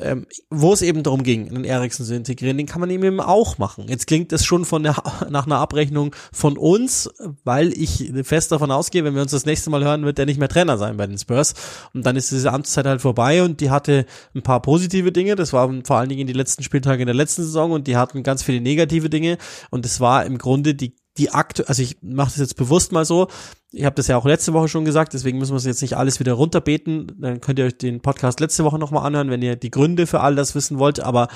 ähm, 0.00 0.26
wo 0.50 0.72
es 0.72 0.82
eben 0.82 1.02
darum 1.02 1.22
ging, 1.22 1.48
einen 1.48 1.64
Eriksen 1.64 2.04
zu 2.04 2.14
integrieren, 2.14 2.56
den 2.56 2.66
kann 2.66 2.80
man 2.80 2.90
eben 2.90 3.20
auch 3.20 3.58
machen. 3.58 3.86
Jetzt 3.88 4.06
klingt 4.06 4.32
es 4.32 4.44
schon 4.44 4.64
von 4.64 4.82
der, 4.82 4.96
nach 5.30 5.46
einer 5.46 5.58
Abrechnung 5.58 6.14
von 6.32 6.56
uns, 6.56 7.10
weil 7.44 7.72
ich 7.72 8.12
fest 8.22 8.52
davon 8.52 8.70
ausgehe, 8.70 9.04
wenn 9.04 9.14
wir 9.14 9.22
uns 9.22 9.32
das 9.32 9.46
nächste 9.46 9.70
Mal 9.70 9.84
hören, 9.84 10.04
wird 10.04 10.18
er 10.18 10.26
nicht 10.26 10.38
mehr 10.38 10.48
Trainer 10.48 10.78
sein 10.78 10.96
bei 10.96 11.06
den 11.06 11.18
Spurs. 11.18 11.54
Und 11.94 12.06
dann 12.06 12.16
ist 12.16 12.30
diese 12.30 12.52
Amtszeit 12.52 12.86
halt 12.86 13.00
vorbei 13.00 13.42
und 13.42 13.60
die 13.60 13.70
hatte 13.70 14.06
ein 14.34 14.42
paar 14.42 14.62
positive 14.62 15.12
Dinge. 15.12 15.36
Das 15.36 15.52
waren 15.52 15.84
vor 15.84 15.96
allen 15.96 16.08
Dingen 16.08 16.26
die 16.26 16.32
letzten 16.32 16.62
Spieltage 16.62 17.02
in 17.02 17.06
der 17.06 17.14
letzten 17.14 17.42
Saison 17.42 17.72
und 17.72 17.86
die 17.86 17.96
hatten 17.96 18.22
ganz 18.22 18.42
viele 18.42 18.60
negative 18.60 19.10
Dinge. 19.10 19.38
Und 19.70 19.84
es 19.84 20.00
war 20.00 20.24
im 20.24 20.38
Grunde 20.38 20.74
die 20.74 20.94
die 21.18 21.30
aktu 21.30 21.64
also 21.66 21.82
ich 21.82 21.98
mache 22.00 22.30
das 22.30 22.38
jetzt 22.38 22.56
bewusst 22.56 22.92
mal 22.92 23.04
so, 23.04 23.28
ich 23.70 23.84
habe 23.84 23.96
das 23.96 24.06
ja 24.06 24.16
auch 24.16 24.24
letzte 24.24 24.52
Woche 24.52 24.68
schon 24.68 24.84
gesagt, 24.84 25.12
deswegen 25.12 25.38
müssen 25.38 25.52
wir 25.52 25.58
es 25.58 25.64
jetzt 25.64 25.82
nicht 25.82 25.96
alles 25.96 26.20
wieder 26.20 26.32
runterbeten. 26.32 27.12
Dann 27.20 27.40
könnt 27.40 27.58
ihr 27.58 27.66
euch 27.66 27.76
den 27.76 28.00
Podcast 28.00 28.40
letzte 28.40 28.64
Woche 28.64 28.78
nochmal 28.78 29.04
anhören, 29.04 29.30
wenn 29.30 29.42
ihr 29.42 29.56
die 29.56 29.70
Gründe 29.70 30.06
für 30.06 30.20
all 30.20 30.34
das 30.36 30.54
wissen 30.54 30.78
wollt. 30.78 31.00
Aber 31.00 31.28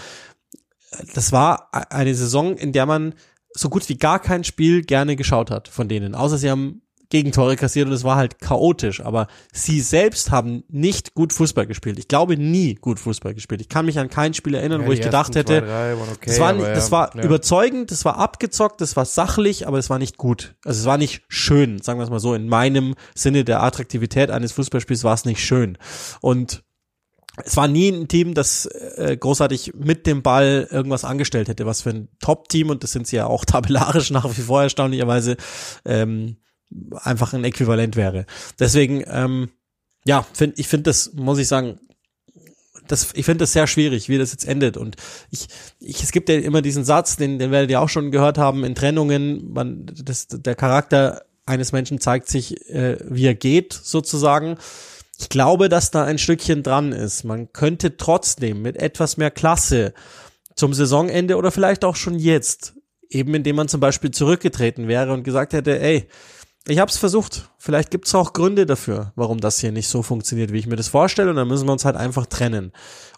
das 1.15 1.33
war 1.33 1.69
eine 1.91 2.15
Saison, 2.15 2.57
in 2.57 2.73
der 2.73 2.87
man 2.87 3.15
so 3.55 3.69
gut 3.69 3.87
wie 3.89 3.99
gar 3.99 4.19
kein 4.19 4.45
Spiel 4.45 4.83
gerne 4.83 5.15
geschaut 5.15 5.51
hat 5.51 5.69
von 5.69 5.89
denen. 5.89 6.15
Außer 6.15 6.39
sie 6.39 6.51
haben 6.51 6.83
Gegentore 7.13 7.57
kassiert 7.57 7.89
und 7.89 7.93
es 7.93 8.05
war 8.05 8.17
halt 8.17 8.41
chaotisch. 8.41 9.03
Aber 9.03 9.27
sie 9.53 9.81
selbst 9.81 10.31
haben 10.31 10.65
nicht 10.69 11.15
gut 11.15 11.35
Fußball 11.35 11.67
gespielt. 11.67 11.99
Ich 11.99 12.09
glaube 12.09 12.39
nie 12.39 12.75
gut 12.75 12.99
Fußball 12.99 13.35
gespielt. 13.35 13.61
Ich 13.61 13.69
kann 13.69 13.85
mich 13.85 13.99
an 13.99 14.09
kein 14.09 14.33
Spiel 14.33 14.55
erinnern, 14.55 14.81
ja, 14.81 14.87
wo 14.87 14.93
ich 14.93 15.03
gedacht 15.03 15.37
hätte, 15.37 15.63
zwei, 15.63 15.95
okay, 15.95 16.17
das 16.27 16.41
war, 16.41 16.55
das 16.55 16.91
war 16.91 17.15
ja. 17.15 17.23
überzeugend, 17.23 17.91
das 17.91 18.07
war 18.07 18.17
abgezockt, 18.17 18.81
das 18.81 18.97
war 18.97 19.05
sachlich, 19.05 19.69
aber 19.69 19.79
es 19.79 19.91
war 19.91 19.99
nicht 19.99 20.17
gut. 20.17 20.55
Also 20.65 20.81
es 20.81 20.87
war 20.87 20.97
nicht 20.97 21.23
schön, 21.29 21.83
sagen 21.83 21.99
wir 21.99 22.05
es 22.05 22.11
mal 22.11 22.19
so. 22.19 22.33
In 22.33 22.49
meinem 22.49 22.95
Sinne 23.15 23.45
der 23.45 23.63
Attraktivität 23.63 24.31
eines 24.31 24.53
Fußballspiels 24.53 25.05
war 25.05 25.13
es 25.13 25.27
nicht 25.27 25.45
schön. 25.45 25.77
Und 26.23 26.65
es 27.45 27.59
war 27.59 27.69
nie 27.69 27.91
ein 27.91 28.09
Team, 28.09 28.33
das 28.33 28.65
äh, 28.65 29.17
großartig 29.19 29.73
mit 29.75 30.07
dem 30.07 30.23
Ball 30.23 30.67
irgendwas 30.71 31.05
angestellt 31.05 31.49
hätte, 31.49 31.67
was 31.67 31.83
für 31.83 31.91
ein 31.91 32.09
Top-Team, 32.21 32.71
und 32.71 32.83
das 32.83 32.93
sind 32.93 33.07
sie 33.07 33.17
ja 33.17 33.27
auch 33.27 33.45
tabellarisch 33.45 34.11
nach 34.13 34.25
wie 34.25 34.43
vor 34.43 34.63
erstaunlicherweise, 34.63 35.37
ähm, 35.85 36.37
einfach 36.93 37.33
ein 37.33 37.45
Äquivalent 37.45 37.97
wäre. 37.97 38.27
Deswegen, 38.59 39.05
ähm, 39.07 39.51
ja, 40.05 40.27
find, 40.33 40.59
ich 40.59 40.69
finde 40.69 40.85
das, 40.85 41.13
muss 41.15 41.39
ich 41.39 41.49
sagen, 41.49 41.79
das, 42.89 43.09
ich 43.15 43.25
finde 43.25 43.43
das 43.45 43.53
sehr 43.53 43.67
schwierig, 43.67 44.09
wie 44.09 44.19
das 44.19 44.33
jetzt 44.33 44.47
endet. 44.47 44.77
Und 44.77 44.97
ich, 45.31 45.47
ich, 45.79 46.03
es 46.03 46.13
gibt 46.13 46.29
ja 46.29 46.37
immer 46.37 46.63
diesen 46.63 46.85
Satz, 46.85 47.17
den, 47.17 47.39
den 47.39 47.51
werdet 47.51 47.71
ihr 47.71 47.81
auch 47.81 47.89
schon 47.89 48.11
gehört 48.11 48.39
haben, 48.39 48.65
in 48.65 48.75
Trennungen, 48.75 49.53
man, 49.53 49.87
das, 49.87 50.27
der 50.29 50.55
Charakter 50.55 51.23
eines 51.47 51.73
Menschen 51.73 52.01
zeigt 52.01 52.29
sich, 52.29 52.69
äh, 52.71 52.99
wie 53.09 53.27
er 53.27 53.35
geht, 53.35 53.73
sozusagen. 53.73 54.59
Ich 55.19 55.29
glaube, 55.29 55.69
dass 55.69 55.91
da 55.91 56.05
ein 56.05 56.19
Stückchen 56.19 56.63
dran 56.63 56.93
ist. 56.93 57.25
Man 57.25 57.53
könnte 57.53 57.97
trotzdem 57.97 58.63
mit 58.63 58.77
etwas 58.77 59.17
mehr 59.17 59.31
Klasse 59.31 59.95
zum 60.57 60.75
Saisonende 60.75 61.37
oder 61.37 61.51
vielleicht 61.51 61.85
auch 61.85 61.97
schon 61.97 62.19
jetzt, 62.19 62.75
eben 63.09 63.35
indem 63.35 63.57
man 63.57 63.69
zum 63.69 63.81
Beispiel 63.81 64.11
zurückgetreten 64.11 64.89
wäre 64.89 65.13
und 65.13 65.23
gesagt 65.23 65.53
hätte, 65.53 65.81
ey, 65.81 66.09
ich 66.67 66.79
habe 66.79 66.91
es 66.91 66.99
versucht. 66.99 67.51
Vielleicht 67.59 67.91
gibt 67.91 68.07
es 68.07 68.15
auch 68.15 68.33
Gründe 68.33 68.67
dafür, 68.67 69.13
warum 69.17 69.41
das 69.41 69.59
hier 69.59 69.73
nicht 69.73 69.89
so 69.89 70.03
funktioniert, 70.03 70.53
wie 70.53 70.59
ich 70.59 70.67
mir 70.67 70.77
das 70.77 70.89
vorstelle. 70.89 71.31
Und 71.31 71.37
dann 71.37 71.49
müssen 71.49 71.67
wir 71.67 71.73
uns 71.73 71.85
halt 71.85 71.97
einfach 71.97 72.27
trennen. 72.27 72.73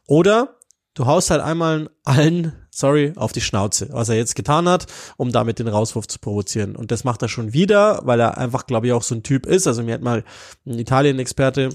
Oder 0.06 0.56
du 0.94 1.06
haust 1.06 1.30
halt 1.30 1.42
einmal 1.42 1.90
allen, 2.04 2.52
sorry, 2.70 3.12
auf 3.16 3.32
die 3.32 3.40
Schnauze, 3.40 3.88
was 3.90 4.08
er 4.08 4.16
jetzt 4.16 4.34
getan 4.34 4.68
hat, 4.68 4.86
um 5.16 5.32
damit 5.32 5.58
den 5.58 5.68
Rauswurf 5.68 6.06
zu 6.06 6.18
provozieren. 6.18 6.76
Und 6.76 6.90
das 6.90 7.04
macht 7.04 7.20
er 7.22 7.28
schon 7.28 7.52
wieder, 7.52 8.00
weil 8.04 8.20
er 8.20 8.38
einfach, 8.38 8.66
glaube 8.66 8.86
ich, 8.86 8.92
auch 8.92 9.02
so 9.02 9.14
ein 9.14 9.22
Typ 9.22 9.46
ist. 9.46 9.66
Also 9.66 9.82
mir 9.82 9.94
hat 9.94 10.02
mal 10.02 10.24
ein 10.66 10.78
Italien-Experte 10.78 11.70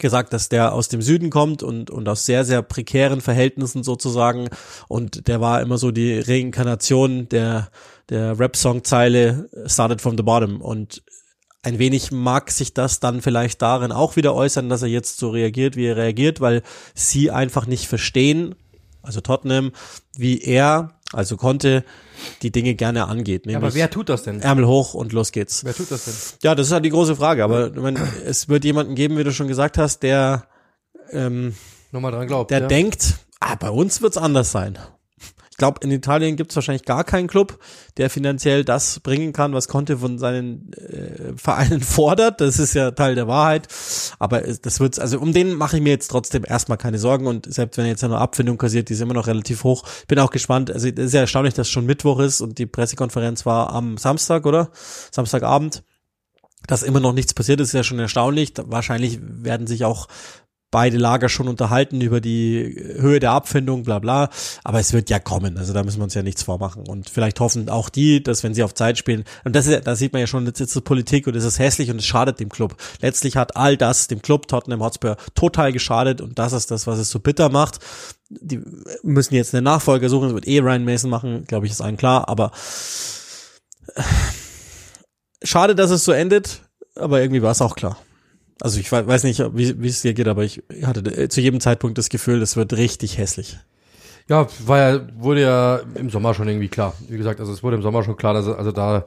gesagt, 0.00 0.32
dass 0.32 0.48
der 0.48 0.72
aus 0.72 0.88
dem 0.88 1.02
Süden 1.02 1.30
kommt 1.30 1.62
und, 1.62 1.90
und 1.90 2.08
aus 2.08 2.26
sehr, 2.26 2.44
sehr 2.44 2.62
prekären 2.62 3.20
Verhältnissen 3.20 3.82
sozusagen. 3.82 4.48
Und 4.88 5.28
der 5.28 5.40
war 5.40 5.60
immer 5.60 5.78
so 5.78 5.90
die 5.90 6.18
Reinkarnation 6.18 7.28
der, 7.28 7.70
der 8.08 8.38
Rap-Song-Zeile 8.38 9.48
Started 9.66 10.00
from 10.00 10.16
the 10.16 10.22
Bottom. 10.22 10.60
Und 10.60 11.02
ein 11.62 11.78
wenig 11.78 12.10
mag 12.10 12.50
sich 12.50 12.72
das 12.72 13.00
dann 13.00 13.20
vielleicht 13.20 13.60
darin 13.60 13.92
auch 13.92 14.16
wieder 14.16 14.34
äußern, 14.34 14.68
dass 14.68 14.82
er 14.82 14.88
jetzt 14.88 15.18
so 15.18 15.30
reagiert, 15.30 15.76
wie 15.76 15.86
er 15.86 15.96
reagiert, 15.96 16.40
weil 16.40 16.62
sie 16.94 17.30
einfach 17.30 17.66
nicht 17.66 17.86
verstehen, 17.86 18.54
also 19.02 19.20
Tottenham, 19.20 19.72
wie 20.16 20.40
er, 20.40 20.99
also 21.12 21.36
konnte, 21.36 21.84
die 22.42 22.52
Dinge 22.52 22.74
gerne 22.74 23.08
angeht. 23.08 23.46
Ja, 23.46 23.58
aber 23.58 23.74
wer 23.74 23.90
tut 23.90 24.08
das 24.08 24.22
denn? 24.22 24.40
Ärmel 24.40 24.66
hoch 24.66 24.94
und 24.94 25.12
los 25.12 25.32
geht's. 25.32 25.64
Wer 25.64 25.74
tut 25.74 25.90
das 25.90 26.04
denn? 26.04 26.14
Ja, 26.42 26.54
das 26.54 26.68
ist 26.68 26.72
halt 26.72 26.84
die 26.84 26.90
große 26.90 27.16
Frage. 27.16 27.42
Aber 27.42 27.70
meine, 27.70 28.00
es 28.24 28.48
wird 28.48 28.64
jemanden 28.64 28.94
geben, 28.94 29.18
wie 29.18 29.24
du 29.24 29.32
schon 29.32 29.48
gesagt 29.48 29.78
hast, 29.78 30.02
der 30.02 30.46
ähm, 31.10 31.54
Nochmal 31.92 32.12
dran 32.12 32.26
glaubt. 32.26 32.50
Der 32.52 32.60
ja. 32.60 32.66
denkt, 32.68 33.14
ah, 33.40 33.56
bei 33.56 33.70
uns 33.70 34.00
wird's 34.00 34.16
anders 34.16 34.52
sein 34.52 34.78
glaube, 35.60 35.80
in 35.84 35.90
Italien 35.92 36.36
gibt 36.36 36.50
es 36.50 36.56
wahrscheinlich 36.56 36.84
gar 36.84 37.04
keinen 37.04 37.28
Club, 37.28 37.60
der 37.98 38.10
finanziell 38.10 38.64
das 38.64 38.98
bringen 39.00 39.32
kann, 39.32 39.52
was 39.52 39.68
Conte 39.68 39.98
von 39.98 40.18
seinen 40.18 40.72
äh, 40.72 41.36
Vereinen 41.36 41.80
fordert. 41.80 42.40
Das 42.40 42.58
ist 42.58 42.74
ja 42.74 42.90
Teil 42.90 43.14
der 43.14 43.28
Wahrheit. 43.28 43.68
Aber 44.18 44.40
das 44.40 44.80
wird's, 44.80 44.98
also 44.98 45.20
um 45.20 45.32
den 45.32 45.54
mache 45.54 45.76
ich 45.76 45.82
mir 45.82 45.90
jetzt 45.90 46.08
trotzdem 46.08 46.44
erstmal 46.44 46.78
keine 46.78 46.98
Sorgen. 46.98 47.26
Und 47.26 47.52
selbst 47.52 47.76
wenn 47.76 47.84
er 47.84 47.90
jetzt 47.90 48.02
eine 48.02 48.18
Abfindung 48.18 48.58
kassiert, 48.58 48.88
die 48.88 48.94
ist 48.94 49.00
immer 49.00 49.14
noch 49.14 49.26
relativ 49.26 49.62
hoch. 49.62 49.84
Bin 50.08 50.18
auch 50.18 50.30
gespannt. 50.30 50.70
Also 50.70 50.88
es 50.88 50.98
ist 50.98 51.14
ja 51.14 51.20
erstaunlich, 51.20 51.54
dass 51.54 51.68
schon 51.68 51.86
Mittwoch 51.86 52.18
ist 52.20 52.40
und 52.40 52.58
die 52.58 52.66
Pressekonferenz 52.66 53.44
war 53.44 53.72
am 53.72 53.98
Samstag, 53.98 54.46
oder? 54.46 54.70
Samstagabend 55.12 55.84
dass 56.66 56.82
immer 56.82 57.00
noch 57.00 57.12
nichts 57.12 57.34
passiert 57.34 57.60
ist, 57.60 57.68
ist 57.68 57.74
ja 57.74 57.82
schon 57.82 57.98
erstaunlich. 57.98 58.52
Wahrscheinlich 58.56 59.18
werden 59.20 59.66
sich 59.66 59.84
auch 59.84 60.08
beide 60.70 60.98
Lager 60.98 61.28
schon 61.28 61.48
unterhalten 61.48 62.00
über 62.00 62.20
die 62.20 62.74
Höhe 62.98 63.20
der 63.20 63.32
Abfindung, 63.32 63.82
bla 63.82 63.98
bla. 63.98 64.30
Aber 64.64 64.78
es 64.78 64.92
wird 64.92 65.10
ja 65.10 65.18
kommen. 65.18 65.58
Also 65.58 65.72
da 65.72 65.82
müssen 65.82 65.98
wir 65.98 66.04
uns 66.04 66.14
ja 66.14 66.22
nichts 66.22 66.42
vormachen. 66.42 66.86
Und 66.86 67.10
vielleicht 67.10 67.40
hoffen 67.40 67.68
auch 67.68 67.88
die, 67.88 68.22
dass 68.22 68.42
wenn 68.44 68.54
sie 68.54 68.62
auf 68.62 68.74
Zeit 68.74 68.98
spielen, 68.98 69.24
und 69.44 69.56
das 69.56 69.66
ist, 69.66 69.86
da 69.86 69.96
sieht 69.96 70.12
man 70.12 70.20
ja 70.20 70.26
schon, 70.26 70.46
jetzt 70.46 70.60
ist 70.60 70.76
es 70.76 70.82
Politik 70.82 71.26
und 71.26 71.36
es 71.36 71.44
ist 71.44 71.58
hässlich 71.58 71.90
und 71.90 71.96
es 71.96 72.06
schadet 72.06 72.40
dem 72.40 72.48
Club. 72.48 72.76
Letztlich 73.00 73.36
hat 73.36 73.56
all 73.56 73.76
das 73.76 74.06
dem 74.06 74.22
Club 74.22 74.48
Tottenham 74.48 74.82
Hotspur 74.82 75.16
total 75.34 75.72
geschadet 75.72 76.20
und 76.20 76.38
das 76.38 76.52
ist 76.52 76.70
das, 76.70 76.86
was 76.86 76.98
es 76.98 77.10
so 77.10 77.18
bitter 77.18 77.48
macht. 77.48 77.80
Die 78.28 78.60
müssen 79.02 79.34
jetzt 79.34 79.54
eine 79.54 79.62
Nachfolger 79.62 80.08
suchen, 80.08 80.28
das 80.28 80.34
wird 80.34 80.46
eh 80.46 80.60
Ryan 80.60 80.84
Mason 80.84 81.10
machen, 81.10 81.44
glaube 81.46 81.66
ich, 81.66 81.72
ist 81.72 81.80
allen 81.80 81.96
klar, 81.96 82.28
aber 82.28 82.52
schade, 85.42 85.74
dass 85.74 85.90
es 85.90 86.04
so 86.04 86.12
endet, 86.12 86.62
aber 86.94 87.20
irgendwie 87.20 87.42
war 87.42 87.50
es 87.50 87.60
auch 87.60 87.74
klar. 87.74 87.96
Also 88.60 88.78
ich 88.78 88.92
weiß 88.92 89.24
nicht, 89.24 89.42
wie, 89.54 89.88
es 89.88 90.02
dir 90.02 90.12
geht, 90.12 90.28
aber 90.28 90.44
ich 90.44 90.62
hatte 90.82 91.00
äh, 91.00 91.28
zu 91.28 91.40
jedem 91.40 91.60
Zeitpunkt 91.60 91.96
das 91.96 92.10
Gefühl, 92.10 92.40
das 92.40 92.56
wird 92.56 92.74
richtig 92.74 93.16
hässlich. 93.18 93.58
Ja, 94.28 94.46
war 94.64 94.78
ja, 94.78 95.00
wurde 95.16 95.40
ja 95.40 95.80
im 95.94 96.10
Sommer 96.10 96.34
schon 96.34 96.46
irgendwie 96.46 96.68
klar. 96.68 96.94
Wie 97.08 97.16
gesagt, 97.16 97.40
also 97.40 97.52
es 97.52 97.62
wurde 97.62 97.76
im 97.76 97.82
Sommer 97.82 98.04
schon 98.04 98.16
klar, 98.16 98.34
dass 98.34 98.46
also 98.46 98.70
da 98.70 99.06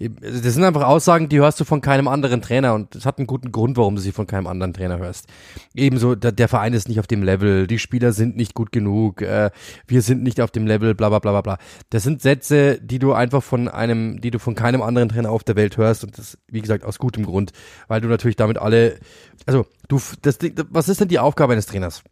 das 0.00 0.54
sind 0.54 0.64
einfach 0.64 0.86
Aussagen, 0.86 1.28
die 1.28 1.40
hörst 1.40 1.60
du 1.60 1.64
von 1.64 1.82
keinem 1.82 2.08
anderen 2.08 2.40
Trainer 2.40 2.72
und 2.72 2.96
es 2.96 3.04
hat 3.04 3.18
einen 3.18 3.26
guten 3.26 3.52
Grund, 3.52 3.76
warum 3.76 3.96
du 3.96 4.00
sie 4.00 4.12
von 4.12 4.26
keinem 4.26 4.46
anderen 4.46 4.72
Trainer 4.72 4.98
hörst. 4.98 5.26
Ebenso, 5.74 6.14
der, 6.14 6.32
der 6.32 6.48
Verein 6.48 6.72
ist 6.72 6.88
nicht 6.88 7.00
auf 7.00 7.06
dem 7.06 7.22
Level, 7.22 7.66
die 7.66 7.78
Spieler 7.78 8.12
sind 8.12 8.34
nicht 8.34 8.54
gut 8.54 8.72
genug, 8.72 9.20
äh, 9.20 9.50
wir 9.86 10.00
sind 10.00 10.22
nicht 10.22 10.40
auf 10.40 10.50
dem 10.50 10.66
Level, 10.66 10.94
bla 10.94 11.10
bla 11.10 11.18
bla 11.18 11.32
bla 11.32 11.40
bla. 11.42 11.58
Das 11.90 12.02
sind 12.02 12.22
Sätze, 12.22 12.80
die 12.80 12.98
du 12.98 13.12
einfach 13.12 13.42
von 13.42 13.68
einem, 13.68 14.22
die 14.22 14.30
du 14.30 14.38
von 14.38 14.54
keinem 14.54 14.80
anderen 14.80 15.10
Trainer 15.10 15.30
auf 15.30 15.44
der 15.44 15.56
Welt 15.56 15.76
hörst 15.76 16.02
und 16.02 16.16
das, 16.16 16.38
wie 16.48 16.62
gesagt, 16.62 16.82
aus 16.84 16.98
gutem 16.98 17.26
Grund, 17.26 17.52
weil 17.86 18.00
du 18.00 18.08
natürlich 18.08 18.36
damit 18.36 18.56
alle, 18.56 18.98
also 19.44 19.66
du, 19.88 20.00
das, 20.22 20.38
was 20.70 20.88
ist 20.88 21.02
denn 21.02 21.08
die 21.08 21.18
Aufgabe 21.18 21.52
eines 21.52 21.66
Trainers? 21.66 22.02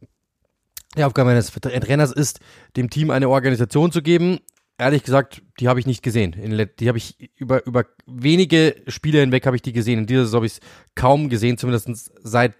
Die 0.96 1.04
Aufgabe 1.04 1.30
eines 1.30 1.50
Trainers 1.50 2.12
ist, 2.12 2.40
dem 2.76 2.90
Team 2.90 3.10
eine 3.10 3.30
Organisation 3.30 3.92
zu 3.92 4.02
geben, 4.02 4.40
ehrlich 4.78 5.02
gesagt, 5.02 5.42
die 5.60 5.68
habe 5.68 5.80
ich 5.80 5.86
nicht 5.86 6.02
gesehen. 6.02 6.32
Die 6.78 6.88
habe 6.88 6.98
ich 6.98 7.30
über, 7.36 7.66
über 7.66 7.84
wenige 8.06 8.76
Spiele 8.86 9.20
hinweg 9.20 9.44
habe 9.46 9.56
ich 9.56 9.62
die 9.62 9.72
gesehen. 9.72 9.98
In 9.98 10.06
dieser 10.06 10.24
Saison 10.24 10.38
habe 10.38 10.46
ich 10.46 10.52
es 10.54 10.60
kaum 10.94 11.28
gesehen, 11.28 11.58
zumindest 11.58 12.12
seit 12.22 12.54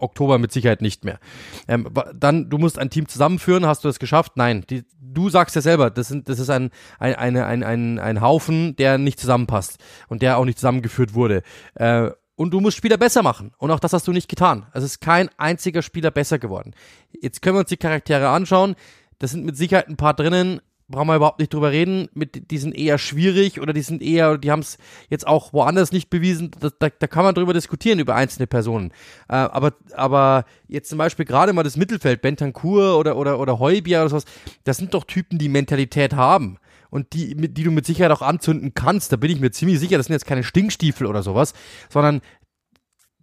Oktober 0.00 0.38
mit 0.38 0.52
Sicherheit 0.52 0.80
nicht 0.80 1.04
mehr. 1.04 1.18
Ähm, 1.66 1.88
dann, 2.14 2.48
du 2.50 2.58
musst 2.58 2.78
ein 2.78 2.90
Team 2.90 3.08
zusammenführen, 3.08 3.66
hast 3.66 3.84
du 3.84 3.88
das 3.88 3.98
geschafft? 3.98 4.32
Nein. 4.36 4.64
Die, 4.70 4.84
du 5.00 5.28
sagst 5.28 5.56
ja 5.56 5.62
selber, 5.62 5.90
das, 5.90 6.08
sind, 6.08 6.28
das 6.28 6.38
ist 6.38 6.50
ein, 6.50 6.70
ein, 6.98 7.14
eine, 7.14 7.46
ein, 7.46 7.62
ein, 7.62 7.98
ein 7.98 8.20
Haufen, 8.20 8.76
der 8.76 8.98
nicht 8.98 9.20
zusammenpasst 9.20 9.78
und 10.08 10.22
der 10.22 10.38
auch 10.38 10.44
nicht 10.44 10.58
zusammengeführt 10.58 11.14
wurde. 11.14 11.42
Äh, 11.74 12.10
und 12.36 12.52
du 12.52 12.60
musst 12.60 12.76
Spieler 12.76 12.96
besser 12.96 13.22
machen. 13.22 13.52
Und 13.58 13.72
auch 13.72 13.80
das 13.80 13.92
hast 13.92 14.06
du 14.06 14.12
nicht 14.12 14.28
getan. 14.28 14.66
Es 14.72 14.84
ist 14.84 15.00
kein 15.00 15.28
einziger 15.38 15.82
Spieler 15.82 16.12
besser 16.12 16.38
geworden. 16.38 16.72
Jetzt 17.20 17.42
können 17.42 17.56
wir 17.56 17.60
uns 17.60 17.68
die 17.68 17.76
Charaktere 17.76 18.28
anschauen. 18.28 18.76
Das 19.18 19.32
sind 19.32 19.44
mit 19.44 19.56
Sicherheit 19.56 19.88
ein 19.88 19.96
paar 19.96 20.14
drinnen, 20.14 20.60
brauchen 20.88 21.08
wir 21.08 21.16
überhaupt 21.16 21.38
nicht 21.38 21.52
drüber 21.52 21.70
reden. 21.70 22.08
Mit, 22.14 22.50
die 22.50 22.58
sind 22.58 22.74
eher 22.74 22.98
schwierig 22.98 23.60
oder 23.60 23.72
die 23.72 23.82
sind 23.82 24.02
eher, 24.02 24.38
die 24.38 24.50
haben 24.50 24.60
es 24.60 24.78
jetzt 25.10 25.26
auch 25.26 25.52
woanders 25.52 25.92
nicht 25.92 26.10
bewiesen. 26.10 26.50
Da, 26.58 26.70
da, 26.78 26.88
da 26.88 27.06
kann 27.06 27.24
man 27.24 27.34
drüber 27.34 27.52
diskutieren 27.52 27.98
über 27.98 28.14
einzelne 28.14 28.46
Personen. 28.46 28.92
Äh, 29.28 29.36
aber, 29.36 29.74
aber 29.94 30.44
jetzt 30.66 30.88
zum 30.88 30.98
Beispiel 30.98 31.24
gerade 31.24 31.52
mal 31.52 31.62
das 31.62 31.76
Mittelfeld, 31.76 32.22
Bentancur 32.22 32.98
oder, 32.98 33.16
oder, 33.16 33.38
oder 33.38 33.58
Heubier 33.58 34.00
oder 34.00 34.08
sowas, 34.10 34.24
das 34.64 34.78
sind 34.78 34.94
doch 34.94 35.04
Typen, 35.04 35.38
die 35.38 35.48
Mentalität 35.48 36.14
haben 36.14 36.58
und 36.90 37.12
die, 37.12 37.36
die 37.36 37.64
du 37.64 37.70
mit 37.70 37.86
Sicherheit 37.86 38.12
auch 38.12 38.22
anzünden 38.22 38.72
kannst. 38.74 39.12
Da 39.12 39.16
bin 39.16 39.30
ich 39.30 39.40
mir 39.40 39.50
ziemlich 39.50 39.78
sicher. 39.78 39.98
Das 39.98 40.06
sind 40.06 40.14
jetzt 40.14 40.26
keine 40.26 40.44
Stinkstiefel 40.44 41.06
oder 41.06 41.22
sowas, 41.22 41.52
sondern 41.90 42.20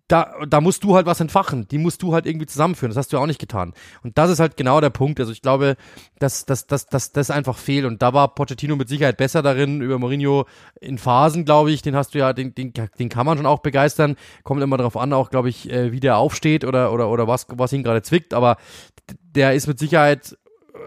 da, 0.08 0.36
da 0.48 0.62
musst 0.62 0.84
du 0.84 0.96
halt 0.96 1.08
was 1.08 1.20
entfachen. 1.20 1.68
Die 1.68 1.78
musst 1.78 2.04
du 2.04 2.14
halt 2.14 2.26
irgendwie 2.26 2.46
zusammenführen. 2.46 2.92
Das 2.92 2.98
hast 2.98 3.12
du 3.12 3.18
ja 3.18 3.24
auch 3.24 3.28
nicht 3.28 3.40
getan. 3.40 3.74
Und 4.04 4.18
das 4.18 4.30
ist 4.30 4.40
halt 4.40 4.56
genau 4.56 4.80
der 4.80 4.92
Punkt. 4.92 5.20
Also 5.20 5.32
ich 5.32 5.42
glaube, 5.42 5.78
dass 6.20 6.46
das, 6.46 6.68
das, 6.68 6.86
das, 6.86 7.12
das 7.12 7.32
einfach 7.32 7.58
fehlt. 7.58 7.86
Und 7.86 8.02
da 8.02 8.14
war 8.14 8.36
Pochettino 8.36 8.76
mit 8.76 8.88
Sicherheit 8.88 9.18
besser 9.18 9.42
darin, 9.42 9.82
über 9.82 9.98
Mourinho 9.98 10.46
in 10.80 11.00
Phasen, 11.00 11.44
glaube 11.44 11.72
ich. 11.72 11.82
Den 11.82 11.96
hast 11.96 12.14
du 12.14 12.20
ja, 12.20 12.34
den, 12.34 12.54
den, 12.54 12.72
den 12.74 13.10
kann 13.10 13.26
man 13.26 13.38
schon 13.38 13.48
auch 13.48 13.60
begeistern. 13.60 14.16
Kommt 14.44 14.62
immer 14.62 14.78
darauf 14.78 14.98
an, 14.98 15.12
auch, 15.12 15.32
glaube 15.32 15.50
ich, 15.50 15.72
äh, 15.72 15.92
wie 15.92 16.00
der 16.00 16.18
aufsteht 16.18 16.66
oder, 16.66 16.94
oder, 16.94 17.10
oder 17.10 17.28
was, 17.28 17.48
was 17.50 17.74
ihn 17.74 17.84
gerade 17.84 18.04
zwickt. 18.04 18.36
Aber 18.36 18.58
der 19.36 19.54
ist 19.54 19.66
mit 19.68 19.80
Sicherheit 19.80 20.38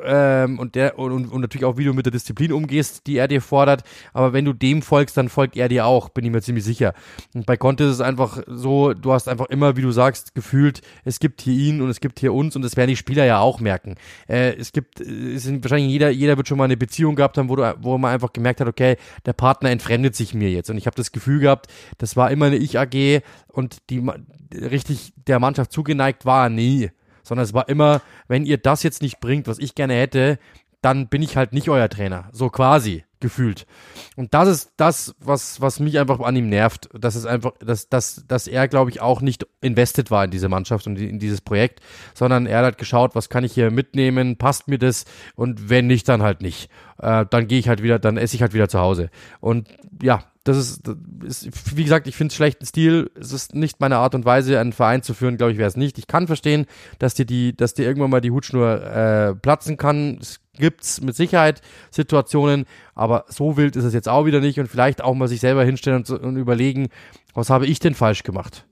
ähm, 0.04 0.58
und 0.58 0.74
der 0.74 0.98
und, 0.98 1.30
und 1.30 1.40
natürlich 1.40 1.64
auch, 1.64 1.76
wie 1.76 1.84
du 1.84 1.94
mit 1.94 2.06
der 2.06 2.12
Disziplin 2.12 2.52
umgehst, 2.52 3.06
die 3.06 3.16
er 3.16 3.28
dir 3.28 3.40
fordert. 3.40 3.82
Aber 4.12 4.32
wenn 4.32 4.44
du 4.44 4.52
dem 4.52 4.82
folgst, 4.82 5.16
dann 5.16 5.28
folgt 5.28 5.56
er 5.56 5.68
dir 5.68 5.86
auch, 5.86 6.08
bin 6.08 6.24
ich 6.24 6.30
mir 6.30 6.42
ziemlich 6.42 6.64
sicher. 6.64 6.94
Und 7.34 7.46
bei 7.46 7.56
Conte 7.56 7.84
ist 7.84 7.90
es 7.90 8.00
einfach 8.00 8.42
so, 8.46 8.94
du 8.94 9.12
hast 9.12 9.28
einfach 9.28 9.46
immer, 9.46 9.76
wie 9.76 9.82
du 9.82 9.90
sagst, 9.90 10.34
gefühlt, 10.34 10.82
es 11.04 11.20
gibt 11.20 11.40
hier 11.40 11.54
ihn 11.54 11.80
und 11.80 11.90
es 11.90 12.00
gibt 12.00 12.20
hier 12.20 12.32
uns 12.32 12.56
und 12.56 12.62
das 12.62 12.76
werden 12.76 12.90
die 12.90 12.96
Spieler 12.96 13.24
ja 13.24 13.38
auch 13.40 13.60
merken. 13.60 13.96
Äh, 14.28 14.54
es 14.56 14.72
gibt, 14.72 15.00
es 15.00 15.44
sind 15.44 15.64
wahrscheinlich 15.64 15.90
jeder, 15.90 16.10
jeder 16.10 16.36
wird 16.36 16.48
schon 16.48 16.58
mal 16.58 16.64
eine 16.64 16.76
Beziehung 16.76 17.16
gehabt 17.16 17.38
haben, 17.38 17.48
wo, 17.48 17.56
du, 17.56 17.76
wo 17.80 17.98
man 17.98 18.12
einfach 18.12 18.32
gemerkt 18.32 18.60
hat, 18.60 18.68
okay, 18.68 18.96
der 19.26 19.32
Partner 19.32 19.70
entfremdet 19.70 20.16
sich 20.16 20.34
mir 20.34 20.50
jetzt. 20.50 20.70
Und 20.70 20.78
ich 20.78 20.86
habe 20.86 20.96
das 20.96 21.12
Gefühl 21.12 21.40
gehabt, 21.40 21.66
das 21.98 22.16
war 22.16 22.30
immer 22.30 22.46
eine 22.46 22.56
Ich-AG 22.56 23.22
und 23.48 23.78
die 23.90 24.06
richtig 24.54 25.12
der 25.26 25.40
Mannschaft 25.40 25.72
zugeneigt 25.72 26.24
war 26.24 26.48
nie 26.48 26.90
sondern 27.28 27.44
es 27.44 27.54
war 27.54 27.68
immer, 27.68 28.00
wenn 28.26 28.44
ihr 28.44 28.58
das 28.58 28.82
jetzt 28.82 29.02
nicht 29.02 29.20
bringt, 29.20 29.46
was 29.46 29.58
ich 29.58 29.74
gerne 29.74 29.94
hätte, 29.94 30.38
dann 30.80 31.08
bin 31.08 31.22
ich 31.22 31.36
halt 31.36 31.52
nicht 31.52 31.68
euer 31.68 31.88
Trainer. 31.88 32.28
So 32.32 32.50
quasi 32.50 33.04
gefühlt. 33.20 33.66
Und 34.16 34.32
das 34.32 34.48
ist 34.48 34.72
das, 34.76 35.14
was, 35.18 35.60
was 35.60 35.80
mich 35.80 35.98
einfach 35.98 36.20
an 36.20 36.36
ihm 36.36 36.48
nervt. 36.48 36.88
Das 36.92 37.16
ist 37.16 37.26
einfach, 37.26 37.52
dass, 37.58 37.88
dass, 37.88 38.24
dass 38.26 38.46
er, 38.46 38.68
glaube 38.68 38.90
ich, 38.90 39.00
auch 39.00 39.20
nicht 39.20 39.46
invested 39.60 40.10
war 40.10 40.24
in 40.24 40.30
diese 40.30 40.48
Mannschaft 40.48 40.86
und 40.86 40.98
in 40.98 41.18
dieses 41.18 41.40
Projekt, 41.40 41.80
sondern 42.14 42.46
er 42.46 42.64
hat 42.64 42.78
geschaut, 42.78 43.14
was 43.14 43.28
kann 43.28 43.44
ich 43.44 43.52
hier 43.52 43.70
mitnehmen, 43.70 44.36
passt 44.36 44.68
mir 44.68 44.78
das 44.78 45.04
und 45.34 45.68
wenn 45.68 45.88
nicht, 45.88 46.08
dann 46.08 46.22
halt 46.22 46.42
nicht. 46.42 46.70
Äh, 46.98 47.26
dann 47.28 47.48
gehe 47.48 47.58
ich 47.58 47.68
halt 47.68 47.82
wieder, 47.82 47.98
dann 47.98 48.16
esse 48.16 48.36
ich 48.36 48.42
halt 48.42 48.54
wieder 48.54 48.68
zu 48.68 48.78
Hause. 48.78 49.10
Und 49.40 49.68
ja, 50.00 50.24
das 50.48 50.56
ist, 50.56 50.88
das 50.88 51.42
ist 51.44 51.76
wie 51.76 51.84
gesagt, 51.84 52.06
ich 52.06 52.16
finde 52.16 52.32
es 52.32 52.36
schlechten 52.36 52.64
Stil. 52.64 53.10
Es 53.20 53.32
ist 53.32 53.54
nicht 53.54 53.80
meine 53.80 53.98
Art 53.98 54.14
und 54.14 54.24
Weise, 54.24 54.58
einen 54.58 54.72
Verein 54.72 55.02
zu 55.02 55.12
führen, 55.12 55.36
glaube 55.36 55.52
ich, 55.52 55.58
wäre 55.58 55.68
es 55.68 55.76
nicht. 55.76 55.98
Ich 55.98 56.06
kann 56.06 56.26
verstehen, 56.26 56.64
dass 56.98 57.14
dir 57.14 57.26
die, 57.26 57.54
dass 57.54 57.74
dir 57.74 57.84
irgendwann 57.84 58.10
mal 58.10 58.22
die 58.22 58.30
Hutschnur 58.30 58.82
äh, 58.82 59.34
platzen 59.34 59.76
kann. 59.76 60.18
Es 60.20 60.40
gibt's 60.54 61.02
mit 61.02 61.14
Sicherheit 61.14 61.60
Situationen, 61.90 62.64
aber 62.94 63.26
so 63.28 63.58
wild 63.58 63.76
ist 63.76 63.84
es 63.84 63.92
jetzt 63.92 64.08
auch 64.08 64.24
wieder 64.24 64.40
nicht 64.40 64.58
und 64.58 64.68
vielleicht 64.68 65.02
auch 65.02 65.14
mal 65.14 65.28
sich 65.28 65.40
selber 65.40 65.64
hinstellen 65.64 65.98
und, 65.98 66.10
und 66.10 66.36
überlegen, 66.36 66.88
was 67.34 67.50
habe 67.50 67.66
ich 67.66 67.78
denn 67.78 67.94
falsch 67.94 68.22
gemacht? 68.22 68.64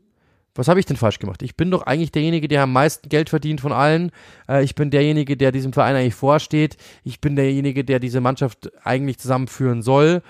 was 0.58 0.68
habe 0.68 0.80
ich 0.80 0.86
denn 0.86 0.96
falsch 0.96 1.18
gemacht? 1.18 1.42
Ich 1.42 1.54
bin 1.54 1.70
doch 1.70 1.82
eigentlich 1.82 2.12
derjenige, 2.12 2.48
der 2.48 2.62
am 2.62 2.72
meisten 2.72 3.10
Geld 3.10 3.28
verdient 3.28 3.60
von 3.60 3.72
allen. 3.72 4.10
Äh, 4.48 4.64
ich 4.64 4.74
bin 4.74 4.90
derjenige, 4.90 5.36
der 5.36 5.52
diesem 5.52 5.74
Verein 5.74 5.96
eigentlich 5.96 6.14
vorsteht. 6.14 6.78
Ich 7.04 7.20
bin 7.20 7.36
derjenige, 7.36 7.84
der 7.84 8.00
diese 8.00 8.22
Mannschaft 8.22 8.70
eigentlich 8.82 9.18
zusammenführen 9.18 9.82
soll 9.82 10.22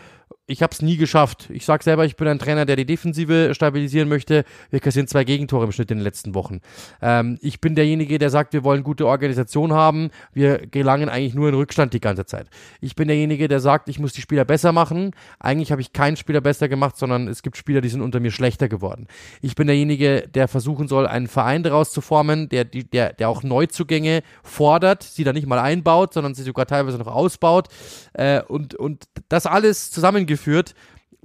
ich 0.49 0.63
habe 0.63 0.73
es 0.73 0.81
nie 0.81 0.97
geschafft. 0.97 1.49
Ich 1.51 1.65
sage 1.65 1.83
selber, 1.83 2.05
ich 2.05 2.15
bin 2.15 2.29
ein 2.29 2.39
Trainer, 2.39 2.67
der 2.67 2.77
die 2.77 2.87
Defensive 2.87 3.53
stabilisieren 3.55 4.09
möchte. 4.09 4.45
Wir 4.71 4.79
kassieren 4.79 5.09
zwei 5.09 5.25
Gegentore 5.25 5.65
im 5.65 5.73
Schnitt 5.73 5.91
in 5.91 5.99
den 5.99 6.05
letzten 6.05 6.35
Wochen. 6.35 6.61
Ähm, 7.03 7.39
ich 7.43 7.61
bin 7.61 7.75
derjenige, 7.75 8.19
der 8.19 8.31
sagt, 8.31 8.53
wir 8.53 8.63
wollen 8.63 8.85
gute 8.85 9.07
Organisation 9.09 9.73
haben. 9.73 10.11
Wir 10.33 10.59
gelangen 10.59 11.09
eigentlich 11.09 11.35
nur 11.35 11.49
in 11.49 11.57
Rückstand 11.57 11.95
die 11.95 12.01
ganze 12.01 12.27
Zeit. 12.27 12.49
Ich 12.81 12.95
bin 12.95 13.09
derjenige, 13.09 13.49
der 13.49 13.59
sagt, 13.59 13.89
ich 13.89 13.99
muss 13.99 14.13
die 14.13 14.21
Spieler 14.21 14.45
besser 14.45 14.71
machen. 14.71 15.11
Eigentlich 15.41 15.73
habe 15.73 15.81
ich 15.81 15.93
keinen 15.93 16.17
Spieler 16.17 16.41
besser 16.41 16.69
gemacht, 16.69 16.97
sondern 16.97 17.27
es 17.27 17.43
gibt 17.43 17.57
Spieler, 17.57 17.81
die 17.81 17.89
sind 17.89 18.01
unter 18.01 18.21
mir 18.21 18.31
schlechter 18.31 18.69
geworden. 18.69 19.09
Ich 19.43 19.57
bin 19.57 19.67
derjenige, 19.67 20.29
der 20.29 20.47
versuchen 20.47 20.87
soll, 20.87 21.09
einen 21.09 21.27
Verein 21.27 21.65
daraus 21.65 21.91
zu 21.91 22.01
formen, 22.01 22.49
der, 22.49 22.65
der, 22.65 23.13
der 23.13 23.29
auch 23.29 23.43
Neuzugänge 23.43 24.23
fordert, 24.45 25.03
sie 25.03 25.25
da 25.25 25.33
nicht 25.33 25.49
mal 25.49 25.59
einbaut, 25.59 26.15
sondern 26.15 26.35
sie 26.35 26.45
sogar 26.45 26.67
teilweise 26.67 26.99
noch 26.99 27.09
ausbaut. 27.09 27.67
Äh, 28.13 28.43
und, 28.43 28.77
und 28.77 29.07
das 29.29 29.47
alles 29.47 29.91
zusammengeführt 29.91 30.36
geführt, 30.37 30.75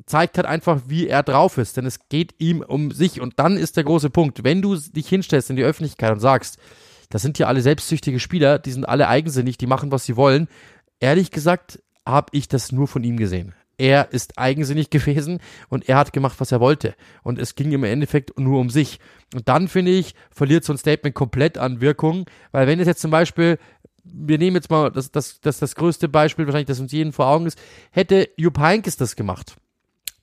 zeigt 0.06 0.38
halt 0.38 0.48
einfach, 0.48 0.82
wie 0.88 1.08
er 1.08 1.24
drauf 1.24 1.58
ist. 1.58 1.78
Denn 1.78 1.86
es 1.86 2.08
geht 2.10 2.36
ihm 2.40 2.62
um 2.62 2.92
sich. 2.92 3.22
Und 3.22 3.34
dann 3.38 3.58
ist 3.58 3.78
der 3.78 3.84
große 3.84 4.10
Punkt, 4.10 4.44
wenn 4.44 4.62
du 4.62 4.76
dich 4.76 5.08
hinstellst 5.08 5.50
in 5.50 5.56
die 5.56 5.64
Öffentlichkeit 5.64 6.12
und 6.12 6.20
sagst, 6.20 6.58
das 7.10 7.22
sind 7.22 7.38
hier 7.38 7.48
alle 7.48 7.62
selbstsüchtige 7.62 8.20
Spieler, 8.20 8.58
die 8.58 8.72
sind 8.72 8.88
alle 8.88 9.08
eigensinnig, 9.08 9.58
die 9.58 9.68
machen, 9.68 9.92
was 9.92 10.06
sie 10.06 10.16
wollen. 10.16 10.48
Ehrlich 11.00 11.32
gesagt, 11.32 11.82
habe 12.06 12.30
ich 12.32 12.48
das 12.48 12.72
nur 12.72 12.88
von 12.88 13.04
ihm 13.04 13.18
gesehen. 13.18 13.54
Er 13.78 14.12
ist 14.12 14.38
eigensinnig 14.38 14.90
gewesen 14.92 15.40
und 15.70 15.90
er 15.90 15.98
hat 15.98 16.14
gemacht, 16.14 16.40
was 16.40 16.52
er 16.52 16.60
wollte. 16.60 16.96
Und 17.24 17.38
es 17.38 17.56
ging 17.56 17.72
im 17.72 17.84
Endeffekt 17.84 18.40
nur 18.40 18.60
um 18.60 18.70
sich. 18.70 19.00
Und 19.34 19.48
dann, 19.50 19.68
finde 19.68 19.92
ich, 19.92 20.16
verliert 20.32 20.64
so 20.64 20.74
ein 20.74 20.78
Statement 20.78 21.16
komplett 21.16 21.58
an 21.58 21.82
Wirkung, 21.82 22.26
weil 22.52 22.68
wenn 22.68 22.80
es 22.80 22.88
jetzt 22.88 23.02
zum 23.02 23.12
Beispiel 23.12 23.58
wir 24.04 24.38
nehmen 24.38 24.56
jetzt 24.56 24.70
mal 24.70 24.92
das, 24.92 25.12
das, 25.12 25.40
das, 25.42 25.60
das 25.60 25.76
größte 25.76 26.10
Beispiel, 26.10 26.46
wahrscheinlich, 26.46 26.68
das 26.68 26.80
uns 26.80 26.92
jeden 26.92 27.14
vor 27.14 27.28
Augen 27.28 27.46
ist, 27.46 27.60
hätte 27.92 28.30
Jupp 28.38 28.60
Heynckes 28.60 28.98
das 28.98 29.16
gemacht 29.16 29.56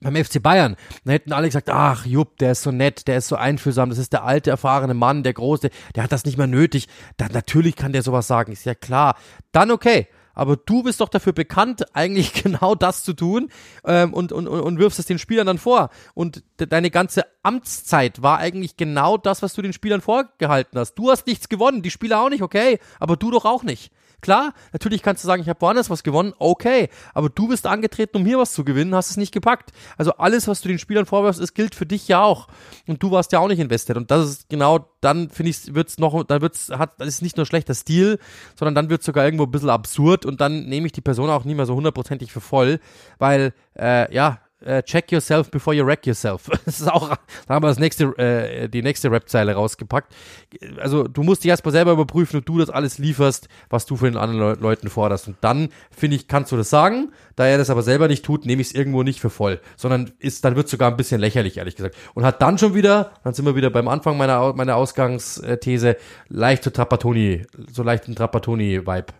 beim 0.00 0.14
FC 0.14 0.40
Bayern, 0.40 0.76
dann 1.04 1.12
hätten 1.12 1.32
alle 1.32 1.48
gesagt, 1.48 1.70
ach 1.70 2.06
Jupp, 2.06 2.38
der 2.38 2.52
ist 2.52 2.62
so 2.62 2.70
nett, 2.70 3.08
der 3.08 3.18
ist 3.18 3.28
so 3.28 3.36
einfühlsam, 3.36 3.88
das 3.88 3.98
ist 3.98 4.12
der 4.12 4.22
alte, 4.24 4.50
erfahrene 4.50 4.94
Mann, 4.94 5.24
der 5.24 5.32
Große, 5.32 5.70
der 5.96 6.02
hat 6.04 6.12
das 6.12 6.24
nicht 6.24 6.38
mehr 6.38 6.46
nötig. 6.46 6.86
Dann 7.16 7.32
natürlich 7.32 7.74
kann 7.74 7.92
der 7.92 8.02
sowas 8.02 8.28
sagen, 8.28 8.52
ist 8.52 8.64
ja 8.64 8.76
klar. 8.76 9.16
Dann 9.50 9.70
okay 9.70 10.06
aber 10.38 10.56
du 10.56 10.84
bist 10.84 11.00
doch 11.00 11.08
dafür 11.08 11.32
bekannt, 11.32 11.84
eigentlich 11.94 12.32
genau 12.42 12.76
das 12.76 13.02
zu 13.02 13.12
tun 13.12 13.50
ähm, 13.84 14.14
und, 14.14 14.30
und, 14.30 14.46
und 14.46 14.78
wirfst 14.78 15.00
es 15.00 15.06
den 15.06 15.18
Spielern 15.18 15.46
dann 15.46 15.58
vor. 15.58 15.90
Und 16.14 16.44
de 16.60 16.68
deine 16.68 16.90
ganze 16.90 17.24
Amtszeit 17.42 18.22
war 18.22 18.38
eigentlich 18.38 18.76
genau 18.76 19.16
das, 19.16 19.42
was 19.42 19.54
du 19.54 19.62
den 19.62 19.72
Spielern 19.72 20.00
vorgehalten 20.00 20.78
hast. 20.78 20.94
Du 20.94 21.10
hast 21.10 21.26
nichts 21.26 21.48
gewonnen, 21.48 21.82
die 21.82 21.90
Spieler 21.90 22.20
auch 22.20 22.30
nicht, 22.30 22.42
okay, 22.42 22.78
aber 23.00 23.16
du 23.16 23.32
doch 23.32 23.44
auch 23.44 23.64
nicht. 23.64 23.90
Klar, 24.20 24.52
natürlich 24.72 25.02
kannst 25.02 25.22
du 25.22 25.28
sagen, 25.28 25.42
ich 25.42 25.48
habe 25.48 25.60
woanders 25.60 25.90
was 25.90 26.02
gewonnen, 26.02 26.32
okay, 26.38 26.88
aber 27.14 27.28
du 27.28 27.46
bist 27.46 27.66
angetreten, 27.66 28.16
um 28.16 28.26
hier 28.26 28.38
was 28.38 28.52
zu 28.52 28.64
gewinnen, 28.64 28.94
hast 28.94 29.10
es 29.10 29.16
nicht 29.16 29.32
gepackt. 29.32 29.70
Also 29.96 30.12
alles, 30.14 30.48
was 30.48 30.60
du 30.60 30.68
den 30.68 30.80
Spielern 30.80 31.06
vorwirfst, 31.06 31.40
es 31.40 31.54
gilt 31.54 31.76
für 31.76 31.86
dich 31.86 32.08
ja 32.08 32.22
auch. 32.22 32.48
Und 32.88 33.00
du 33.02 33.12
warst 33.12 33.30
ja 33.30 33.38
auch 33.38 33.46
nicht 33.46 33.60
investiert. 33.60 33.96
Und 33.96 34.10
das 34.10 34.28
ist 34.28 34.48
genau, 34.48 34.88
dann 35.00 35.30
finde 35.30 35.50
ich, 35.50 35.74
wird's 35.74 35.98
noch, 35.98 36.24
dann 36.24 36.42
wird's, 36.42 36.70
hat, 36.70 37.00
das 37.00 37.08
ist 37.08 37.22
nicht 37.22 37.36
nur 37.36 37.46
schlechter 37.46 37.74
Stil, 37.74 38.18
sondern 38.56 38.74
dann 38.74 38.90
wird's 38.90 39.06
sogar 39.06 39.24
irgendwo 39.24 39.44
ein 39.44 39.50
bisschen 39.52 39.70
absurd 39.70 40.26
und 40.26 40.40
dann 40.40 40.66
nehme 40.66 40.86
ich 40.86 40.92
die 40.92 41.00
Person 41.00 41.30
auch 41.30 41.44
nicht 41.44 41.56
mehr 41.56 41.66
so 41.66 41.76
hundertprozentig 41.76 42.32
für 42.32 42.40
voll, 42.40 42.80
weil, 43.18 43.52
äh, 43.78 44.12
ja, 44.12 44.40
Uh, 44.60 44.82
check 44.82 45.12
yourself 45.12 45.52
before 45.52 45.72
you 45.72 45.86
wreck 45.86 46.04
yourself. 46.04 46.48
Das 46.64 46.80
ist 46.80 46.88
auch, 46.90 47.16
da 47.46 47.54
haben 47.54 47.62
wir 47.62 47.68
das 47.68 47.78
nächste, 47.78 48.06
äh, 48.18 48.68
die 48.68 48.82
nächste 48.82 49.08
Rap-Zeile 49.10 49.54
rausgepackt. 49.54 50.12
Also 50.78 51.04
du 51.04 51.22
musst 51.22 51.44
dich 51.44 51.50
erstmal 51.50 51.70
selber 51.72 51.92
überprüfen 51.92 52.38
und 52.40 52.48
du 52.48 52.58
das 52.58 52.68
alles 52.68 52.98
lieferst, 52.98 53.48
was 53.70 53.86
du 53.86 53.96
von 53.96 54.08
den 54.10 54.16
anderen 54.16 54.40
Le 54.40 54.54
Leuten 54.60 54.90
forderst. 54.90 55.28
Und 55.28 55.36
dann, 55.42 55.68
finde 55.96 56.16
ich, 56.16 56.26
kannst 56.26 56.50
du 56.50 56.56
das 56.56 56.70
sagen. 56.70 57.12
Da 57.36 57.46
er 57.46 57.56
das 57.56 57.70
aber 57.70 57.82
selber 57.82 58.08
nicht 58.08 58.24
tut, 58.24 58.46
nehme 58.46 58.60
ich 58.60 58.68
es 58.68 58.74
irgendwo 58.74 59.04
nicht 59.04 59.20
für 59.20 59.30
voll. 59.30 59.60
Sondern 59.76 60.10
ist, 60.18 60.44
dann 60.44 60.56
wird 60.56 60.68
sogar 60.68 60.90
ein 60.90 60.96
bisschen 60.96 61.20
lächerlich, 61.20 61.58
ehrlich 61.58 61.76
gesagt. 61.76 61.96
Und 62.14 62.24
hat 62.24 62.42
dann 62.42 62.58
schon 62.58 62.74
wieder, 62.74 63.12
dann 63.22 63.34
sind 63.34 63.44
wir 63.44 63.54
wieder 63.54 63.70
beim 63.70 63.86
Anfang 63.86 64.16
meiner, 64.16 64.52
meiner 64.54 64.74
Ausgangsthese, 64.74 65.96
leicht 66.28 66.64
zu 66.64 66.72
Trapattoni, 66.72 67.46
so 67.72 67.84
leicht 67.84 68.08
ein 68.08 68.16
Trapattoni-Vibe. 68.16 69.12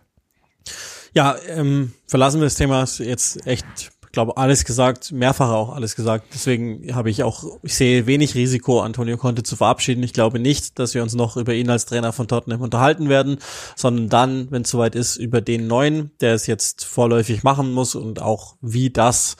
Ja, 1.13 1.37
ähm, 1.47 1.93
verlassen 2.05 2.41
wir 2.41 2.45
das 2.45 2.55
Thema 2.55 2.85
jetzt 2.99 3.47
echt 3.47 3.91
glaube, 4.11 4.37
alles 4.37 4.65
gesagt, 4.65 5.11
mehrfach 5.11 5.49
auch 5.49 5.73
alles 5.73 5.95
gesagt. 5.95 6.25
Deswegen 6.33 6.95
habe 6.95 7.09
ich 7.09 7.23
auch, 7.23 7.43
ich 7.63 7.75
sehe 7.75 8.07
wenig 8.07 8.35
Risiko, 8.35 8.81
Antonio 8.81 9.17
Conte 9.17 9.43
zu 9.43 9.55
verabschieden. 9.55 10.03
Ich 10.03 10.13
glaube 10.13 10.39
nicht, 10.39 10.79
dass 10.79 10.93
wir 10.93 11.03
uns 11.03 11.13
noch 11.13 11.37
über 11.37 11.53
ihn 11.53 11.69
als 11.69 11.85
Trainer 11.85 12.13
von 12.13 12.27
Tottenham 12.27 12.61
unterhalten 12.61 13.09
werden, 13.09 13.37
sondern 13.75 14.09
dann, 14.09 14.51
wenn 14.51 14.63
es 14.63 14.69
soweit 14.69 14.95
ist, 14.95 15.17
über 15.17 15.41
den 15.41 15.67
neuen, 15.67 16.11
der 16.21 16.33
es 16.33 16.47
jetzt 16.47 16.85
vorläufig 16.85 17.43
machen 17.43 17.71
muss 17.71 17.95
und 17.95 18.21
auch 18.21 18.55
wie 18.61 18.89
das 18.89 19.37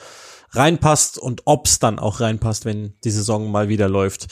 reinpasst 0.52 1.18
und 1.18 1.42
ob's 1.44 1.78
dann 1.78 1.98
auch 1.98 2.20
reinpasst, 2.20 2.64
wenn 2.64 2.94
die 3.04 3.10
Saison 3.10 3.50
mal 3.50 3.68
wieder 3.68 3.88
läuft. 3.88 4.26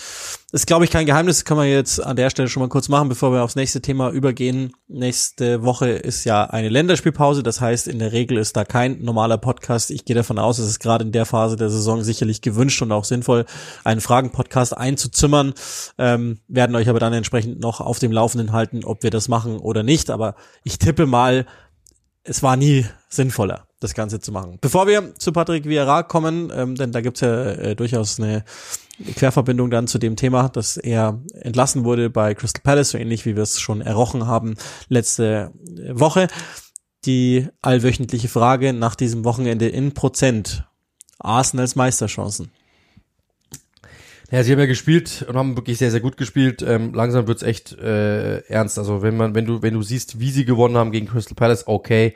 Ist, 0.51 0.67
glaube 0.67 0.85
ich, 0.85 0.91
kein 0.91 1.07
Geheimnis, 1.07 1.45
können 1.45 1.61
wir 1.61 1.71
jetzt 1.71 2.03
an 2.03 2.17
der 2.17 2.31
Stelle 2.31 2.49
schon 2.49 2.63
mal 2.63 2.69
kurz 2.69 2.89
machen, 2.89 3.09
bevor 3.09 3.33
wir 3.33 3.43
aufs 3.43 3.55
nächste 3.55 3.83
Thema 3.83 4.11
übergehen. 4.11 4.73
Nächste 4.89 5.63
Woche 5.63 5.91
ist 5.91 6.25
ja 6.25 6.45
eine 6.45 6.71
Länderspielpause, 6.71 7.43
das 7.43 7.61
heißt, 7.61 7.87
in 7.87 7.99
der 7.99 8.13
Regel 8.13 8.39
ist 8.39 8.57
da 8.57 8.65
kein 8.65 9.03
normaler 9.03 9.37
Podcast. 9.37 9.91
Ich 9.91 10.05
gehe 10.07 10.17
davon 10.17 10.39
aus, 10.39 10.59
es 10.59 10.69
ist 10.69 10.81
gerade 10.81 11.05
in 11.05 11.13
der 11.13 11.27
Phase 11.27 11.57
der 11.57 11.69
Saison 11.69 12.03
sicherlich 12.03 12.41
gewünscht 12.41 12.81
und 12.83 12.93
auch 12.93 13.05
sinnvoll, 13.05 13.45
einen 13.85 14.01
Fragen-Podcast 14.01 14.77
einzuzimmern, 14.77 15.53
ähm, 15.99 16.41
werden 16.49 16.75
euch 16.77 16.89
aber 16.89 16.99
dann 16.99 17.13
entsprechend 17.13 17.61
noch 17.61 17.81
auf 17.81 17.99
dem 17.99 18.11
Laufenden 18.11 18.53
halten, 18.53 18.85
ob 18.85 19.03
wir 19.03 19.11
das 19.11 19.29
machen 19.29 19.59
oder 19.59 19.83
nicht. 19.83 20.11
Aber 20.11 20.35
ich 20.65 20.79
tippe 20.79 21.07
mal, 21.07 21.47
es 22.25 22.43
war 22.43 22.57
nie 22.57 22.87
sinnvoller 23.11 23.68
das 23.81 23.95
Ganze 23.95 24.21
zu 24.21 24.33
machen. 24.33 24.59
Bevor 24.61 24.87
wir 24.87 25.15
zu 25.17 25.33
Patrick 25.33 25.65
Vieira 25.65 26.03
kommen, 26.03 26.53
ähm, 26.55 26.75
denn 26.75 26.93
da 26.93 27.01
gibt's 27.01 27.21
ja 27.21 27.51
äh, 27.53 27.77
durchaus 27.77 28.19
eine 28.19 28.45
Querverbindung 29.15 29.71
dann 29.71 29.87
zu 29.87 29.99
dem 29.99 30.17
Thema, 30.17 30.49
dass 30.49 30.77
er 30.77 31.21
entlassen 31.33 31.85
wurde 31.85 32.11
bei 32.11 32.35
Crystal 32.35 32.63
Palace, 32.63 32.91
so 32.91 32.99
ähnlich 32.99 33.25
wie 33.27 33.37
wir 33.37 33.43
es 33.45 33.61
schon 33.61 33.81
errochen 33.81 34.27
haben 34.27 34.57
letzte 34.89 35.53
Woche. 35.93 36.29
Die 37.05 37.47
allwöchentliche 37.63 38.29
Frage 38.29 38.73
nach 38.73 38.97
diesem 38.97 39.25
Wochenende 39.25 39.69
in 39.69 39.95
Prozent. 39.95 40.65
Arsenals 41.21 41.77
Meisterchancen. 41.77 42.51
Ja, 44.31 44.43
sie 44.43 44.53
haben 44.53 44.59
ja 44.59 44.67
gespielt 44.67 45.25
und 45.27 45.39
haben 45.39 45.57
wirklich 45.57 45.79
sehr, 45.79 45.91
sehr 45.91 46.01
gut 46.01 46.19
gespielt. 46.19 46.61
Ähm, 46.61 46.93
langsam 46.93 47.27
wird's 47.27 47.43
echt 47.43 47.73
äh, 47.79 48.41
ernst. 48.41 48.79
Also 48.79 49.01
wenn 49.01 49.17
man, 49.17 49.35
wenn 49.35 49.47
du, 49.47 49.63
wenn 49.63 49.73
du 49.73 49.81
siehst, 49.81 50.21
wie 50.21 50.31
sie 50.31 50.45
gewonnen 50.45 50.77
haben 50.77 50.93
gegen 50.93 51.07
Crystal 51.07 51.35
Palace, 51.35 51.67
okay. 51.67 52.13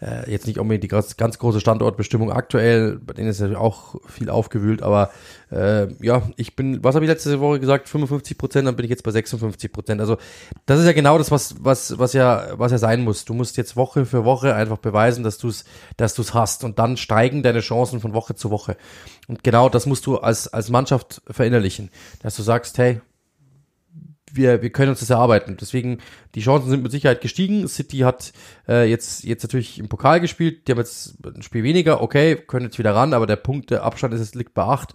Äh, 0.00 0.30
jetzt 0.30 0.46
nicht 0.46 0.60
unbedingt 0.60 0.84
die 0.84 0.88
ganz, 0.88 1.16
ganz 1.16 1.36
große 1.40 1.58
Standortbestimmung 1.58 2.30
aktuell, 2.30 3.00
bei 3.04 3.12
denen 3.12 3.28
ist 3.28 3.40
ja 3.40 3.58
auch 3.58 3.96
viel 4.06 4.30
aufgewühlt, 4.30 4.82
aber 4.82 5.10
äh, 5.50 5.88
ja, 6.04 6.22
ich 6.36 6.56
bin, 6.56 6.84
was 6.84 6.94
habe 6.94 7.04
ich 7.04 7.10
letzte 7.10 7.40
Woche 7.40 7.60
gesagt? 7.60 7.88
55 7.88 8.36
Prozent, 8.36 8.66
dann 8.66 8.76
bin 8.76 8.84
ich 8.84 8.90
jetzt 8.90 9.02
bei 9.02 9.10
56 9.10 9.72
Prozent. 9.72 10.00
Also 10.00 10.18
das 10.66 10.80
ist 10.80 10.86
ja 10.86 10.92
genau 10.92 11.18
das, 11.18 11.30
was, 11.30 11.56
was, 11.60 11.98
was 11.98 12.12
ja, 12.12 12.58
was 12.58 12.72
ja 12.72 12.78
sein 12.78 13.02
muss. 13.02 13.24
Du 13.24 13.34
musst 13.34 13.56
jetzt 13.56 13.76
Woche 13.76 14.04
für 14.04 14.24
Woche 14.24 14.54
einfach 14.54 14.78
beweisen, 14.78 15.24
dass 15.24 15.38
du 15.38 15.48
es, 15.48 15.64
dass 15.96 16.14
du 16.14 16.22
es 16.22 16.34
hast 16.34 16.64
und 16.64 16.78
dann 16.78 16.96
steigen 16.96 17.42
deine 17.42 17.60
Chancen 17.60 18.00
von 18.00 18.12
Woche 18.12 18.34
zu 18.34 18.50
Woche. 18.50 18.76
Und 19.26 19.42
genau 19.42 19.68
das 19.68 19.86
musst 19.86 20.06
du 20.06 20.18
als, 20.18 20.48
als 20.48 20.68
Mannschaft 20.68 21.22
verinnerlichen, 21.28 21.90
dass 22.22 22.36
du 22.36 22.42
sagst, 22.42 22.78
hey, 22.78 23.00
wir, 24.32 24.62
wir 24.62 24.70
können 24.70 24.90
uns 24.90 25.00
das 25.00 25.10
erarbeiten. 25.10 25.56
Deswegen, 25.60 25.98
die 26.34 26.40
Chancen 26.40 26.68
sind 26.68 26.82
mit 26.82 26.92
Sicherheit 26.92 27.20
gestiegen. 27.20 27.66
City 27.68 27.98
hat 27.98 28.32
äh, 28.68 28.88
jetzt, 28.88 29.24
jetzt 29.24 29.42
natürlich 29.42 29.78
im 29.78 29.88
Pokal 29.88 30.20
gespielt, 30.20 30.68
die 30.68 30.72
haben 30.72 30.78
jetzt 30.78 31.16
ein 31.24 31.42
Spiel 31.42 31.62
weniger, 31.62 32.02
okay, 32.02 32.36
können 32.36 32.66
jetzt 32.66 32.78
wieder 32.78 32.94
ran, 32.94 33.14
aber 33.14 33.26
der 33.26 33.36
Punkteabstand 33.36 34.14
ist, 34.14 34.34
liegt 34.34 34.54
bei 34.54 34.64
acht 34.64 34.94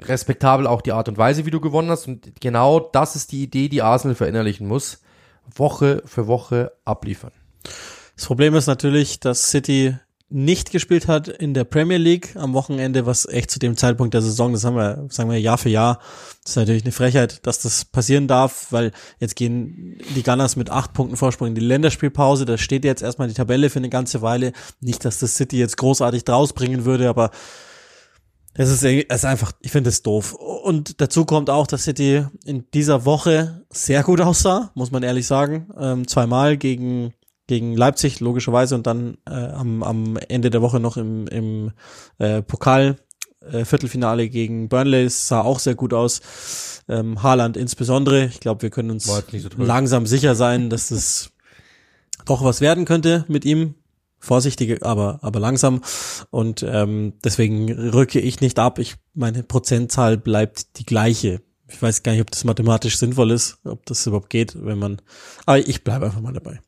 respektabel 0.00 0.66
auch 0.66 0.82
die 0.82 0.92
Art 0.92 1.08
und 1.08 1.18
Weise, 1.18 1.46
wie 1.46 1.50
du 1.50 1.60
gewonnen 1.60 1.90
hast. 1.90 2.08
Und 2.08 2.40
genau 2.40 2.80
das 2.80 3.16
ist 3.16 3.32
die 3.32 3.42
Idee, 3.42 3.68
die 3.68 3.82
Arsenal 3.82 4.14
verinnerlichen 4.14 4.66
muss. 4.66 5.00
Woche 5.54 6.02
für 6.06 6.26
Woche 6.26 6.72
abliefern. 6.84 7.32
Das 8.16 8.26
Problem 8.26 8.54
ist 8.54 8.66
natürlich, 8.66 9.20
dass 9.20 9.50
City 9.50 9.96
nicht 10.32 10.70
gespielt 10.70 11.08
hat 11.08 11.28
in 11.28 11.52
der 11.52 11.64
Premier 11.64 11.98
League 11.98 12.36
am 12.36 12.54
Wochenende, 12.54 13.04
was 13.04 13.26
echt 13.26 13.50
zu 13.50 13.58
dem 13.58 13.76
Zeitpunkt 13.76 14.14
der 14.14 14.22
Saison, 14.22 14.52
das 14.52 14.64
haben 14.64 14.76
wir, 14.76 15.06
sagen 15.10 15.30
wir 15.30 15.38
Jahr 15.38 15.58
für 15.58 15.68
Jahr, 15.68 15.98
das 16.42 16.52
ist 16.52 16.56
natürlich 16.56 16.84
eine 16.84 16.92
Frechheit, 16.92 17.46
dass 17.46 17.60
das 17.60 17.84
passieren 17.84 18.28
darf, 18.28 18.68
weil 18.70 18.92
jetzt 19.20 19.36
gehen 19.36 19.98
die 20.14 20.22
Gunners 20.22 20.56
mit 20.56 20.70
acht 20.70 20.94
Punkten 20.94 21.16
Vorsprung 21.16 21.48
in 21.48 21.54
die 21.54 21.60
Länderspielpause, 21.60 22.46
da 22.46 22.56
steht 22.56 22.84
jetzt 22.84 23.02
erstmal 23.02 23.28
die 23.28 23.34
Tabelle 23.34 23.68
für 23.68 23.78
eine 23.78 23.90
ganze 23.90 24.22
Weile, 24.22 24.52
nicht, 24.80 25.04
dass 25.04 25.18
das 25.18 25.36
City 25.36 25.58
jetzt 25.58 25.76
großartig 25.76 26.24
draus 26.24 26.54
bringen 26.54 26.86
würde, 26.86 27.10
aber 27.10 27.30
es 28.54 28.68
ist, 28.68 28.82
ist 28.82 29.24
einfach, 29.24 29.52
ich 29.60 29.72
finde 29.72 29.88
es 29.88 30.02
doof. 30.02 30.34
Und 30.34 31.00
dazu 31.00 31.24
kommt 31.24 31.48
auch, 31.48 31.66
dass 31.66 31.84
City 31.84 32.26
in 32.44 32.70
dieser 32.72 33.04
Woche 33.04 33.64
sehr 33.70 34.02
gut 34.02 34.20
aussah, 34.20 34.70
muss 34.74 34.90
man 34.90 35.02
ehrlich 35.02 35.26
sagen. 35.26 35.68
Ähm, 35.78 36.06
zweimal 36.06 36.56
gegen, 36.58 37.14
gegen 37.46 37.76
Leipzig, 37.76 38.20
logischerweise, 38.20 38.74
und 38.74 38.86
dann 38.86 39.16
äh, 39.26 39.32
am, 39.32 39.82
am 39.82 40.16
Ende 40.28 40.50
der 40.50 40.60
Woche 40.60 40.80
noch 40.80 40.96
im, 40.96 41.26
im 41.28 41.72
äh, 42.18 42.42
Pokal. 42.42 42.96
Äh, 43.40 43.64
Viertelfinale 43.64 44.28
gegen 44.28 44.68
Burnley 44.68 45.08
sah 45.08 45.40
auch 45.40 45.58
sehr 45.58 45.74
gut 45.74 45.94
aus. 45.94 46.20
Ähm, 46.88 47.22
Haaland 47.22 47.56
insbesondere. 47.56 48.26
Ich 48.26 48.40
glaube, 48.40 48.62
wir 48.62 48.70
können 48.70 48.90
uns 48.90 49.04
so 49.04 49.22
langsam 49.56 50.06
sicher 50.06 50.34
sein, 50.34 50.68
dass 50.68 50.88
das 50.88 51.30
doch 52.26 52.44
was 52.44 52.60
werden 52.60 52.84
könnte 52.84 53.24
mit 53.28 53.44
ihm 53.44 53.74
vorsichtig, 54.22 54.84
aber, 54.84 55.18
aber 55.22 55.40
langsam. 55.40 55.82
Und 56.30 56.64
ähm, 56.66 57.14
deswegen 57.24 57.70
rücke 57.70 58.20
ich 58.20 58.40
nicht 58.40 58.58
ab. 58.58 58.78
Ich, 58.78 58.96
meine 59.14 59.42
Prozentzahl 59.42 60.16
bleibt 60.16 60.78
die 60.78 60.86
gleiche. 60.86 61.42
Ich 61.68 61.80
weiß 61.80 62.02
gar 62.02 62.12
nicht, 62.12 62.20
ob 62.20 62.30
das 62.30 62.44
mathematisch 62.44 62.98
sinnvoll 62.98 63.30
ist, 63.30 63.58
ob 63.64 63.84
das 63.86 64.06
überhaupt 64.06 64.30
geht, 64.30 64.54
wenn 64.64 64.78
man. 64.78 65.02
Aber 65.46 65.58
ich 65.58 65.82
bleibe 65.84 66.06
einfach 66.06 66.20
mal 66.20 66.32
dabei. 66.32 66.60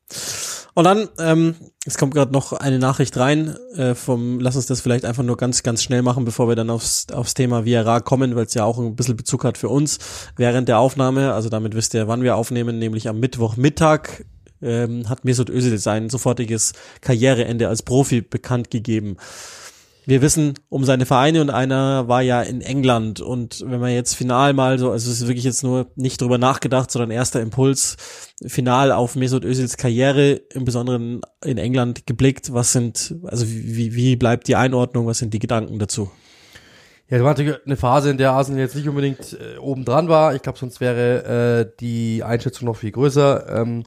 Und 0.75 0.85
dann, 0.85 1.09
ähm, 1.21 1.55
es 1.87 1.99
kommt 1.99 2.15
gerade 2.15 2.33
noch 2.33 2.53
eine 2.53 2.81
Nachricht 2.81 3.17
rein 3.17 3.57
äh, 3.77 3.95
vom, 3.95 4.41
lass 4.41 4.57
uns 4.57 4.67
das 4.67 4.81
vielleicht 4.81 5.05
einfach 5.05 5.23
nur 5.23 5.37
ganz, 5.37 5.63
ganz 5.63 5.85
schnell 5.85 6.03
machen, 6.03 6.25
bevor 6.25 6.49
wir 6.49 6.57
dann 6.57 6.71
aufs, 6.71 7.07
aufs 7.13 7.35
Thema 7.35 7.63
VRA 7.63 8.01
kommen, 8.01 8.35
weil 8.35 8.47
es 8.47 8.55
ja 8.55 8.65
auch 8.65 8.79
ein 8.79 8.97
bisschen 8.97 9.17
Bezug 9.17 9.45
hat 9.45 9.57
für 9.57 9.69
uns 9.69 9.99
während 10.37 10.67
der 10.67 10.79
Aufnahme. 10.79 11.33
Also 11.33 11.49
damit 11.49 11.77
wisst 11.77 11.95
ihr, 11.95 12.09
wann 12.09 12.23
wir 12.23 12.35
aufnehmen, 12.35 12.81
nämlich 12.81 13.09
am 13.09 13.21
Mittwochmittag 13.21 14.25
ähm, 14.65 15.09
hat 15.09 15.25
Mesut 15.25 15.51
Özil 15.51 15.79
sein 15.79 16.09
sofortiges 16.11 16.73
Karriereende 17.01 17.69
als 17.69 17.83
Profi 17.83 18.23
bekannt 18.23 18.71
gegeben. 18.71 19.17
Wir 20.07 20.21
wissen 20.21 20.55
um 20.69 20.85
seine 20.85 21.07
Vereine 21.07 21.41
und 21.41 21.49
einer 21.49 22.09
war 22.09 22.21
ja 22.21 22.43
in 22.43 22.61
England 22.61 23.23
und 23.23 23.65
wenn 23.67 23.81
man 23.81 23.91
jetzt 23.91 24.15
final 24.15 24.53
mal 24.53 24.79
so, 24.79 24.91
also 24.91 25.11
es 25.11 25.23
ist 25.23 25.29
wirklich 25.29 25.47
jetzt 25.47 25.63
nur 25.63 25.87
nicht 25.97 26.21
drüber 26.21 26.37
nachgedacht, 26.37 26.91
sondern 26.91 27.11
erster 27.11 27.41
Impuls, 27.41 27.97
final 28.47 28.93
auf 28.93 29.17
Mesut 29.17 29.47
Özils 29.47 29.79
Karriere, 29.79 30.43
im 30.53 30.67
Besonderen 30.67 31.23
in 31.43 31.57
England 31.57 32.07
geblickt, 32.07 32.53
was 32.53 32.73
sind, 32.73 33.15
also 33.25 33.47
wie, 33.49 33.95
wie 33.95 34.17
bleibt 34.17 34.47
die 34.47 34.57
Einordnung, 34.57 35.07
was 35.07 35.19
sind 35.19 35.33
die 35.33 35.39
Gedanken 35.39 35.79
dazu? 35.79 36.11
Ja, 37.09 37.23
war 37.23 37.31
natürlich 37.31 37.65
eine 37.65 37.77
Phase, 37.77 38.11
in 38.11 38.19
der 38.19 38.33
Arsenal 38.33 38.61
jetzt 38.61 38.77
nicht 38.77 38.89
unbedingt 38.89 39.39
äh, 39.39 39.59
oben 39.59 39.85
dran 39.85 40.09
war. 40.09 40.35
Ich 40.35 40.43
glaube, 40.43 40.59
sonst 40.59 40.81
wäre 40.81 41.67
äh, 41.67 41.77
die 41.79 42.23
Einschätzung 42.23 42.67
noch 42.67 42.77
viel 42.77 42.93
größer. 42.93 43.61
Ähm, 43.61 43.85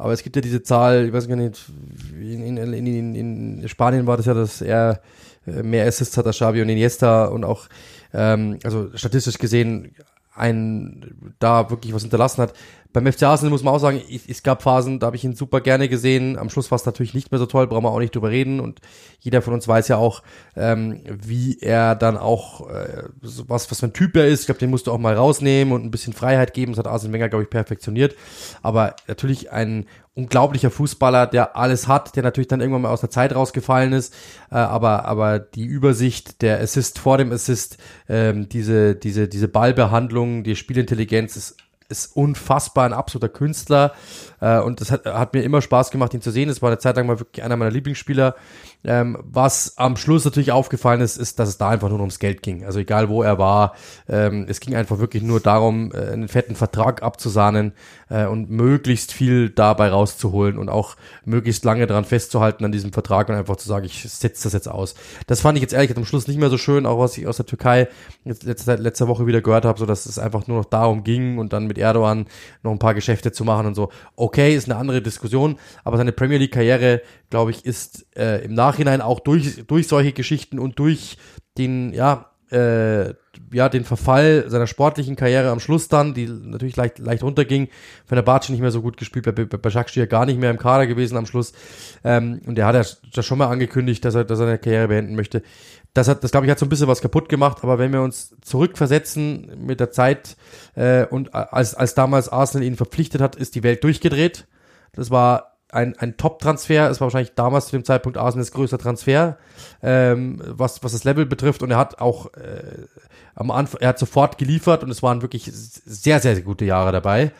Aber 0.00 0.14
es 0.14 0.22
gibt 0.22 0.34
ja 0.34 0.42
diese 0.42 0.62
Zahl, 0.62 1.06
ich 1.06 1.12
weiß 1.12 1.28
gar 1.28 1.36
nicht, 1.36 1.70
in, 2.18 2.56
in, 2.56 2.72
in, 2.74 3.14
in 3.14 3.68
Spanien 3.68 4.06
war 4.06 4.16
das 4.16 4.26
ja, 4.26 4.32
dass 4.32 4.62
er 4.62 5.02
äh, 5.46 5.62
mehr 5.62 5.86
Assists 5.86 6.16
hat 6.16 6.26
als 6.26 6.36
Xavi 6.36 6.62
und 6.62 6.70
Iniesta 6.70 7.26
und 7.26 7.44
auch, 7.44 7.68
ähm, 8.14 8.58
also 8.64 8.90
statistisch 8.94 9.36
gesehen, 9.36 9.94
ein 10.40 11.34
da 11.38 11.70
wirklich 11.70 11.94
was 11.94 12.02
hinterlassen 12.02 12.42
hat. 12.42 12.54
Beim 12.92 13.06
FC 13.06 13.22
Arsenal 13.22 13.52
muss 13.52 13.62
man 13.62 13.72
auch 13.72 13.78
sagen, 13.78 14.00
es, 14.10 14.22
es 14.26 14.42
gab 14.42 14.62
Phasen, 14.62 14.98
da 14.98 15.06
habe 15.06 15.16
ich 15.16 15.22
ihn 15.22 15.36
super 15.36 15.60
gerne 15.60 15.88
gesehen. 15.88 16.36
Am 16.36 16.50
Schluss 16.50 16.72
war 16.72 16.76
es 16.76 16.86
natürlich 16.86 17.14
nicht 17.14 17.30
mehr 17.30 17.38
so 17.38 17.46
toll, 17.46 17.68
brauchen 17.68 17.84
wir 17.84 17.90
auch 17.90 18.00
nicht 18.00 18.14
drüber 18.14 18.30
reden. 18.30 18.58
Und 18.58 18.80
jeder 19.20 19.42
von 19.42 19.54
uns 19.54 19.68
weiß 19.68 19.86
ja 19.88 19.96
auch, 19.96 20.22
ähm, 20.56 21.02
wie 21.06 21.60
er 21.60 21.94
dann 21.94 22.16
auch, 22.16 22.68
äh, 22.68 23.04
was, 23.20 23.70
was 23.70 23.78
für 23.78 23.86
ein 23.86 23.92
Typ 23.92 24.16
er 24.16 24.26
ist. 24.26 24.40
Ich 24.40 24.46
glaube, 24.46 24.58
den 24.58 24.70
musst 24.70 24.88
du 24.88 24.92
auch 24.92 24.98
mal 24.98 25.14
rausnehmen 25.14 25.72
und 25.72 25.84
ein 25.84 25.92
bisschen 25.92 26.14
Freiheit 26.14 26.52
geben. 26.52 26.72
Das 26.72 26.80
hat 26.80 26.88
Arsene 26.88 27.12
Wenger, 27.12 27.28
glaube 27.28 27.44
ich, 27.44 27.50
perfektioniert. 27.50 28.16
Aber 28.62 28.96
natürlich 29.06 29.52
ein 29.52 29.86
unglaublicher 30.14 30.70
Fußballer, 30.70 31.26
der 31.26 31.56
alles 31.56 31.86
hat, 31.86 32.16
der 32.16 32.22
natürlich 32.22 32.48
dann 32.48 32.60
irgendwann 32.60 32.82
mal 32.82 32.90
aus 32.90 33.00
der 33.00 33.10
Zeit 33.10 33.34
rausgefallen 33.34 33.92
ist, 33.92 34.12
äh, 34.50 34.56
aber 34.56 35.04
aber 35.04 35.38
die 35.38 35.64
Übersicht, 35.64 36.42
der 36.42 36.60
Assist 36.60 36.98
vor 36.98 37.16
dem 37.16 37.32
Assist, 37.32 37.78
ähm, 38.08 38.48
diese 38.48 38.96
diese 38.96 39.28
diese 39.28 39.48
Ballbehandlung, 39.48 40.29
die 40.44 40.56
Spielintelligenz 40.56 41.36
ist 41.36 41.56
ist 41.90 42.16
unfassbar 42.16 42.86
ein 42.86 42.92
absoluter 42.92 43.28
Künstler 43.28 43.92
äh, 44.40 44.60
und 44.60 44.80
das 44.80 44.92
hat, 44.92 45.04
hat 45.06 45.34
mir 45.34 45.42
immer 45.42 45.60
Spaß 45.60 45.90
gemacht, 45.90 46.14
ihn 46.14 46.22
zu 46.22 46.30
sehen. 46.30 46.48
Es 46.48 46.62
war 46.62 46.70
eine 46.70 46.78
Zeit 46.78 46.96
lang 46.96 47.06
mal 47.06 47.18
wirklich 47.18 47.44
einer 47.44 47.56
meiner 47.56 47.72
Lieblingsspieler. 47.72 48.36
Ähm, 48.82 49.18
was 49.22 49.76
am 49.76 49.96
Schluss 49.96 50.24
natürlich 50.24 50.52
aufgefallen 50.52 51.02
ist, 51.02 51.18
ist, 51.18 51.38
dass 51.38 51.50
es 51.50 51.58
da 51.58 51.68
einfach 51.68 51.90
nur 51.90 51.98
ums 51.98 52.18
Geld 52.18 52.42
ging. 52.42 52.64
Also 52.64 52.78
egal 52.78 53.10
wo 53.10 53.22
er 53.22 53.38
war, 53.38 53.74
ähm, 54.08 54.46
es 54.48 54.60
ging 54.60 54.74
einfach 54.74 54.98
wirklich 54.98 55.22
nur 55.22 55.40
darum, 55.40 55.92
äh, 55.92 56.12
einen 56.12 56.28
fetten 56.28 56.56
Vertrag 56.56 57.02
abzusahnen 57.02 57.72
äh, 58.08 58.24
und 58.24 58.50
möglichst 58.50 59.12
viel 59.12 59.50
dabei 59.50 59.90
rauszuholen 59.90 60.56
und 60.56 60.70
auch 60.70 60.96
möglichst 61.26 61.64
lange 61.64 61.86
dran 61.86 62.06
festzuhalten 62.06 62.64
an 62.64 62.72
diesem 62.72 62.92
Vertrag 62.92 63.28
und 63.28 63.34
einfach 63.34 63.56
zu 63.56 63.68
sagen, 63.68 63.84
ich 63.84 64.02
setze 64.02 64.44
das 64.44 64.54
jetzt 64.54 64.68
aus. 64.68 64.94
Das 65.26 65.42
fand 65.42 65.58
ich 65.58 65.62
jetzt 65.62 65.74
ehrlich 65.74 65.94
am 65.94 66.06
Schluss 66.06 66.26
nicht 66.26 66.40
mehr 66.40 66.50
so 66.50 66.56
schön, 66.56 66.86
auch 66.86 66.98
was 66.98 67.18
ich 67.18 67.26
aus 67.26 67.36
der 67.36 67.46
Türkei 67.46 67.88
jetzt 68.24 68.44
letzte, 68.44 68.76
letzte 68.76 69.08
Woche 69.08 69.26
wieder 69.26 69.42
gehört 69.42 69.66
habe, 69.66 69.78
so 69.78 69.84
dass 69.84 70.06
es 70.06 70.18
einfach 70.18 70.46
nur 70.46 70.56
noch 70.56 70.64
darum 70.64 71.04
ging 71.04 71.36
und 71.36 71.52
dann 71.52 71.66
mit 71.66 71.76
Erdogan 71.76 72.26
noch 72.62 72.72
ein 72.72 72.78
paar 72.78 72.94
Geschäfte 72.94 73.30
zu 73.30 73.44
machen 73.44 73.66
und 73.66 73.74
so. 73.74 73.90
Okay, 74.16 74.54
ist 74.54 74.70
eine 74.70 74.78
andere 74.78 75.02
Diskussion, 75.02 75.56
aber 75.84 75.98
seine 75.98 76.12
Premier 76.12 76.38
League 76.38 76.52
Karriere, 76.52 77.02
glaube 77.30 77.52
ich, 77.52 77.64
ist 77.64 78.06
äh, 78.16 78.44
im 78.44 78.54
Nachhinein 78.54 79.00
auch 79.00 79.20
durch 79.20 79.64
durch 79.66 79.88
solche 79.88 80.12
Geschichten 80.12 80.58
und 80.58 80.78
durch 80.78 81.16
den 81.56 81.92
ja 81.94 82.30
äh, 82.50 83.14
ja, 83.52 83.68
den 83.68 83.84
Verfall 83.84 84.44
seiner 84.48 84.66
sportlichen 84.66 85.16
Karriere 85.16 85.50
am 85.50 85.60
Schluss 85.60 85.88
dann, 85.88 86.14
die 86.14 86.26
natürlich 86.26 86.76
leicht, 86.76 86.98
leicht 86.98 87.22
runterging. 87.22 87.68
Wenn 88.08 88.16
der 88.16 88.22
Bartsch 88.22 88.48
nicht 88.48 88.60
mehr 88.60 88.70
so 88.70 88.82
gut 88.82 88.96
gespielt, 88.96 89.24
bei, 89.24 89.32
bei, 89.32 89.44
bei 89.44 89.70
Jacques 89.70 90.08
gar 90.08 90.26
nicht 90.26 90.38
mehr 90.38 90.50
im 90.50 90.58
Kader 90.58 90.86
gewesen 90.86 91.16
am 91.16 91.26
Schluss. 91.26 91.52
Ähm, 92.04 92.40
und 92.46 92.56
der 92.56 92.66
hat 92.66 92.98
ja 93.12 93.22
schon 93.22 93.38
mal 93.38 93.48
angekündigt, 93.48 94.04
dass 94.04 94.14
er, 94.14 94.24
dass 94.24 94.38
er 94.40 94.46
seine 94.46 94.58
Karriere 94.58 94.88
beenden 94.88 95.14
möchte. 95.14 95.42
Das 95.94 96.08
hat, 96.08 96.22
das 96.22 96.30
glaube 96.30 96.46
ich, 96.46 96.50
hat 96.50 96.58
so 96.58 96.66
ein 96.66 96.68
bisschen 96.68 96.88
was 96.88 97.00
kaputt 97.00 97.28
gemacht. 97.28 97.58
Aber 97.62 97.78
wenn 97.78 97.92
wir 97.92 98.02
uns 98.02 98.36
zurückversetzen 98.42 99.64
mit 99.64 99.80
der 99.80 99.90
Zeit 99.90 100.36
äh, 100.74 101.04
und 101.06 101.34
als, 101.34 101.74
als 101.74 101.94
damals 101.94 102.28
Arsenal 102.28 102.66
ihn 102.66 102.76
verpflichtet 102.76 103.20
hat, 103.20 103.36
ist 103.36 103.54
die 103.54 103.62
Welt 103.62 103.82
durchgedreht. 103.84 104.46
Das 104.92 105.10
war 105.10 105.49
ein, 105.72 105.96
ein 105.98 106.16
Top-Transfer. 106.16 106.90
Es 106.90 107.00
war 107.00 107.06
wahrscheinlich 107.06 107.34
damals 107.34 107.66
zu 107.66 107.72
dem 107.72 107.84
Zeitpunkt 107.84 108.18
Arsenals 108.18 108.52
größter 108.52 108.78
Transfer, 108.78 109.38
ähm, 109.82 110.40
was, 110.44 110.82
was 110.82 110.92
das 110.92 111.04
Level 111.04 111.26
betrifft. 111.26 111.62
Und 111.62 111.70
er 111.70 111.78
hat 111.78 112.00
auch 112.00 112.32
äh, 112.34 112.86
am 113.34 113.50
Anfang, 113.50 113.80
er 113.80 113.88
hat 113.88 113.98
sofort 113.98 114.38
geliefert 114.38 114.82
und 114.82 114.90
es 114.90 115.02
waren 115.02 115.22
wirklich 115.22 115.50
sehr, 115.52 116.20
sehr, 116.20 116.34
sehr 116.34 116.44
gute 116.44 116.64
Jahre 116.64 116.92
dabei. 116.92 117.32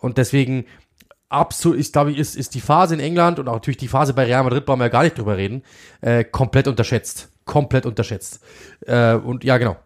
Und 0.00 0.18
deswegen 0.18 0.66
absolut, 1.28 1.78
ich 1.78 1.92
glaube, 1.92 2.12
ist, 2.12 2.36
ist 2.36 2.54
die 2.54 2.60
Phase 2.60 2.94
in 2.94 3.00
England 3.00 3.38
und 3.38 3.48
auch 3.48 3.54
natürlich 3.54 3.76
die 3.76 3.88
Phase 3.88 4.14
bei 4.14 4.24
Real 4.24 4.44
Madrid, 4.44 4.64
brauchen 4.64 4.80
wir 4.80 4.86
ja 4.86 4.90
gar 4.90 5.02
nicht 5.02 5.18
drüber 5.18 5.36
reden, 5.36 5.62
äh, 6.00 6.24
komplett 6.24 6.68
unterschätzt. 6.68 7.28
Komplett 7.44 7.86
unterschätzt. 7.86 8.40
Äh, 8.86 9.14
und 9.14 9.44
ja, 9.44 9.58
genau. 9.58 9.76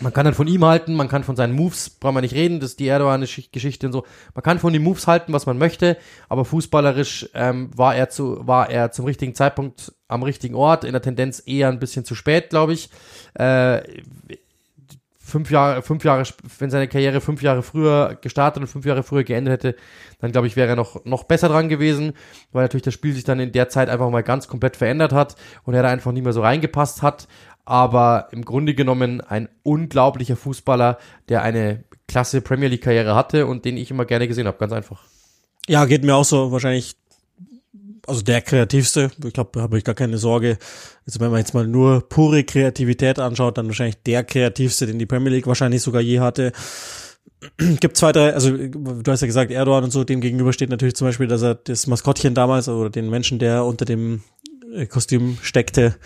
Man 0.00 0.12
kann 0.12 0.24
dann 0.24 0.34
von 0.34 0.46
ihm 0.46 0.64
halten, 0.64 0.94
man 0.94 1.08
kann 1.08 1.24
von 1.24 1.36
seinen 1.36 1.54
Moves, 1.54 1.90
brauchen 1.90 2.16
wir 2.16 2.20
nicht 2.20 2.34
reden, 2.34 2.60
das 2.60 2.70
ist 2.70 2.80
die 2.80 2.88
Erdogan-Geschichte 2.88 3.86
und 3.86 3.92
so. 3.92 4.04
Man 4.34 4.42
kann 4.42 4.58
von 4.58 4.72
den 4.72 4.82
Moves 4.82 5.06
halten, 5.06 5.32
was 5.32 5.46
man 5.46 5.58
möchte, 5.58 5.96
aber 6.28 6.44
fußballerisch 6.44 7.30
ähm, 7.34 7.70
war 7.76 7.94
er 7.94 8.08
zu, 8.08 8.46
war 8.46 8.70
er 8.70 8.92
zum 8.92 9.04
richtigen 9.04 9.34
Zeitpunkt 9.34 9.94
am 10.08 10.22
richtigen 10.22 10.54
Ort, 10.54 10.84
in 10.84 10.92
der 10.92 11.02
Tendenz 11.02 11.42
eher 11.44 11.68
ein 11.68 11.78
bisschen 11.78 12.04
zu 12.04 12.14
spät, 12.14 12.50
glaube 12.50 12.72
ich. 12.72 12.90
Äh, 13.34 13.82
fünf 15.28 15.50
Jahre, 15.50 15.82
fünf 15.82 16.04
Jahre, 16.04 16.24
wenn 16.58 16.70
seine 16.70 16.88
Karriere 16.88 17.20
fünf 17.20 17.42
Jahre 17.42 17.62
früher 17.62 18.16
gestartet 18.20 18.62
und 18.62 18.66
fünf 18.66 18.86
Jahre 18.86 19.02
früher 19.02 19.24
geendet 19.24 19.52
hätte, 19.52 19.76
dann 20.20 20.32
glaube 20.32 20.46
ich, 20.46 20.56
wäre 20.56 20.70
er 20.70 20.76
noch, 20.76 21.04
noch 21.04 21.24
besser 21.24 21.48
dran 21.48 21.68
gewesen, 21.68 22.14
weil 22.52 22.64
natürlich 22.64 22.82
das 22.82 22.94
Spiel 22.94 23.12
sich 23.12 23.24
dann 23.24 23.38
in 23.38 23.52
der 23.52 23.68
Zeit 23.68 23.90
einfach 23.90 24.10
mal 24.10 24.22
ganz 24.22 24.48
komplett 24.48 24.76
verändert 24.76 25.12
hat 25.12 25.36
und 25.64 25.74
er 25.74 25.82
da 25.82 25.90
einfach 25.90 26.12
nicht 26.12 26.24
mehr 26.24 26.32
so 26.32 26.40
reingepasst 26.40 27.02
hat 27.02 27.28
aber 27.68 28.28
im 28.32 28.44
Grunde 28.44 28.74
genommen 28.74 29.20
ein 29.20 29.48
unglaublicher 29.62 30.36
Fußballer, 30.36 30.98
der 31.28 31.42
eine 31.42 31.84
klasse 32.06 32.40
Premier 32.40 32.68
League 32.68 32.82
Karriere 32.82 33.14
hatte 33.14 33.46
und 33.46 33.64
den 33.64 33.76
ich 33.76 33.90
immer 33.90 34.06
gerne 34.06 34.26
gesehen 34.26 34.46
habe, 34.46 34.58
ganz 34.58 34.72
einfach. 34.72 35.04
Ja, 35.68 35.84
geht 35.84 36.02
mir 36.02 36.16
auch 36.16 36.24
so 36.24 36.50
wahrscheinlich 36.50 36.96
also 38.06 38.22
der 38.22 38.40
kreativste, 38.40 39.10
ich 39.22 39.34
glaube, 39.34 39.50
da 39.52 39.60
habe 39.60 39.76
ich 39.76 39.84
gar 39.84 39.94
keine 39.94 40.16
Sorge. 40.16 40.56
Also 41.06 41.20
wenn 41.20 41.30
man 41.30 41.40
jetzt 41.40 41.52
mal 41.52 41.66
nur 41.66 42.08
pure 42.08 42.42
Kreativität 42.42 43.18
anschaut, 43.18 43.58
dann 43.58 43.66
wahrscheinlich 43.66 44.02
der 44.02 44.24
kreativste, 44.24 44.86
den 44.86 44.98
die 44.98 45.04
Premier 45.04 45.30
League 45.30 45.46
wahrscheinlich 45.46 45.82
sogar 45.82 46.00
je 46.00 46.20
hatte. 46.20 46.52
Gibt 47.80 47.98
zwei, 47.98 48.12
drei, 48.12 48.32
also 48.32 48.56
du 48.56 49.02
hast 49.12 49.20
ja 49.20 49.26
gesagt, 49.26 49.50
Erdogan 49.50 49.84
und 49.84 49.90
so, 49.90 50.04
dem 50.04 50.22
gegenüber 50.22 50.54
steht 50.54 50.70
natürlich 50.70 50.96
zum 50.96 51.06
Beispiel, 51.06 51.26
dass 51.26 51.42
er 51.42 51.56
das 51.56 51.86
Maskottchen 51.86 52.34
damals 52.34 52.68
oder 52.68 52.88
den 52.88 53.10
Menschen, 53.10 53.38
der 53.38 53.66
unter 53.66 53.84
dem 53.84 54.22
Kostüm 54.86 55.38
steckte, 55.42 55.96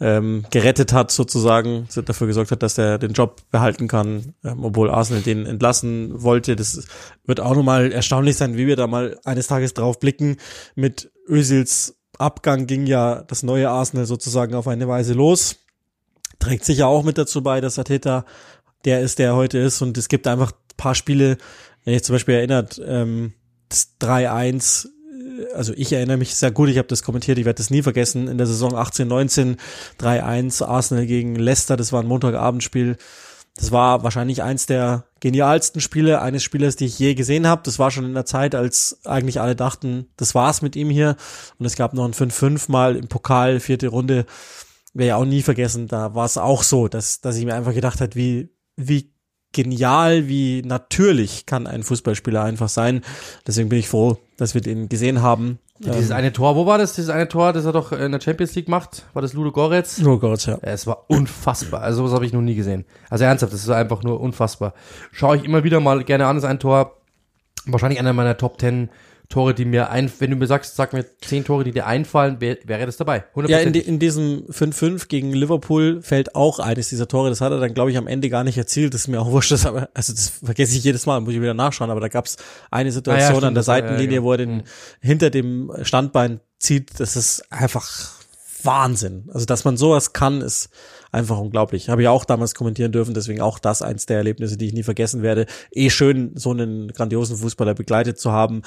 ähm, 0.00 0.44
gerettet 0.50 0.92
hat 0.92 1.10
sozusagen, 1.10 1.88
dafür 2.04 2.26
gesorgt 2.26 2.50
hat, 2.50 2.62
dass 2.62 2.78
er 2.78 2.98
den 2.98 3.12
Job 3.12 3.42
behalten 3.50 3.88
kann, 3.88 4.34
ähm, 4.44 4.64
obwohl 4.64 4.90
Arsenal 4.90 5.22
den 5.22 5.46
entlassen 5.46 6.22
wollte. 6.22 6.56
Das 6.56 6.86
wird 7.24 7.40
auch 7.40 7.54
nochmal 7.54 7.92
erstaunlich 7.92 8.36
sein, 8.36 8.56
wie 8.56 8.66
wir 8.66 8.76
da 8.76 8.86
mal 8.86 9.18
eines 9.24 9.46
Tages 9.46 9.74
drauf 9.74 10.00
blicken. 10.00 10.36
Mit 10.74 11.10
Özils 11.28 11.96
Abgang 12.18 12.66
ging 12.66 12.86
ja 12.86 13.22
das 13.22 13.42
neue 13.42 13.70
Arsenal 13.70 14.06
sozusagen 14.06 14.54
auf 14.54 14.68
eine 14.68 14.88
Weise 14.88 15.14
los. 15.14 15.56
Trägt 16.38 16.64
sicher 16.64 16.86
auch 16.86 17.02
mit 17.02 17.18
dazu 17.18 17.42
bei, 17.42 17.60
dass 17.60 17.78
Ateta 17.78 18.24
der 18.84 19.00
ist, 19.00 19.18
der 19.18 19.28
er 19.28 19.36
heute 19.36 19.58
ist. 19.58 19.82
Und 19.82 19.98
es 19.98 20.08
gibt 20.08 20.26
einfach 20.26 20.52
paar 20.76 20.94
Spiele, 20.94 21.38
wenn 21.84 21.94
ich 21.94 22.04
zum 22.04 22.14
Beispiel 22.14 22.34
erinnert, 22.34 22.80
ähm, 22.84 23.34
das 23.68 23.96
3-1 24.00 24.88
also 25.54 25.72
ich 25.76 25.92
erinnere 25.92 26.16
mich 26.16 26.34
sehr 26.34 26.50
gut, 26.50 26.68
ich 26.68 26.78
habe 26.78 26.88
das 26.88 27.02
kommentiert, 27.02 27.38
ich 27.38 27.44
werde 27.44 27.58
das 27.58 27.70
nie 27.70 27.82
vergessen, 27.82 28.28
in 28.28 28.38
der 28.38 28.46
Saison 28.46 28.74
18, 28.74 29.08
19, 29.08 29.56
3-1 30.00 30.64
Arsenal 30.64 31.06
gegen 31.06 31.36
Leicester, 31.36 31.76
das 31.76 31.92
war 31.92 32.02
ein 32.02 32.08
Montagabendspiel. 32.08 32.96
Das 33.56 33.70
war 33.70 34.02
wahrscheinlich 34.02 34.42
eins 34.42 34.66
der 34.66 35.04
genialsten 35.20 35.80
Spiele 35.80 36.20
eines 36.20 36.42
Spielers, 36.42 36.74
die 36.74 36.86
ich 36.86 36.98
je 36.98 37.14
gesehen 37.14 37.46
habe. 37.46 37.62
Das 37.64 37.78
war 37.78 37.92
schon 37.92 38.04
in 38.04 38.14
der 38.14 38.24
Zeit, 38.24 38.56
als 38.56 38.98
eigentlich 39.04 39.40
alle 39.40 39.54
dachten, 39.54 40.06
das 40.16 40.34
war's 40.34 40.60
mit 40.60 40.74
ihm 40.74 40.90
hier. 40.90 41.16
Und 41.58 41.66
es 41.66 41.76
gab 41.76 41.94
noch 41.94 42.04
ein 42.04 42.14
5-5 42.14 42.70
mal 42.70 42.96
im 42.96 43.06
Pokal, 43.06 43.60
vierte 43.60 43.88
Runde. 43.88 44.26
Wäre 44.92 45.08
ja 45.10 45.16
auch 45.16 45.24
nie 45.24 45.42
vergessen. 45.42 45.86
Da 45.86 46.16
war 46.16 46.24
es 46.24 46.36
auch 46.36 46.64
so, 46.64 46.88
dass, 46.88 47.20
dass 47.20 47.36
ich 47.36 47.44
mir 47.44 47.54
einfach 47.54 47.74
gedacht 47.74 48.00
hat, 48.00 48.16
wie, 48.16 48.50
wie 48.74 49.13
genial, 49.54 50.28
wie 50.28 50.62
natürlich 50.62 51.46
kann 51.46 51.66
ein 51.66 51.82
Fußballspieler 51.82 52.42
einfach 52.42 52.68
sein. 52.68 53.02
Deswegen 53.46 53.70
bin 53.70 53.78
ich 53.78 53.88
froh, 53.88 54.18
dass 54.36 54.54
wir 54.54 54.60
den 54.60 54.90
gesehen 54.90 55.22
haben. 55.22 55.58
Dieses 55.78 56.10
ähm, 56.10 56.16
eine 56.16 56.32
Tor, 56.32 56.54
wo 56.54 56.66
war 56.66 56.78
das? 56.78 56.94
Dieses 56.94 57.10
eine 57.10 57.26
Tor, 57.26 57.52
das 57.52 57.64
er 57.64 57.72
doch 57.72 57.92
in 57.92 58.12
der 58.12 58.20
Champions 58.20 58.54
League 58.54 58.68
macht? 58.68 59.06
War 59.12 59.22
das 59.22 59.32
Ludo 59.32 59.50
Goretz? 59.50 59.98
Ludo 59.98 60.18
Goretz, 60.18 60.46
ja. 60.46 60.58
Es 60.62 60.86
war 60.86 61.04
unfassbar. 61.08 61.80
Also 61.80 61.98
sowas 61.98 62.14
habe 62.14 62.26
ich 62.26 62.32
noch 62.32 62.42
nie 62.42 62.54
gesehen. 62.54 62.84
Also 63.10 63.24
ernsthaft, 63.24 63.52
das 63.52 63.62
ist 63.62 63.70
einfach 63.70 64.02
nur 64.02 64.20
unfassbar. 64.20 64.74
Schaue 65.10 65.36
ich 65.36 65.44
immer 65.44 65.64
wieder 65.64 65.80
mal 65.80 66.04
gerne 66.04 66.26
an, 66.26 66.36
das 66.36 66.44
ein 66.44 66.60
Tor. 66.60 66.98
Wahrscheinlich 67.66 67.98
einer 67.98 68.12
meiner 68.12 68.36
Top 68.36 68.58
Ten 68.58 68.90
Tore, 69.34 69.52
die 69.52 69.64
mir 69.64 69.90
ein, 69.90 70.12
wenn 70.20 70.30
du 70.30 70.36
mir 70.36 70.46
sagst, 70.46 70.76
sag 70.76 70.92
mir 70.92 71.04
zehn 71.20 71.44
Tore, 71.44 71.64
die 71.64 71.72
dir 71.72 71.86
einfallen, 71.86 72.40
wär, 72.40 72.56
wäre 72.66 72.86
das 72.86 72.96
dabei. 72.98 73.24
100%. 73.34 73.48
Ja, 73.48 73.58
in, 73.58 73.72
die, 73.72 73.80
in 73.80 73.98
diesem 73.98 74.46
5-5 74.46 75.08
gegen 75.08 75.32
Liverpool 75.32 76.02
fällt 76.02 76.36
auch 76.36 76.60
eines 76.60 76.90
dieser 76.90 77.08
Tore. 77.08 77.30
Das 77.30 77.40
hat 77.40 77.50
er 77.50 77.58
dann, 77.58 77.74
glaube 77.74 77.90
ich, 77.90 77.96
am 77.98 78.06
Ende 78.06 78.30
gar 78.30 78.44
nicht 78.44 78.56
erzielt. 78.56 78.94
Das 78.94 79.00
ist 79.00 79.08
mir 79.08 79.20
auch 79.20 79.32
wurscht. 79.32 79.50
Das, 79.50 79.66
aber, 79.66 79.88
also 79.92 80.12
das 80.12 80.28
vergesse 80.28 80.76
ich 80.76 80.84
jedes 80.84 81.04
Mal, 81.06 81.20
muss 81.20 81.34
ich 81.34 81.40
wieder 81.40 81.52
nachschauen. 81.52 81.90
Aber 81.90 81.98
da 81.98 82.06
gab 82.06 82.26
es 82.26 82.36
eine 82.70 82.92
Situation 82.92 83.24
ah, 83.24 83.28
ja, 83.28 83.34
stimmt, 83.34 83.44
an 83.44 83.54
der 83.54 83.62
Seitenlinie, 83.64 84.04
ja, 84.04 84.20
genau. 84.20 84.22
wo 84.22 84.32
er 84.32 84.38
den 84.38 84.54
mhm. 84.58 84.62
hinter 85.00 85.30
dem 85.30 85.72
Standbein 85.82 86.38
zieht. 86.60 87.00
Das 87.00 87.16
ist 87.16 87.44
einfach 87.50 87.90
Wahnsinn. 88.64 89.30
Also, 89.32 89.46
dass 89.46 89.64
man 89.64 89.76
sowas 89.76 90.12
kann, 90.12 90.40
ist 90.40 90.68
einfach 91.12 91.38
unglaublich. 91.38 91.88
Habe 91.88 92.02
ich 92.02 92.08
auch 92.08 92.24
damals 92.24 92.54
kommentieren 92.54 92.92
dürfen, 92.92 93.14
deswegen 93.14 93.40
auch 93.40 93.58
das 93.58 93.82
eins 93.82 94.06
der 94.06 94.18
Erlebnisse, 94.18 94.56
die 94.56 94.66
ich 94.66 94.72
nie 94.72 94.82
vergessen 94.82 95.22
werde. 95.22 95.46
Eh 95.70 95.90
schön, 95.90 96.32
so 96.34 96.50
einen 96.50 96.88
grandiosen 96.92 97.36
Fußballer 97.36 97.74
begleitet 97.74 98.18
zu 98.18 98.32
haben, 98.32 98.62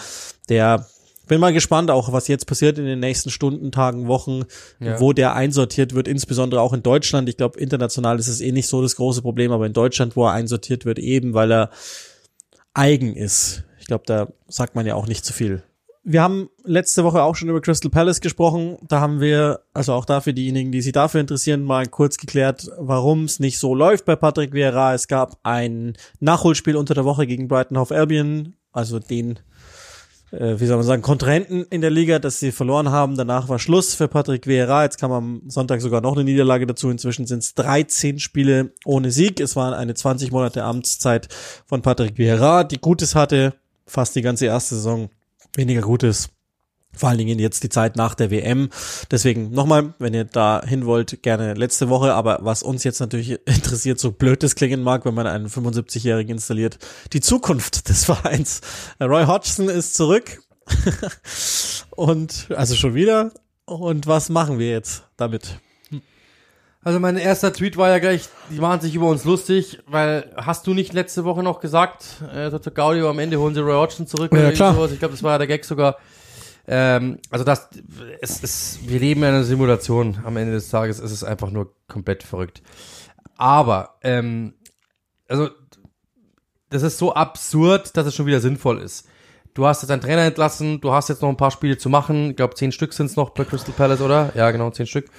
der 0.50 0.88
bin 1.28 1.42
mal 1.42 1.54
gespannt, 1.54 1.92
auch 1.92 2.12
was 2.12 2.28
jetzt 2.28 2.48
passiert 2.48 2.78
in 2.78 2.86
den 2.86 3.00
nächsten 3.00 3.30
Stunden, 3.30 3.72
Tagen, 3.72 4.08
Wochen, 4.08 4.44
ja. 4.80 5.00
wo 5.00 5.14
der 5.14 5.36
einsortiert 5.36 5.94
wird, 5.94 6.08
insbesondere 6.08 6.62
auch 6.62 6.74
in 6.74 6.84
Deutschland. 6.84 7.28
Ich 7.30 7.38
glaube, 7.38 7.60
international 7.60 8.18
ist 8.18 8.30
es 8.30 8.42
eh 8.42 8.52
nicht 8.52 8.68
so 8.68 8.82
das 8.82 8.96
große 8.96 9.22
Problem, 9.22 9.52
aber 9.52 9.66
in 9.66 9.74
Deutschland, 9.74 10.16
wo 10.16 10.26
er 10.26 10.32
einsortiert 10.32 10.86
wird, 10.86 11.00
eben 11.00 11.34
weil 11.34 11.52
er 11.52 11.70
eigen 12.74 13.16
ist. 13.16 13.64
Ich 13.80 13.88
glaube, 13.88 14.06
da 14.06 14.30
sagt 14.48 14.76
man 14.76 14.86
ja 14.86 14.96
auch 14.96 15.08
nicht 15.08 15.26
zu 15.26 15.34
viel 15.34 15.64
wir 16.10 16.22
haben 16.22 16.50
letzte 16.64 17.04
Woche 17.04 17.22
auch 17.22 17.36
schon 17.36 17.50
über 17.50 17.60
Crystal 17.60 17.92
Palace 17.92 18.22
gesprochen. 18.22 18.78
Da 18.88 19.02
haben 19.02 19.20
wir, 19.20 19.60
also 19.74 19.92
auch 19.92 20.06
dafür 20.06 20.32
diejenigen, 20.32 20.72
die 20.72 20.82
sich 20.82 20.94
dafür 20.94 21.20
interessieren, 21.20 21.64
mal 21.64 21.86
kurz 21.86 22.16
geklärt, 22.16 22.72
warum 22.78 23.26
es 23.26 23.42
nicht 23.42 23.60
so 23.60 23.76
läuft 23.76 24.06
bei 24.06 24.16
Patrick 24.16 24.54
Vieira. 24.54 24.94
Es 24.94 25.10
gab 25.10 25.38
ein 25.44 25.98
Nachholspiel 26.22 26.78
unter 26.78 26.94
der 26.94 27.04
Woche 27.04 27.28
gegen 27.28 27.50
Brighton 27.50 27.78
Hove 27.78 27.94
Albion, 27.94 28.56
also 28.72 29.00
den 29.00 29.40
äh, 30.32 30.58
wie 30.58 30.66
soll 30.66 30.78
man 30.78 30.86
sagen, 30.86 31.02
Kontrahenten 31.02 31.66
in 31.70 31.82
der 31.82 31.90
Liga, 31.90 32.20
dass 32.20 32.40
sie 32.40 32.54
verloren 32.54 32.90
haben. 32.90 33.18
Danach 33.18 33.50
war 33.50 33.60
Schluss 33.60 33.94
für 33.94 34.08
Patrick 34.08 34.48
Vieira. 34.48 34.84
Jetzt 34.84 35.00
kam 35.00 35.12
am 35.12 35.42
Sonntag 35.48 35.82
sogar 35.82 36.00
noch 36.00 36.14
eine 36.14 36.24
Niederlage 36.24 36.66
dazu. 36.66 36.90
Inzwischen 36.90 37.28
sind 37.28 37.40
es 37.40 37.54
13 37.56 38.20
Spiele 38.20 38.72
ohne 38.86 39.12
Sieg. 39.12 39.42
Es 39.42 39.58
war 39.58 39.78
eine 39.78 39.94
20 39.94 40.32
Monate 40.32 40.64
Amtszeit 40.64 41.28
von 41.66 41.82
Patrick 41.82 42.18
Vieira, 42.18 42.64
die 42.64 42.80
Gutes 42.80 43.14
hatte, 43.14 43.56
fast 43.86 44.16
die 44.16 44.22
ganze 44.22 44.46
erste 44.46 44.76
Saison 44.76 45.10
weniger 45.56 45.82
Gutes. 45.82 46.30
Vor 46.94 47.10
allen 47.10 47.20
Dingen 47.20 47.38
jetzt 47.38 47.64
die 47.64 47.70
Zeit 47.70 47.96
nach 47.96 48.16
der 48.16 48.32
WM. 48.32 48.70
Deswegen 49.12 49.52
nochmal, 49.52 49.94
wenn 50.00 50.14
ihr 50.14 50.24
da 50.24 50.64
hin 50.66 50.86
wollt, 50.86 51.22
gerne 51.22 51.54
letzte 51.54 51.90
Woche. 51.90 52.14
Aber 52.14 52.40
was 52.42 52.64
uns 52.64 52.84
jetzt 52.84 53.00
natürlich 53.00 53.32
interessiert, 53.46 54.00
so 54.00 54.12
blöd 54.12 54.42
das 54.42 54.56
klingen 54.56 54.82
mag, 54.82 55.06
wenn 55.06 55.14
man 55.14 55.28
einen 55.28 55.48
75-Jährigen 55.48 56.38
installiert, 56.38 56.80
die 57.14 57.22
Zukunft 57.22 57.90
des 57.90 58.06
Vereins. 58.06 58.62
Roy 59.00 59.26
Hodgson 59.26 59.70
ist 59.70 59.96
zurück. 59.96 60.42
Und, 61.92 62.48
also 62.56 62.76
schon 62.76 62.96
wieder. 62.96 63.32
Und 63.66 64.08
was 64.08 64.30
machen 64.30 64.60
wir 64.60 64.70
jetzt 64.70 65.04
damit? 65.18 65.60
Also 66.84 67.00
mein 67.00 67.18
erster 67.18 67.52
Tweet 67.52 67.76
war 67.76 67.90
ja 67.90 68.00
gleich, 68.00 68.30
die 68.50 68.60
machen 68.60 68.80
sich 68.80 68.96
über 68.96 69.08
uns 69.08 69.26
lustig, 69.26 69.80
weil 69.88 70.32
hast 70.38 70.66
du 70.68 70.74
nicht 70.74 70.94
letzte 70.94 71.26
Woche 71.26 71.44
noch 71.44 71.60
gesagt, 71.60 72.06
äh, 72.34 72.50
Dr. 72.50 72.72
Gaudio, 72.72 73.10
am 73.10 73.20
Ende 73.20 73.40
holen 73.40 73.54
sie 73.54 73.60
Roy 73.62 73.74
Hodgson 73.76 74.08
zurück 74.08 74.32
Ja, 74.34 74.52
klar. 74.52 74.74
sowas. 74.74 74.92
Ich 74.92 75.00
glaube, 75.00 75.14
das 75.14 75.24
war 75.24 75.34
ja 75.34 75.38
der 75.40 75.48
Gag 75.48 75.66
sogar. 75.66 75.98
Ähm, 76.68 77.20
also 77.30 77.44
das, 77.44 77.70
es 78.22 78.44
ist, 78.44 78.80
wir 78.90 79.00
leben 79.00 79.22
in 79.24 79.30
einer 79.30 79.44
Simulation. 79.44 80.20
Am 80.24 80.38
Ende 80.38 80.54
des 80.54 80.70
Tages 80.70 81.00
ist 81.00 81.12
es 81.12 81.24
einfach 81.24 81.50
nur 81.50 81.74
komplett 81.88 82.24
verrückt. 82.24 82.62
Aber, 83.38 83.96
ähm, 84.04 84.54
also, 85.28 85.50
das 86.70 86.84
ist 86.84 86.98
so 86.98 87.14
absurd, 87.14 87.96
dass 87.96 88.08
es 88.08 88.16
schon 88.16 88.26
wieder 88.26 88.42
sinnvoll 88.42 88.80
ist. 88.82 89.08
Du 89.58 89.66
hast 89.66 89.82
jetzt 89.82 89.90
einen 89.90 90.04
Trainer 90.04 90.22
entlassen, 90.22 90.82
du 90.82 90.92
hast 90.92 91.10
jetzt 91.10 91.24
noch 91.24 91.30
ein 91.30 91.36
paar 91.36 91.50
Spiele 91.50 91.80
zu 91.80 91.90
machen. 91.90 92.30
Ich 92.30 92.36
glaube, 92.36 92.54
zehn 92.54 92.72
Stück 92.72 92.94
sind 92.94 93.08
es 93.08 93.16
noch 93.16 93.32
bei 93.32 93.44
Crystal 93.44 93.74
Palace, 93.76 94.02
oder? 94.02 94.32
Ja, 94.36 94.52
genau, 94.52 94.70
zehn 94.70 94.86
Stück. 94.86 95.10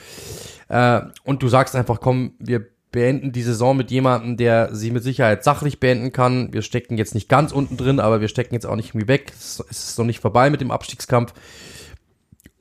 Äh, 0.68 1.01
und 1.24 1.43
du 1.43 1.49
sagst 1.49 1.74
einfach, 1.74 1.99
komm, 1.99 2.34
wir 2.39 2.64
beenden 2.93 3.32
die 3.32 3.43
Saison 3.43 3.76
mit 3.76 3.91
jemandem, 3.91 4.36
der 4.36 4.72
sie 4.72 4.93
mit 4.93 5.03
Sicherheit 5.03 5.43
sachlich 5.43 5.80
beenden 5.80 6.12
kann. 6.12 6.53
Wir 6.53 6.62
stecken 6.62 6.97
jetzt 6.97 7.16
nicht 7.16 7.28
ganz 7.28 7.51
unten 7.51 7.76
drin, 7.76 7.99
aber 7.99 8.20
wir 8.20 8.28
stecken 8.28 8.55
jetzt 8.55 8.64
auch 8.64 8.76
nicht 8.76 8.91
irgendwie 8.91 9.09
weg. 9.09 9.32
Es 9.36 9.59
ist 9.68 9.99
noch 9.99 10.07
nicht 10.07 10.20
vorbei 10.20 10.51
mit 10.51 10.61
dem 10.61 10.70
Abstiegskampf. 10.70 11.34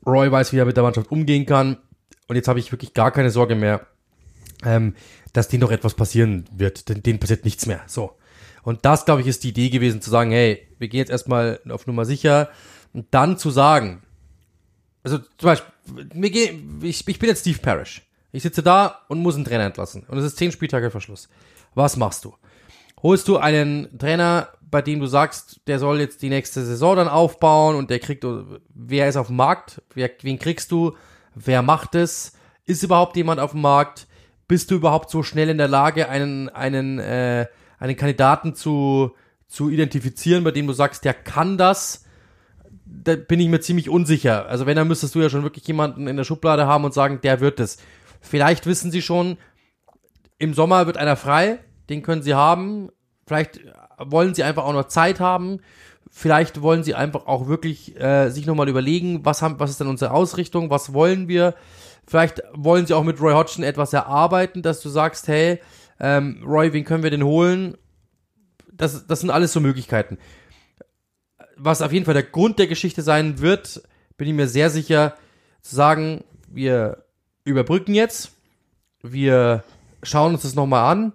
Roy 0.03 0.32
weiß, 0.32 0.53
wie 0.53 0.57
er 0.57 0.65
mit 0.65 0.78
der 0.78 0.84
Mannschaft 0.84 1.11
umgehen 1.11 1.45
kann. 1.45 1.78
Und 2.28 2.38
jetzt 2.38 2.47
habe 2.47 2.57
ich 2.57 2.71
wirklich 2.71 2.95
gar 2.95 3.11
keine 3.11 3.30
Sorge 3.30 3.53
mehr, 3.53 3.86
ähm, 4.65 4.95
dass 5.32 5.47
denen 5.47 5.61
noch 5.61 5.71
etwas 5.71 5.93
passieren 5.93 6.45
wird. 6.51 6.89
Denn 6.89 7.03
denen 7.03 7.19
passiert 7.19 7.45
nichts 7.45 7.67
mehr. 7.67 7.82
So. 7.86 8.13
Und 8.68 8.84
das, 8.84 9.05
glaube 9.05 9.22
ich, 9.22 9.28
ist 9.28 9.45
die 9.45 9.49
Idee 9.51 9.70
gewesen, 9.70 10.01
zu 10.01 10.09
sagen, 10.09 10.30
hey, 10.32 10.68
wir 10.78 10.89
gehen 10.89 10.97
jetzt 10.97 11.09
erstmal 11.09 11.61
auf 11.70 11.88
Nummer 11.88 12.03
sicher. 12.03 12.49
Und 12.91 13.05
dann 13.11 13.38
zu 13.38 13.49
sagen, 13.49 14.03
also 15.03 15.20
zum 15.20 15.47
Beispiel, 15.47 15.72
mir 16.13 16.30
geh, 16.30 16.59
ich, 16.82 17.07
ich 17.07 17.18
bin 17.18 17.30
jetzt 17.30 17.39
Steve 17.39 17.59
Parrish. 17.59 18.01
Ich 18.34 18.43
sitze 18.43 18.61
da 18.61 19.03
und 19.07 19.20
muss 19.20 19.36
einen 19.36 19.45
Trainer 19.45 19.63
entlassen. 19.63 20.03
Und 20.09 20.18
es 20.18 20.26
ist 20.26 20.36
zehn 20.36 20.51
Spieltage 20.51 20.91
vor 20.91 20.99
Schluss. 20.99 21.30
Was 21.76 21.95
machst 21.95 22.26
du? 22.26 22.36
Holst 23.01 23.30
du 23.30 23.38
einen 23.38 23.97
Trainer, 23.99 24.49
bei 24.59 24.82
dem 24.82 24.99
du 24.99 25.07
sagst, 25.07 25.61
der 25.68 25.80
soll 25.80 26.01
jetzt 26.01 26.22
die 26.22 26.28
nächste 26.28 26.65
Saison 26.65 26.97
dann 26.97 27.07
aufbauen 27.07 27.78
und 27.78 27.89
der 27.89 27.99
kriegt, 27.99 28.26
wer 28.76 29.07
ist 29.07 29.15
auf 29.15 29.28
dem 29.28 29.38
Markt? 29.38 29.82
Wer, 29.93 30.11
wen 30.24 30.39
kriegst 30.39 30.74
du? 30.74 30.93
Wer 31.36 31.61
macht 31.61 31.95
es? 31.95 32.34
Ist 32.65 32.84
überhaupt 32.84 33.15
jemand 33.15 33.39
auf 33.39 33.51
dem 33.51 33.61
Markt? 33.61 34.07
Bist 34.49 34.72
du 34.72 34.76
überhaupt 34.76 35.09
so 35.09 35.24
schnell 35.24 35.47
in 35.47 35.57
der 35.57 35.70
Lage, 35.70 36.09
einen, 36.09 36.49
einen, 36.49 36.99
äh, 36.99 37.45
einen 37.80 37.95
Kandidaten 37.95 38.55
zu, 38.55 39.11
zu 39.47 39.69
identifizieren, 39.69 40.43
bei 40.43 40.51
dem 40.51 40.67
du 40.67 40.73
sagst, 40.73 41.05
der 41.05 41.13
kann 41.13 41.57
das? 41.57 42.05
Da 42.86 43.15
bin 43.15 43.39
ich 43.39 43.47
mir 43.47 43.59
ziemlich 43.59 43.89
unsicher. 43.89 44.47
Also 44.47 44.65
wenn, 44.65 44.75
dann 44.75 44.88
müsstest 44.88 45.15
du 45.15 45.21
ja 45.21 45.30
schon 45.30 45.43
wirklich 45.43 45.67
jemanden 45.67 46.07
in 46.07 46.17
der 46.17 46.23
Schublade 46.23 46.67
haben 46.67 46.86
und 46.86 46.93
sagen, 46.93 47.19
der 47.21 47.39
wird 47.39 47.59
es. 47.59 47.78
Vielleicht 48.21 48.65
wissen 48.65 48.91
sie 48.91 49.01
schon, 49.01 49.38
im 50.39 50.53
Sommer 50.53 50.86
wird 50.86 50.97
einer 50.97 51.15
frei, 51.15 51.59
den 51.89 52.03
können 52.03 52.21
sie 52.21 52.34
haben. 52.34 52.89
Vielleicht 53.25 53.59
wollen 53.97 54.34
sie 54.34 54.43
einfach 54.43 54.63
auch 54.63 54.73
noch 54.73 54.88
Zeit 54.88 55.19
haben. 55.19 55.59
Vielleicht 56.09 56.61
wollen 56.61 56.84
sie 56.84 56.95
einfach 56.95 57.28
auch 57.28 57.47
wirklich 57.47 57.99
äh, 57.99 58.30
sich 58.30 58.45
nochmal 58.45 58.69
überlegen, 58.69 59.25
was, 59.25 59.41
haben, 59.41 59.59
was 59.59 59.69
ist 59.69 59.80
denn 59.80 59.88
unsere 59.88 60.11
Ausrichtung, 60.11 60.69
was 60.69 60.93
wollen 60.93 61.28
wir. 61.28 61.55
Vielleicht 62.07 62.41
wollen 62.53 62.86
sie 62.86 62.93
auch 62.93 63.03
mit 63.03 63.19
Roy 63.19 63.34
Hodgson 63.34 63.63
etwas 63.63 63.91
erarbeiten, 63.91 64.61
dass 64.61 64.82
du 64.82 64.89
sagst, 64.89 65.28
hey, 65.28 65.59
ähm, 66.00 66.43
Roy, 66.45 66.74
wen 66.74 66.84
können 66.84 67.04
wir 67.04 67.12
denn 67.12 67.24
holen? 67.24 67.78
Das, 68.72 69.08
das 69.08 69.22
sind 69.22 69.30
alles 69.30 69.54
so 69.54 69.60
Möglichkeiten. 69.60 70.18
Was 71.56 71.82
auf 71.82 71.91
jeden 71.91 72.06
Fall 72.06 72.14
der 72.14 72.24
Grund 72.24 72.60
der 72.60 72.68
Geschichte 72.68 73.02
sein 73.02 73.39
wird, 73.39 73.82
bin 74.18 74.28
ich 74.28 74.34
mir 74.34 74.48
sehr 74.48 74.70
sicher, 74.70 75.16
zu 75.62 75.76
sagen, 75.76 76.24
wir 76.48 77.04
überbrücken 77.43 77.93
jetzt, 77.93 78.32
wir 79.02 79.64
schauen 80.04 80.34
uns 80.34 80.43
das 80.43 80.56
nochmal 80.56 80.91
an, 80.91 81.14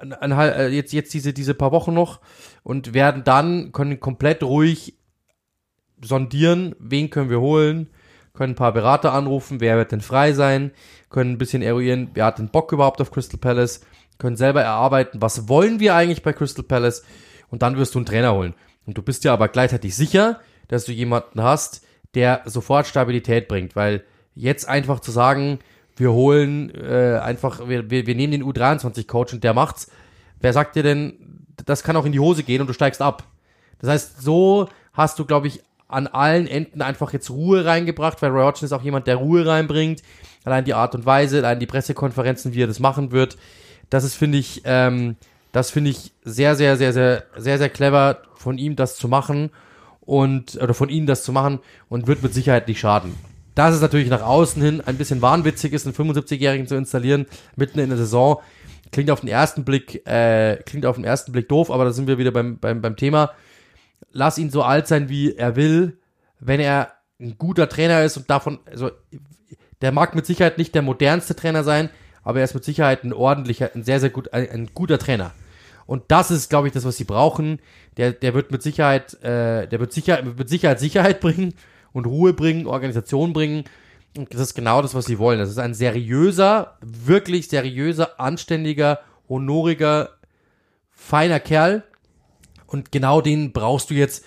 äh, 0.00 0.68
jetzt, 0.68 0.92
jetzt 0.92 1.12
diese, 1.14 1.32
diese 1.32 1.54
paar 1.54 1.72
Wochen 1.72 1.94
noch 1.94 2.20
und 2.62 2.94
werden 2.94 3.24
dann, 3.24 3.72
können 3.72 4.00
komplett 4.00 4.42
ruhig 4.42 4.94
sondieren, 6.02 6.74
wen 6.78 7.10
können 7.10 7.30
wir 7.30 7.40
holen, 7.40 7.90
können 8.32 8.52
ein 8.52 8.56
paar 8.56 8.72
Berater 8.72 9.12
anrufen, 9.12 9.60
wer 9.60 9.76
wird 9.76 9.92
denn 9.92 10.00
frei 10.00 10.32
sein, 10.32 10.72
können 11.10 11.32
ein 11.32 11.38
bisschen 11.38 11.62
eruieren, 11.62 12.10
wer 12.14 12.26
hat 12.26 12.38
den 12.38 12.48
Bock 12.48 12.72
überhaupt 12.72 13.00
auf 13.00 13.10
Crystal 13.10 13.38
Palace, 13.38 13.84
können 14.20 14.36
selber 14.36 14.62
erarbeiten, 14.62 15.20
was 15.20 15.48
wollen 15.48 15.80
wir 15.80 15.96
eigentlich 15.96 16.22
bei 16.22 16.32
Crystal 16.32 16.64
Palace 16.64 17.02
und 17.48 17.62
dann 17.62 17.76
wirst 17.76 17.94
du 17.94 17.98
einen 17.98 18.06
Trainer 18.06 18.34
holen. 18.34 18.54
Und 18.86 18.96
du 18.96 19.02
bist 19.02 19.24
ja 19.24 19.32
aber 19.32 19.48
gleichzeitig 19.48 19.96
sicher, 19.96 20.40
dass 20.68 20.84
du 20.84 20.92
jemanden 20.92 21.42
hast, 21.42 21.84
der 22.14 22.42
sofort 22.44 22.86
Stabilität 22.86 23.48
bringt, 23.48 23.74
weil 23.74 24.04
jetzt 24.34 24.68
einfach 24.68 25.00
zu 25.00 25.10
sagen, 25.10 25.58
wir 25.96 26.12
holen 26.12 26.72
äh, 26.74 27.18
einfach, 27.22 27.68
wir, 27.68 27.90
wir, 27.90 28.06
wir 28.06 28.14
nehmen 28.14 28.32
den 28.32 28.44
U23-Coach 28.44 29.34
und 29.34 29.44
der 29.44 29.54
macht's. 29.54 29.90
Wer 30.40 30.52
sagt 30.52 30.76
dir 30.76 30.82
denn, 30.82 31.44
das 31.66 31.82
kann 31.82 31.96
auch 31.96 32.06
in 32.06 32.12
die 32.12 32.20
Hose 32.20 32.42
gehen 32.42 32.60
und 32.60 32.66
du 32.66 32.72
steigst 32.72 33.02
ab? 33.02 33.24
Das 33.80 33.90
heißt, 33.90 34.22
so 34.22 34.68
hast 34.92 35.18
du, 35.18 35.24
glaube 35.24 35.46
ich, 35.46 35.62
an 35.88 36.06
allen 36.06 36.46
Enden 36.46 36.82
einfach 36.82 37.12
jetzt 37.12 37.30
Ruhe 37.30 37.64
reingebracht, 37.64 38.22
weil 38.22 38.30
Roy 38.30 38.44
Hodgson 38.44 38.66
ist 38.66 38.72
auch 38.72 38.82
jemand, 38.82 39.06
der 39.06 39.16
Ruhe 39.16 39.44
reinbringt. 39.44 40.02
Allein 40.44 40.64
die 40.64 40.74
Art 40.74 40.94
und 40.94 41.04
Weise, 41.04 41.38
allein 41.38 41.60
die 41.60 41.66
Pressekonferenzen, 41.66 42.54
wie 42.54 42.62
er 42.62 42.66
das 42.66 42.80
machen 42.80 43.10
wird. 43.10 43.36
Das 43.90 44.04
ist, 44.04 44.14
finde 44.14 44.38
ich, 44.38 44.62
ähm, 44.64 45.16
das 45.52 45.70
finde 45.70 45.90
ich 45.90 46.12
sehr, 46.24 46.54
sehr, 46.56 46.76
sehr, 46.76 46.92
sehr, 46.92 47.24
sehr, 47.36 47.58
sehr 47.58 47.68
clever 47.68 48.22
von 48.36 48.56
ihm, 48.56 48.76
das 48.76 48.96
zu 48.96 49.08
machen 49.08 49.50
und, 50.00 50.56
oder 50.62 50.74
von 50.74 50.88
ihnen 50.88 51.06
das 51.06 51.24
zu 51.24 51.32
machen 51.32 51.58
und 51.88 52.06
wird 52.06 52.22
mit 52.22 52.32
Sicherheit 52.32 52.68
nicht 52.68 52.80
schaden. 52.80 53.14
Dass 53.54 53.74
es 53.74 53.80
natürlich 53.80 54.08
nach 54.08 54.22
außen 54.22 54.62
hin 54.62 54.80
ein 54.80 54.96
bisschen 54.96 55.20
wahnwitzig 55.20 55.72
ist, 55.72 55.86
einen 55.86 55.94
75-Jährigen 55.94 56.66
zu 56.66 56.76
installieren, 56.76 57.26
mitten 57.56 57.80
in 57.80 57.88
der 57.88 57.98
Saison, 57.98 58.40
klingt 58.92 59.10
auf 59.10 59.20
den 59.20 59.28
ersten 59.28 59.64
Blick, 59.64 60.06
äh, 60.06 60.56
klingt 60.64 60.86
auf 60.86 60.96
den 60.96 61.04
ersten 61.04 61.32
Blick 61.32 61.48
doof, 61.48 61.70
aber 61.70 61.84
da 61.84 61.92
sind 61.92 62.06
wir 62.06 62.18
wieder 62.18 62.30
beim, 62.30 62.58
beim, 62.58 62.80
beim 62.80 62.96
Thema. 62.96 63.32
Lass 64.12 64.38
ihn 64.38 64.50
so 64.50 64.62
alt 64.62 64.86
sein, 64.86 65.08
wie 65.08 65.34
er 65.34 65.56
will, 65.56 65.98
wenn 66.38 66.60
er 66.60 66.92
ein 67.20 67.36
guter 67.38 67.68
Trainer 67.68 68.02
ist 68.02 68.16
und 68.16 68.30
davon, 68.30 68.60
also, 68.66 68.90
der 69.82 69.92
mag 69.92 70.14
mit 70.14 70.26
Sicherheit 70.26 70.58
nicht 70.58 70.74
der 70.74 70.82
modernste 70.82 71.36
Trainer 71.36 71.64
sein, 71.64 71.90
aber 72.22 72.38
er 72.38 72.44
ist 72.44 72.54
mit 72.54 72.64
Sicherheit 72.64 73.04
ein 73.04 73.12
ordentlicher, 73.12 73.70
ein 73.74 73.84
sehr, 73.84 74.00
sehr 74.00 74.10
gut, 74.10 74.32
ein, 74.32 74.48
ein 74.50 74.70
guter 74.74 74.98
Trainer. 74.98 75.32
Und 75.86 76.04
das 76.08 76.30
ist, 76.30 76.50
glaube 76.50 76.68
ich, 76.68 76.72
das, 76.72 76.84
was 76.84 76.96
sie 76.96 77.04
brauchen. 77.04 77.58
Der, 77.96 78.12
der 78.12 78.34
wird 78.34 78.52
mit 78.52 78.62
Sicherheit, 78.62 79.14
äh, 79.24 79.66
der 79.66 79.80
wird 79.80 79.92
sicher, 79.92 80.22
mit 80.22 80.48
Sicherheit 80.48 80.78
Sicherheit 80.78 81.20
bringen 81.20 81.54
und 81.92 82.06
Ruhe 82.06 82.32
bringen, 82.32 82.66
Organisation 82.66 83.32
bringen. 83.32 83.64
Und 84.16 84.32
das 84.32 84.40
ist 84.40 84.54
genau 84.54 84.82
das, 84.82 84.94
was 84.94 85.06
sie 85.06 85.18
wollen. 85.18 85.38
Das 85.38 85.50
ist 85.50 85.58
ein 85.58 85.74
seriöser, 85.74 86.76
wirklich 86.80 87.48
seriöser, 87.48 88.20
anständiger, 88.20 89.00
honoriger, 89.28 90.10
feiner 90.90 91.40
Kerl. 91.40 91.84
Und 92.66 92.92
genau 92.92 93.20
den 93.20 93.52
brauchst 93.52 93.90
du 93.90 93.94
jetzt. 93.94 94.24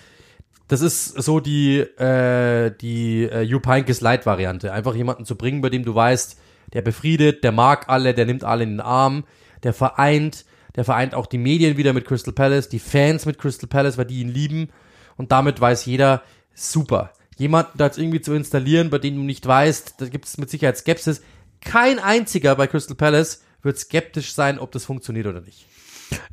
Das 0.68 0.80
ist 0.80 1.22
so 1.22 1.40
die, 1.40 1.78
äh, 1.78 2.72
die 2.80 3.24
äh, 3.24 3.42
Jupp 3.42 3.66
Heynckes 3.66 4.00
Light-Variante. 4.00 4.72
Einfach 4.72 4.94
jemanden 4.94 5.24
zu 5.24 5.36
bringen, 5.36 5.60
bei 5.60 5.70
dem 5.70 5.84
du 5.84 5.94
weißt, 5.94 6.38
der 6.74 6.82
befriedet, 6.82 7.44
der 7.44 7.52
mag 7.52 7.88
alle, 7.88 8.14
der 8.14 8.26
nimmt 8.26 8.44
alle 8.44 8.64
in 8.64 8.70
den 8.70 8.80
Arm, 8.80 9.24
der 9.62 9.72
vereint, 9.72 10.44
der 10.76 10.84
vereint 10.84 11.14
auch 11.14 11.26
die 11.26 11.38
Medien 11.38 11.76
wieder 11.76 11.92
mit 11.92 12.04
Crystal 12.04 12.34
Palace, 12.34 12.68
die 12.68 12.80
Fans 12.80 13.26
mit 13.26 13.38
Crystal 13.38 13.68
Palace, 13.68 13.96
weil 13.96 14.06
die 14.06 14.20
ihn 14.20 14.28
lieben. 14.28 14.68
Und 15.16 15.32
damit 15.32 15.60
weiß 15.60 15.86
jeder, 15.86 16.22
super. 16.52 17.12
Jemanden 17.36 17.78
da 17.78 17.86
jetzt 17.86 17.98
irgendwie 17.98 18.20
zu 18.20 18.34
installieren, 18.34 18.90
bei 18.90 18.98
dem 18.98 19.16
du 19.16 19.22
nicht 19.22 19.46
weißt, 19.46 19.94
da 19.98 20.08
gibt 20.08 20.26
es 20.26 20.36
mit 20.36 20.50
Sicherheit 20.50 20.76
Skepsis. 20.76 21.22
Kein 21.60 21.98
einziger 21.98 22.56
bei 22.56 22.66
Crystal 22.66 22.96
Palace 22.96 23.42
wird 23.62 23.78
skeptisch 23.78 24.34
sein, 24.34 24.58
ob 24.58 24.72
das 24.72 24.84
funktioniert 24.84 25.26
oder 25.26 25.40
nicht. 25.40 25.66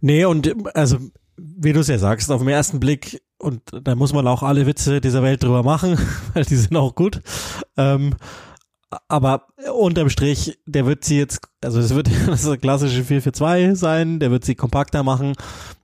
Nee, 0.01 0.25
und 0.25 0.53
also 0.75 0.97
wie 1.37 1.73
du 1.73 1.79
es 1.79 1.87
ja 1.87 1.97
sagst, 1.97 2.31
auf 2.31 2.41
den 2.41 2.49
ersten 2.49 2.79
Blick, 2.79 3.21
und 3.37 3.61
da 3.71 3.95
muss 3.95 4.13
man 4.13 4.27
auch 4.27 4.43
alle 4.43 4.67
Witze 4.67 5.01
dieser 5.01 5.23
Welt 5.23 5.41
drüber 5.43 5.63
machen, 5.63 5.97
weil 6.33 6.45
die 6.45 6.55
sind 6.55 6.75
auch 6.75 6.93
gut. 6.93 7.21
Ähm, 7.77 8.15
aber 9.07 9.47
unterm 9.73 10.09
Strich, 10.09 10.59
der 10.65 10.85
wird 10.85 11.05
sie 11.05 11.17
jetzt, 11.17 11.41
also 11.63 11.79
es 11.79 11.95
wird 11.95 12.09
das 12.27 12.49
klassische 12.59 13.03
4 13.03 13.21
für 13.21 13.31
2 13.31 13.75
sein, 13.75 14.19
der 14.19 14.31
wird 14.31 14.45
sie 14.45 14.55
kompakter 14.55 15.03
machen 15.03 15.33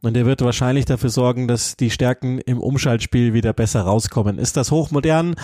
und 0.01 0.13
der 0.13 0.25
wird 0.25 0.41
wahrscheinlich 0.41 0.85
dafür 0.85 1.09
sorgen, 1.09 1.47
dass 1.47 1.77
die 1.77 1.89
Stärken 1.89 2.39
im 2.39 2.59
Umschaltspiel 2.59 3.33
wieder 3.33 3.53
besser 3.53 3.81
rauskommen. 3.81 4.37
Ist 4.37 4.57
das 4.57 4.71
hochmodern, 4.71 5.35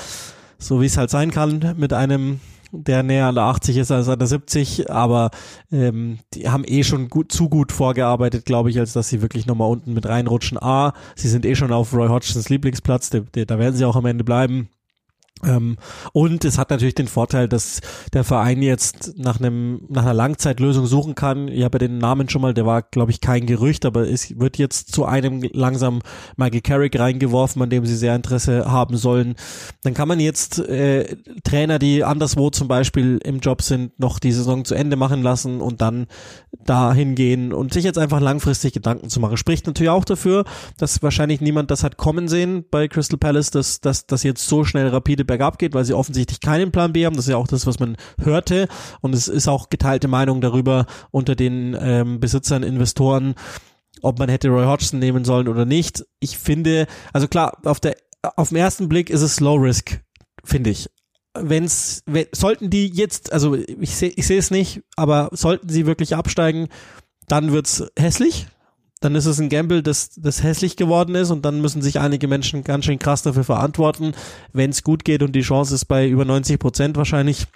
so 0.57 0.81
wie 0.81 0.85
es 0.85 0.97
halt 0.97 1.09
sein 1.09 1.31
kann 1.31 1.75
mit 1.77 1.93
einem 1.93 2.39
der 2.73 3.03
näher 3.03 3.27
an 3.27 3.35
der 3.35 3.43
80 3.43 3.77
ist 3.77 3.91
als 3.91 4.09
an 4.09 4.17
der 4.17 4.27
70, 4.27 4.89
aber 4.89 5.29
ähm, 5.71 6.17
die 6.33 6.49
haben 6.49 6.63
eh 6.65 6.83
schon 6.83 7.07
gut, 7.07 7.31
zu 7.31 7.47
gut 7.47 7.71
vorgearbeitet, 7.71 8.45
glaube 8.45 8.71
ich, 8.71 8.79
als 8.79 8.93
dass 8.93 9.09
sie 9.09 9.21
wirklich 9.21 9.45
nochmal 9.45 9.69
unten 9.69 9.93
mit 9.93 10.07
reinrutschen. 10.07 10.57
A, 10.59 10.93
sie 11.15 11.29
sind 11.29 11.45
eh 11.45 11.53
schon 11.55 11.71
auf 11.71 11.93
Roy 11.93 12.07
Hodgsons 12.07 12.49
Lieblingsplatz, 12.49 13.11
de, 13.11 13.21
de, 13.21 13.45
da 13.45 13.59
werden 13.59 13.75
sie 13.75 13.85
auch 13.85 13.95
am 13.95 14.07
Ende 14.07 14.23
bleiben. 14.23 14.69
Ähm, 15.43 15.77
und 16.13 16.45
es 16.45 16.57
hat 16.57 16.69
natürlich 16.69 16.95
den 16.95 17.07
Vorteil, 17.07 17.47
dass 17.47 17.81
der 18.13 18.23
Verein 18.23 18.61
jetzt 18.61 19.13
nach 19.17 19.39
einem 19.39 19.81
nach 19.89 20.03
einer 20.03 20.13
Langzeitlösung 20.13 20.85
suchen 20.85 21.15
kann. 21.15 21.47
Ich 21.47 21.63
habe 21.63 21.75
ja 21.75 21.87
den 21.87 21.97
Namen 21.97 22.29
schon 22.29 22.41
mal, 22.41 22.53
der 22.53 22.65
war 22.65 22.81
glaube 22.81 23.11
ich 23.11 23.21
kein 23.21 23.45
Gerücht, 23.45 23.85
aber 23.85 24.07
es 24.07 24.39
wird 24.39 24.57
jetzt 24.57 24.93
zu 24.93 25.05
einem 25.05 25.41
langsam 25.51 26.01
Michael 26.37 26.61
Carrick 26.61 26.97
reingeworfen, 26.97 27.61
an 27.61 27.69
dem 27.69 27.85
sie 27.85 27.95
sehr 27.95 28.15
Interesse 28.15 28.71
haben 28.71 28.95
sollen. 28.95 29.35
Dann 29.83 29.93
kann 29.93 30.07
man 30.07 30.19
jetzt 30.19 30.59
äh, 30.59 31.17
Trainer, 31.43 31.79
die 31.79 32.03
anderswo 32.03 32.49
zum 32.49 32.67
Beispiel 32.67 33.19
im 33.23 33.39
Job 33.39 33.61
sind, 33.61 33.99
noch 33.99 34.19
die 34.19 34.31
Saison 34.31 34.65
zu 34.65 34.75
Ende 34.75 34.95
machen 34.95 35.23
lassen 35.23 35.61
und 35.61 35.81
dann 35.81 36.07
dahin 36.65 37.15
gehen 37.15 37.53
und 37.53 37.73
sich 37.73 37.83
jetzt 37.83 37.97
einfach 37.97 38.21
langfristig 38.21 38.73
Gedanken 38.73 39.09
zu 39.09 39.19
machen. 39.19 39.37
Spricht 39.37 39.67
natürlich 39.67 39.89
auch 39.89 40.05
dafür, 40.05 40.45
dass 40.77 41.01
wahrscheinlich 41.03 41.41
niemand 41.41 41.71
das 41.71 41.83
hat 41.83 41.97
kommen 41.97 42.27
sehen 42.27 42.63
bei 42.69 42.87
Crystal 42.87 43.17
Palace, 43.17 43.51
dass 43.51 43.81
dass 43.81 44.05
das 44.05 44.23
jetzt 44.23 44.47
so 44.47 44.63
schnell 44.63 44.87
rapide 44.87 45.25
bergab 45.33 45.57
geht, 45.57 45.73
weil 45.73 45.85
sie 45.85 45.93
offensichtlich 45.93 46.39
keinen 46.41 46.71
Plan 46.71 46.93
B 46.93 47.05
haben. 47.05 47.15
Das 47.15 47.25
ist 47.25 47.31
ja 47.31 47.37
auch 47.37 47.47
das, 47.47 47.65
was 47.65 47.79
man 47.79 47.97
hörte. 48.21 48.67
Und 49.01 49.15
es 49.15 49.27
ist 49.27 49.47
auch 49.47 49.69
geteilte 49.69 50.07
Meinung 50.07 50.41
darüber 50.41 50.85
unter 51.11 51.35
den 51.35 51.75
ähm, 51.79 52.19
Besitzern, 52.19 52.61
Investoren, 52.61 53.33
ob 54.01 54.19
man 54.19 54.29
hätte 54.29 54.49
Roy 54.49 54.65
Hodgson 54.65 54.99
nehmen 54.99 55.25
sollen 55.25 55.47
oder 55.47 55.65
nicht. 55.65 56.05
Ich 56.19 56.37
finde, 56.37 56.87
also 57.13 57.27
klar, 57.27 57.57
auf 57.65 57.79
der 57.79 57.95
auf 58.35 58.49
den 58.49 58.57
ersten 58.57 58.87
Blick 58.87 59.09
ist 59.09 59.21
es 59.21 59.39
Low 59.39 59.55
Risk, 59.55 59.99
finde 60.43 60.69
ich. 60.69 60.89
Wenn's, 61.37 62.03
wenn, 62.05 62.27
sollten 62.31 62.69
die 62.69 62.87
jetzt, 62.87 63.33
also 63.33 63.55
ich 63.55 63.95
sehe 63.95 64.13
ich 64.15 64.29
es 64.29 64.51
nicht, 64.51 64.81
aber 64.95 65.29
sollten 65.31 65.67
sie 65.67 65.85
wirklich 65.85 66.15
absteigen, 66.15 66.69
dann 67.27 67.51
wird's 67.51 67.83
hässlich, 67.97 68.47
dann 69.03 69.15
ist 69.15 69.25
es 69.25 69.39
ein 69.39 69.49
Gamble, 69.49 69.83
das, 69.83 70.11
das 70.15 70.43
hässlich 70.43 70.77
geworden 70.77 71.15
ist 71.15 71.29
und 71.29 71.43
dann 71.43 71.59
müssen 71.59 71.81
sich 71.81 71.99
einige 71.99 72.27
Menschen 72.27 72.63
ganz 72.63 72.85
schön 72.85 72.99
krass 72.99 73.21
dafür 73.21 73.43
verantworten. 73.43 74.13
Wenn 74.53 74.69
es 74.69 74.83
gut 74.83 75.03
geht 75.03 75.23
und 75.23 75.33
die 75.33 75.41
Chance 75.41 75.75
ist 75.75 75.85
bei 75.85 76.07
über 76.07 76.23
90 76.23 76.57
Prozent 76.57 76.95
wahrscheinlich, 76.95 77.47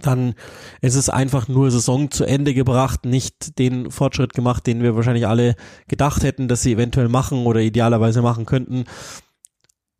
dann 0.00 0.34
ist 0.80 0.94
es 0.94 1.10
einfach 1.10 1.48
nur 1.48 1.70
Saison 1.70 2.10
zu 2.10 2.24
Ende 2.24 2.54
gebracht, 2.54 3.04
nicht 3.04 3.58
den 3.58 3.90
Fortschritt 3.90 4.32
gemacht, 4.32 4.66
den 4.66 4.82
wir 4.82 4.96
wahrscheinlich 4.96 5.26
alle 5.26 5.54
gedacht 5.86 6.22
hätten, 6.22 6.48
dass 6.48 6.62
sie 6.62 6.72
eventuell 6.72 7.08
machen 7.08 7.44
oder 7.44 7.60
idealerweise 7.60 8.22
machen 8.22 8.46
könnten. 8.46 8.84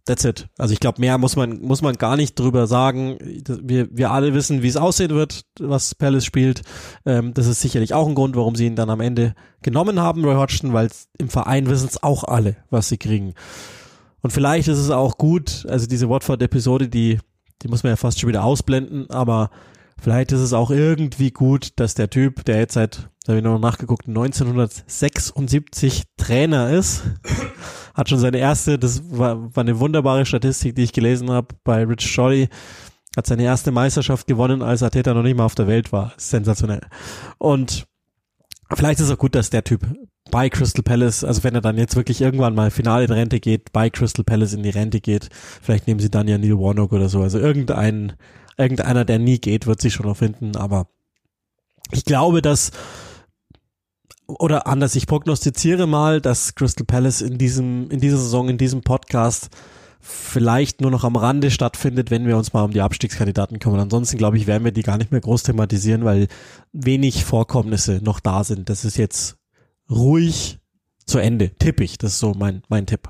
That's 0.06 0.24
it. 0.24 0.48
Also 0.56 0.72
ich 0.72 0.80
glaube, 0.80 1.00
mehr 1.00 1.18
muss 1.18 1.36
man, 1.36 1.60
muss 1.60 1.82
man 1.82 1.94
gar 1.96 2.16
nicht 2.16 2.38
drüber 2.38 2.66
sagen. 2.66 3.18
Wir, 3.62 3.88
wir 3.90 4.10
alle 4.10 4.34
wissen, 4.34 4.62
wie 4.62 4.68
es 4.68 4.76
aussehen 4.76 5.10
wird, 5.10 5.42
was 5.60 5.94
Palace 5.94 6.24
spielt. 6.24 6.62
Ähm, 7.04 7.34
das 7.34 7.46
ist 7.46 7.60
sicherlich 7.60 7.92
auch 7.94 8.08
ein 8.08 8.14
Grund, 8.14 8.34
warum 8.34 8.56
sie 8.56 8.66
ihn 8.66 8.76
dann 8.76 8.90
am 8.90 9.00
Ende 9.00 9.34
genommen 9.62 10.00
haben, 10.00 10.24
Roy 10.24 10.36
Hodgson, 10.36 10.72
weil 10.72 10.88
im 11.18 11.28
Verein 11.28 11.68
wissen 11.68 11.88
es 11.88 12.02
auch 12.02 12.24
alle, 12.24 12.56
was 12.70 12.88
sie 12.88 12.98
kriegen. 12.98 13.34
Und 14.22 14.32
vielleicht 14.32 14.68
ist 14.68 14.78
es 14.78 14.90
auch 14.90 15.18
gut, 15.18 15.66
also 15.68 15.86
diese 15.86 16.08
Watford-Episode, 16.08 16.88
die, 16.88 17.18
die 17.62 17.68
muss 17.68 17.82
man 17.82 17.90
ja 17.90 17.96
fast 17.96 18.20
schon 18.20 18.28
wieder 18.28 18.44
ausblenden, 18.44 19.08
aber 19.10 19.50
vielleicht 20.00 20.32
ist 20.32 20.40
es 20.40 20.52
auch 20.52 20.70
irgendwie 20.70 21.30
gut, 21.30 21.70
dass 21.76 21.94
der 21.94 22.10
Typ, 22.10 22.44
der 22.44 22.58
jetzt 22.58 22.74
seit, 22.74 23.08
da 23.24 23.32
habe 23.32 23.38
ich 23.38 23.44
noch 23.44 23.58
nachgeguckt, 23.58 24.08
1976 24.08 26.04
Trainer 26.16 26.70
ist, 26.70 27.02
hat 28.00 28.08
schon 28.08 28.18
seine 28.18 28.38
erste, 28.38 28.78
das 28.78 29.02
war, 29.10 29.54
war 29.54 29.62
eine 29.62 29.78
wunderbare 29.78 30.24
Statistik, 30.24 30.74
die 30.74 30.82
ich 30.82 30.92
gelesen 30.92 31.30
habe 31.30 31.48
bei 31.64 31.84
Rich 31.84 32.10
Scholly, 32.10 32.48
hat 33.14 33.26
seine 33.26 33.42
erste 33.42 33.70
Meisterschaft 33.70 34.26
gewonnen, 34.26 34.62
als 34.62 34.82
Ateta 34.82 35.12
noch 35.12 35.22
nicht 35.22 35.36
mal 35.36 35.44
auf 35.44 35.54
der 35.54 35.66
Welt 35.66 35.92
war. 35.92 36.14
Sensationell. 36.16 36.80
Und 37.36 37.86
vielleicht 38.72 39.00
ist 39.00 39.06
es 39.06 39.12
auch 39.12 39.18
gut, 39.18 39.34
dass 39.34 39.50
der 39.50 39.64
Typ 39.64 39.86
bei 40.30 40.48
Crystal 40.48 40.82
Palace, 40.82 41.24
also 41.24 41.44
wenn 41.44 41.54
er 41.54 41.60
dann 41.60 41.76
jetzt 41.76 41.94
wirklich 41.94 42.22
irgendwann 42.22 42.54
mal 42.54 42.70
Finale 42.70 43.04
in 43.04 43.10
Rente 43.10 43.38
geht, 43.38 43.70
bei 43.72 43.90
Crystal 43.90 44.24
Palace 44.24 44.54
in 44.54 44.62
die 44.62 44.70
Rente 44.70 45.00
geht, 45.00 45.28
vielleicht 45.60 45.86
nehmen 45.86 46.00
sie 46.00 46.10
dann 46.10 46.26
ja 46.26 46.38
Neil 46.38 46.58
Warnock 46.58 46.92
oder 46.92 47.10
so. 47.10 47.20
Also 47.20 47.38
irgendein, 47.38 48.14
irgendeiner, 48.56 49.04
der 49.04 49.18
nie 49.18 49.38
geht, 49.38 49.66
wird 49.66 49.82
sich 49.82 49.92
schon 49.92 50.06
noch 50.06 50.16
finden, 50.16 50.56
aber 50.56 50.86
ich 51.92 52.04
glaube, 52.06 52.40
dass 52.40 52.70
oder 54.38 54.66
anders, 54.66 54.94
ich 54.94 55.06
prognostiziere 55.06 55.86
mal, 55.86 56.20
dass 56.20 56.54
Crystal 56.54 56.86
Palace 56.86 57.20
in 57.20 57.38
diesem, 57.38 57.90
in 57.90 58.00
dieser 58.00 58.18
Saison, 58.18 58.48
in 58.48 58.58
diesem 58.58 58.82
Podcast 58.82 59.50
vielleicht 60.00 60.80
nur 60.80 60.90
noch 60.90 61.04
am 61.04 61.16
Rande 61.16 61.50
stattfindet, 61.50 62.10
wenn 62.10 62.26
wir 62.26 62.36
uns 62.36 62.52
mal 62.52 62.64
um 62.64 62.72
die 62.72 62.80
Abstiegskandidaten 62.80 63.58
kümmern. 63.58 63.80
Ansonsten 63.80 64.16
glaube 64.16 64.38
ich, 64.38 64.46
werden 64.46 64.64
wir 64.64 64.72
die 64.72 64.82
gar 64.82 64.98
nicht 64.98 65.12
mehr 65.12 65.20
groß 65.20 65.42
thematisieren, 65.42 66.04
weil 66.04 66.28
wenig 66.72 67.24
Vorkommnisse 67.24 68.00
noch 68.02 68.20
da 68.20 68.44
sind. 68.44 68.70
Das 68.70 68.84
ist 68.84 68.96
jetzt 68.96 69.36
ruhig 69.90 70.58
zu 71.04 71.18
Ende. 71.18 71.50
Tippig. 71.50 71.98
Das 71.98 72.12
ist 72.12 72.18
so 72.20 72.34
mein, 72.34 72.62
mein 72.68 72.86
Tipp. 72.86 73.08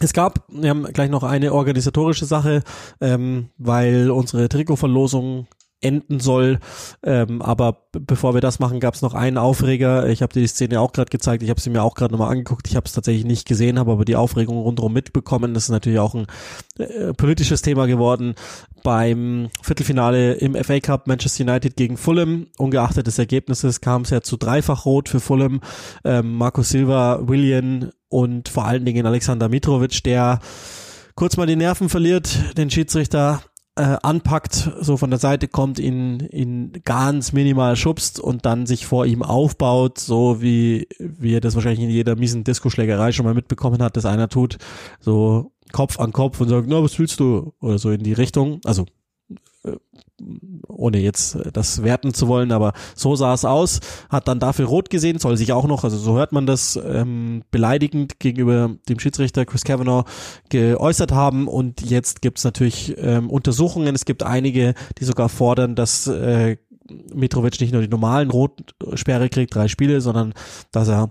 Es 0.00 0.12
gab, 0.12 0.44
wir 0.48 0.70
haben 0.70 0.84
gleich 0.92 1.10
noch 1.10 1.22
eine 1.22 1.52
organisatorische 1.52 2.26
Sache, 2.26 2.62
ähm, 3.00 3.50
weil 3.56 4.10
unsere 4.10 4.48
Trikotverlosung 4.48 5.46
enden 5.82 6.20
soll. 6.20 6.58
Ähm, 7.02 7.42
aber 7.42 7.88
bevor 7.92 8.34
wir 8.34 8.40
das 8.40 8.58
machen, 8.58 8.80
gab 8.80 8.94
es 8.94 9.02
noch 9.02 9.14
einen 9.14 9.38
Aufreger. 9.38 10.08
Ich 10.08 10.22
habe 10.22 10.32
die 10.32 10.46
Szene 10.46 10.80
auch 10.80 10.92
gerade 10.92 11.10
gezeigt. 11.10 11.42
Ich 11.42 11.50
habe 11.50 11.60
sie 11.60 11.70
mir 11.70 11.82
auch 11.82 11.94
gerade 11.94 12.12
nochmal 12.12 12.30
angeguckt. 12.30 12.68
Ich 12.68 12.76
habe 12.76 12.86
es 12.86 12.92
tatsächlich 12.92 13.24
nicht 13.24 13.46
gesehen, 13.46 13.78
habe 13.78 13.92
aber 13.92 14.04
die 14.04 14.16
Aufregung 14.16 14.58
rundherum 14.58 14.92
mitbekommen. 14.92 15.54
Das 15.54 15.64
ist 15.64 15.70
natürlich 15.70 15.98
auch 15.98 16.14
ein 16.14 16.26
äh, 16.78 17.12
politisches 17.12 17.62
Thema 17.62 17.86
geworden 17.86 18.34
beim 18.82 19.50
Viertelfinale 19.62 20.34
im 20.34 20.54
FA 20.54 20.80
Cup 20.80 21.06
Manchester 21.06 21.44
United 21.44 21.76
gegen 21.76 21.96
Fulham. 21.96 22.46
Ungeachtet 22.58 23.06
des 23.06 23.18
Ergebnisses 23.18 23.80
kam 23.80 24.02
es 24.02 24.10
ja 24.10 24.22
zu 24.22 24.36
dreifach 24.36 24.86
rot 24.86 25.08
für 25.08 25.20
Fulham. 25.20 25.60
Ähm, 26.04 26.34
Marco 26.34 26.62
Silva, 26.62 27.20
William 27.28 27.90
und 28.08 28.48
vor 28.48 28.66
allen 28.66 28.84
Dingen 28.84 29.06
Alexander 29.06 29.48
Mitrovic, 29.48 30.02
der 30.04 30.40
kurz 31.14 31.36
mal 31.36 31.46
die 31.46 31.56
Nerven 31.56 31.88
verliert, 31.88 32.56
den 32.56 32.70
Schiedsrichter 32.70 33.42
äh, 33.76 33.96
anpackt, 34.02 34.70
so 34.80 34.96
von 34.96 35.10
der 35.10 35.18
Seite 35.18 35.48
kommt, 35.48 35.78
ihn, 35.78 36.20
ihn 36.30 36.72
ganz 36.84 37.32
minimal 37.32 37.76
schubst 37.76 38.20
und 38.20 38.44
dann 38.44 38.66
sich 38.66 38.84
vor 38.84 39.06
ihm 39.06 39.22
aufbaut, 39.22 39.98
so 39.98 40.42
wie, 40.42 40.88
wie 40.98 41.34
er 41.34 41.40
das 41.40 41.54
wahrscheinlich 41.54 41.80
in 41.80 41.90
jeder 41.90 42.16
miesen 42.16 42.44
Disco-Schlägerei 42.44 43.12
schon 43.12 43.24
mal 43.24 43.34
mitbekommen 43.34 43.82
hat, 43.82 43.96
dass 43.96 44.04
einer 44.04 44.28
tut, 44.28 44.58
so 45.00 45.52
Kopf 45.72 45.98
an 45.98 46.12
Kopf 46.12 46.40
und 46.40 46.48
sagt, 46.48 46.68
na, 46.68 46.82
was 46.82 46.98
willst 46.98 47.18
du? 47.18 47.54
Oder 47.60 47.78
so 47.78 47.90
in 47.90 48.02
die 48.02 48.12
Richtung. 48.12 48.60
Also 48.64 48.84
äh, 49.64 49.76
ohne 50.82 50.98
jetzt 50.98 51.36
äh, 51.36 51.52
das 51.52 51.82
werten 51.82 52.12
zu 52.12 52.28
wollen, 52.28 52.52
aber 52.52 52.72
so 52.94 53.16
sah 53.16 53.32
es 53.32 53.44
aus, 53.44 53.80
hat 54.10 54.28
dann 54.28 54.40
dafür 54.40 54.66
rot 54.66 54.90
gesehen, 54.90 55.18
soll 55.18 55.36
sich 55.36 55.52
auch 55.52 55.66
noch, 55.66 55.84
also 55.84 55.96
so 55.96 56.16
hört 56.16 56.32
man 56.32 56.46
das, 56.46 56.78
ähm, 56.84 57.42
beleidigend 57.50 58.18
gegenüber 58.18 58.76
dem 58.88 58.98
Schiedsrichter 58.98 59.44
Chris 59.44 59.64
Kavanaugh 59.64 60.04
geäußert 60.50 61.12
haben. 61.12 61.48
Und 61.48 61.80
jetzt 61.82 62.22
gibt's 62.22 62.44
natürlich 62.44 62.94
ähm, 62.98 63.30
Untersuchungen, 63.30 63.94
es 63.94 64.04
gibt 64.04 64.22
einige, 64.22 64.74
die 64.98 65.04
sogar 65.04 65.28
fordern, 65.28 65.74
dass 65.74 66.06
äh, 66.06 66.56
Mitrovic 67.14 67.60
nicht 67.60 67.72
nur 67.72 67.82
die 67.82 67.88
normalen 67.88 68.30
Rotsperre 68.30 69.28
kriegt, 69.28 69.54
drei 69.54 69.68
Spiele, 69.68 70.00
sondern 70.00 70.34
dass 70.72 70.88
er 70.88 71.10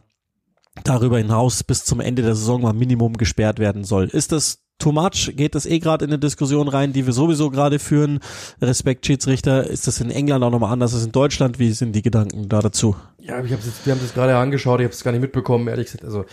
darüber 0.84 1.18
hinaus 1.18 1.64
bis 1.64 1.84
zum 1.84 2.00
Ende 2.00 2.22
der 2.22 2.36
Saison 2.36 2.62
mal 2.62 2.74
Minimum 2.74 3.14
gesperrt 3.14 3.60
werden 3.60 3.84
soll. 3.84 4.06
Ist 4.06 4.32
das 4.32 4.61
too 4.82 4.92
much? 4.92 5.32
Geht 5.36 5.56
das 5.56 5.66
eh 5.66 5.80
gerade 5.80 6.06
in 6.06 6.12
eine 6.12 6.20
Diskussion 6.20 6.68
rein, 6.68 6.92
die 6.92 7.06
wir 7.06 7.14
sowieso 7.14 7.50
gerade 7.50 7.80
führen? 7.80 8.20
Respekt 8.62 9.06
Schiedsrichter, 9.06 9.68
ist 9.68 9.88
das 9.88 10.02
in 10.02 10.12
England 10.12 10.44
auch 10.44 10.50
nochmal 10.50 10.74
anders 10.74 10.94
als 10.94 11.06
in 11.06 11.12
Deutschland? 11.12 11.60
Wie 11.60 11.72
sind 11.72 11.94
die 11.94 12.02
Gedanken 12.02 12.50
da 12.50 12.62
dazu? 12.62 12.96
Ja, 13.20 13.44
ich 13.44 13.54
hab's 13.54 13.66
jetzt, 13.66 13.86
wir 13.86 13.94
haben 13.94 14.02
das 14.02 14.14
gerade 14.14 14.36
angeschaut, 14.36 14.80
ich 14.80 14.86
habe 14.86 14.94
es 14.94 15.04
gar 15.04 15.12
nicht 15.12 15.22
mitbekommen, 15.22 15.68
ehrlich 15.68 15.86
gesagt. 15.86 16.04
Also 16.04 16.26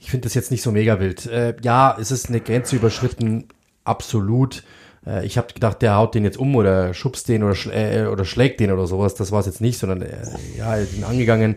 ich 0.00 0.10
finde 0.10 0.24
das 0.24 0.34
jetzt 0.34 0.50
nicht 0.50 0.62
so 0.62 0.72
mega 0.72 1.00
wild. 1.00 1.26
Äh, 1.26 1.56
ja, 1.62 1.96
es 1.98 2.10
ist 2.10 2.28
eine 2.28 2.40
Grenze 2.40 2.76
überschritten, 2.76 3.46
absolut. 3.84 4.64
Äh, 5.06 5.24
ich 5.24 5.38
habe 5.38 5.52
gedacht, 5.54 5.80
der 5.82 5.96
haut 5.96 6.14
den 6.14 6.24
jetzt 6.24 6.36
um 6.36 6.54
oder 6.56 6.92
schubst 6.94 7.28
den 7.28 7.42
oder, 7.42 7.54
schl 7.54 7.70
äh, 7.70 8.06
oder 8.06 8.24
schlägt 8.24 8.60
den 8.60 8.72
oder 8.72 8.86
sowas. 8.86 9.14
Das 9.14 9.32
war 9.32 9.40
es 9.40 9.46
jetzt 9.46 9.60
nicht, 9.60 9.78
sondern 9.78 10.02
äh, 10.02 10.26
ja, 10.58 10.76
ihn 10.78 11.04
angegangen, 11.04 11.56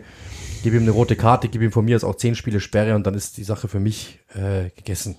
gebe 0.62 0.76
ihm 0.76 0.82
eine 0.82 0.92
rote 0.92 1.16
Karte, 1.16 1.48
gebe 1.48 1.64
ihm 1.64 1.72
von 1.72 1.84
mir 1.84 1.96
aus 1.96 2.04
auch 2.04 2.14
zehn 2.14 2.34
Spiele 2.34 2.60
Sperre 2.60 2.94
und 2.94 3.06
dann 3.06 3.14
ist 3.14 3.36
die 3.36 3.44
Sache 3.44 3.68
für 3.68 3.80
mich 3.80 4.20
äh, 4.34 4.70
gegessen. 4.76 5.16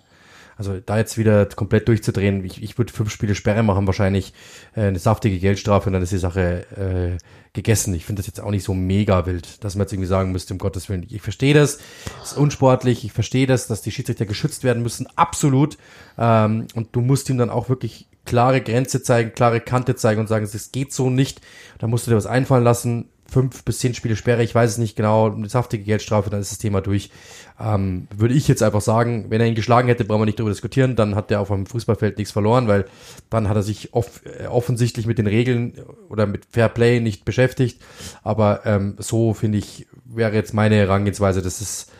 Also 0.60 0.78
da 0.86 0.98
jetzt 0.98 1.18
wieder 1.18 1.46
komplett 1.46 1.88
durchzudrehen, 1.88 2.44
ich, 2.44 2.62
ich 2.62 2.78
würde 2.78 2.92
fünf 2.92 3.10
Spiele 3.12 3.34
Sperre 3.34 3.64
machen, 3.64 3.88
wahrscheinlich 3.88 4.34
äh, 4.76 4.82
eine 4.82 5.00
saftige 5.00 5.40
Geldstrafe 5.40 5.88
und 5.88 5.94
dann 5.94 6.02
ist 6.02 6.12
die 6.12 6.18
Sache 6.18 6.66
äh, 6.76 7.18
gegessen. 7.54 7.94
Ich 7.94 8.06
finde 8.06 8.20
das 8.20 8.28
jetzt 8.28 8.42
auch 8.42 8.52
nicht 8.52 8.66
so 8.66 8.74
mega 8.74 9.26
wild, 9.26 9.64
dass 9.64 9.76
man 9.76 9.84
jetzt 9.84 9.94
irgendwie 9.94 10.10
sagen 10.10 10.34
müsste, 10.34 10.54
um 10.54 10.58
Gottes 10.58 10.90
Willen. 10.90 11.08
Ich 11.10 11.22
verstehe 11.22 11.54
das, 11.54 11.80
ist 12.22 12.36
unsportlich, 12.36 13.06
ich 13.06 13.14
verstehe 13.14 13.48
das, 13.48 13.68
dass 13.68 13.82
die 13.82 13.92
Schiedsrichter 13.92 14.26
geschützt 14.26 14.66
werden 14.66 14.84
müssen, 14.84 15.08
absolut. 15.16 15.78
Ähm, 16.18 16.68
und 16.76 16.90
du 16.94 17.00
musst 17.00 17.30
ihm 17.30 17.38
dann 17.38 17.50
auch 17.50 17.70
wirklich 17.70 18.10
klare 18.26 18.60
Grenze 18.60 19.02
zeigen, 19.02 19.32
klare 19.34 19.62
Kante 19.62 19.96
zeigen 19.96 20.20
und 20.20 20.28
sagen, 20.28 20.44
es 20.44 20.72
geht 20.74 20.92
so 20.92 21.10
nicht. 21.10 21.40
Da 21.78 21.88
musst 21.88 22.06
du 22.06 22.12
dir 22.12 22.18
was 22.18 22.26
einfallen 22.26 22.66
lassen. 22.66 23.08
Fünf 23.30 23.64
bis 23.64 23.80
zehn 23.80 23.94
Spiele 23.94 24.16
Sperre, 24.16 24.44
ich 24.44 24.56
weiß 24.56 24.72
es 24.72 24.78
nicht 24.78 24.96
genau, 24.96 25.32
eine 25.32 25.50
saftige 25.50 25.84
Geldstrafe, 25.84 26.30
dann 26.30 26.42
ist 26.42 26.52
das 26.52 26.58
Thema 26.58 26.82
durch. 26.82 27.12
Ähm, 27.60 28.08
würde 28.16 28.34
ich 28.34 28.48
jetzt 28.48 28.64
einfach 28.64 28.82
sagen, 28.82 29.26
wenn 29.30 29.42
er 29.42 29.48
ihn 29.48 29.56
geschlagen 29.56 29.88
hätte, 29.88 30.06
brauchen 30.06 30.22
wir 30.22 30.26
nicht 30.26 30.40
darüber 30.40 30.52
diskutieren, 30.52 30.96
dann 30.96 31.16
hat 31.16 31.30
er 31.32 31.42
auf 31.42 31.50
dem 31.50 31.66
Fußballfeld 31.66 32.18
nichts 32.18 32.32
verloren, 32.32 32.68
weil 32.68 32.86
dann 33.30 33.50
hat 33.50 33.56
er 33.56 33.64
sich 33.64 33.94
off 33.94 34.22
äh, 34.26 34.48
offensichtlich 34.48 35.06
mit 35.06 35.18
den 35.18 35.28
Regeln 35.28 35.74
oder 36.10 36.26
mit 36.26 36.46
Fair 36.46 36.70
Play 36.70 37.00
nicht 37.00 37.26
beschäftigt. 37.26 37.82
Aber 38.24 38.66
ähm, 38.66 38.96
so 38.98 39.34
finde 39.34 39.58
ich, 39.58 39.88
wäre 40.06 40.34
jetzt 40.34 40.54
meine 40.54 40.76
Herangehensweise, 40.76 41.42
das 41.42 41.62
ist, 41.62 41.92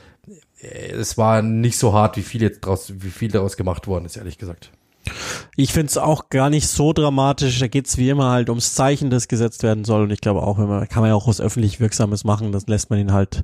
äh, 0.62 0.92
es 0.92 1.18
war 1.18 1.42
nicht 1.42 1.78
so 1.78 1.94
hart, 1.94 2.18
wie 2.18 2.24
viel 2.24 2.42
jetzt 2.42 2.62
draus, 2.62 2.94
wie 2.98 3.10
viel 3.10 3.32
daraus 3.32 3.58
gemacht 3.58 3.88
worden 3.88 4.06
ist, 4.06 4.18
ehrlich 4.18 4.38
gesagt. 4.38 4.72
Ich 5.56 5.74
finde 5.74 5.88
es 5.88 5.98
auch 5.98 6.30
gar 6.30 6.50
nicht 6.50 6.68
so 6.68 6.94
dramatisch. 6.94 7.60
Da 7.60 7.68
geht's 7.68 7.98
wie 7.98 8.10
immer 8.10 8.30
halt 8.30 8.50
ums 8.50 8.74
Zeichen, 8.74 9.10
das 9.10 9.28
gesetzt 9.28 9.64
werden 9.64 9.84
soll. 9.84 10.04
Und 10.04 10.12
ich 10.12 10.22
glaube 10.22 10.44
auch, 10.44 10.58
wenn 10.58 10.68
man, 10.68 10.88
kann 10.88 11.02
man 11.02 11.10
ja 11.10 11.16
auch 11.16 11.28
was 11.28 11.42
öffentlich 11.42 11.80
Wirksames 11.80 12.24
machen. 12.24 12.52
Das 12.52 12.68
lässt 12.68 12.90
man 12.90 13.00
ihn 13.00 13.14
halt 13.14 13.44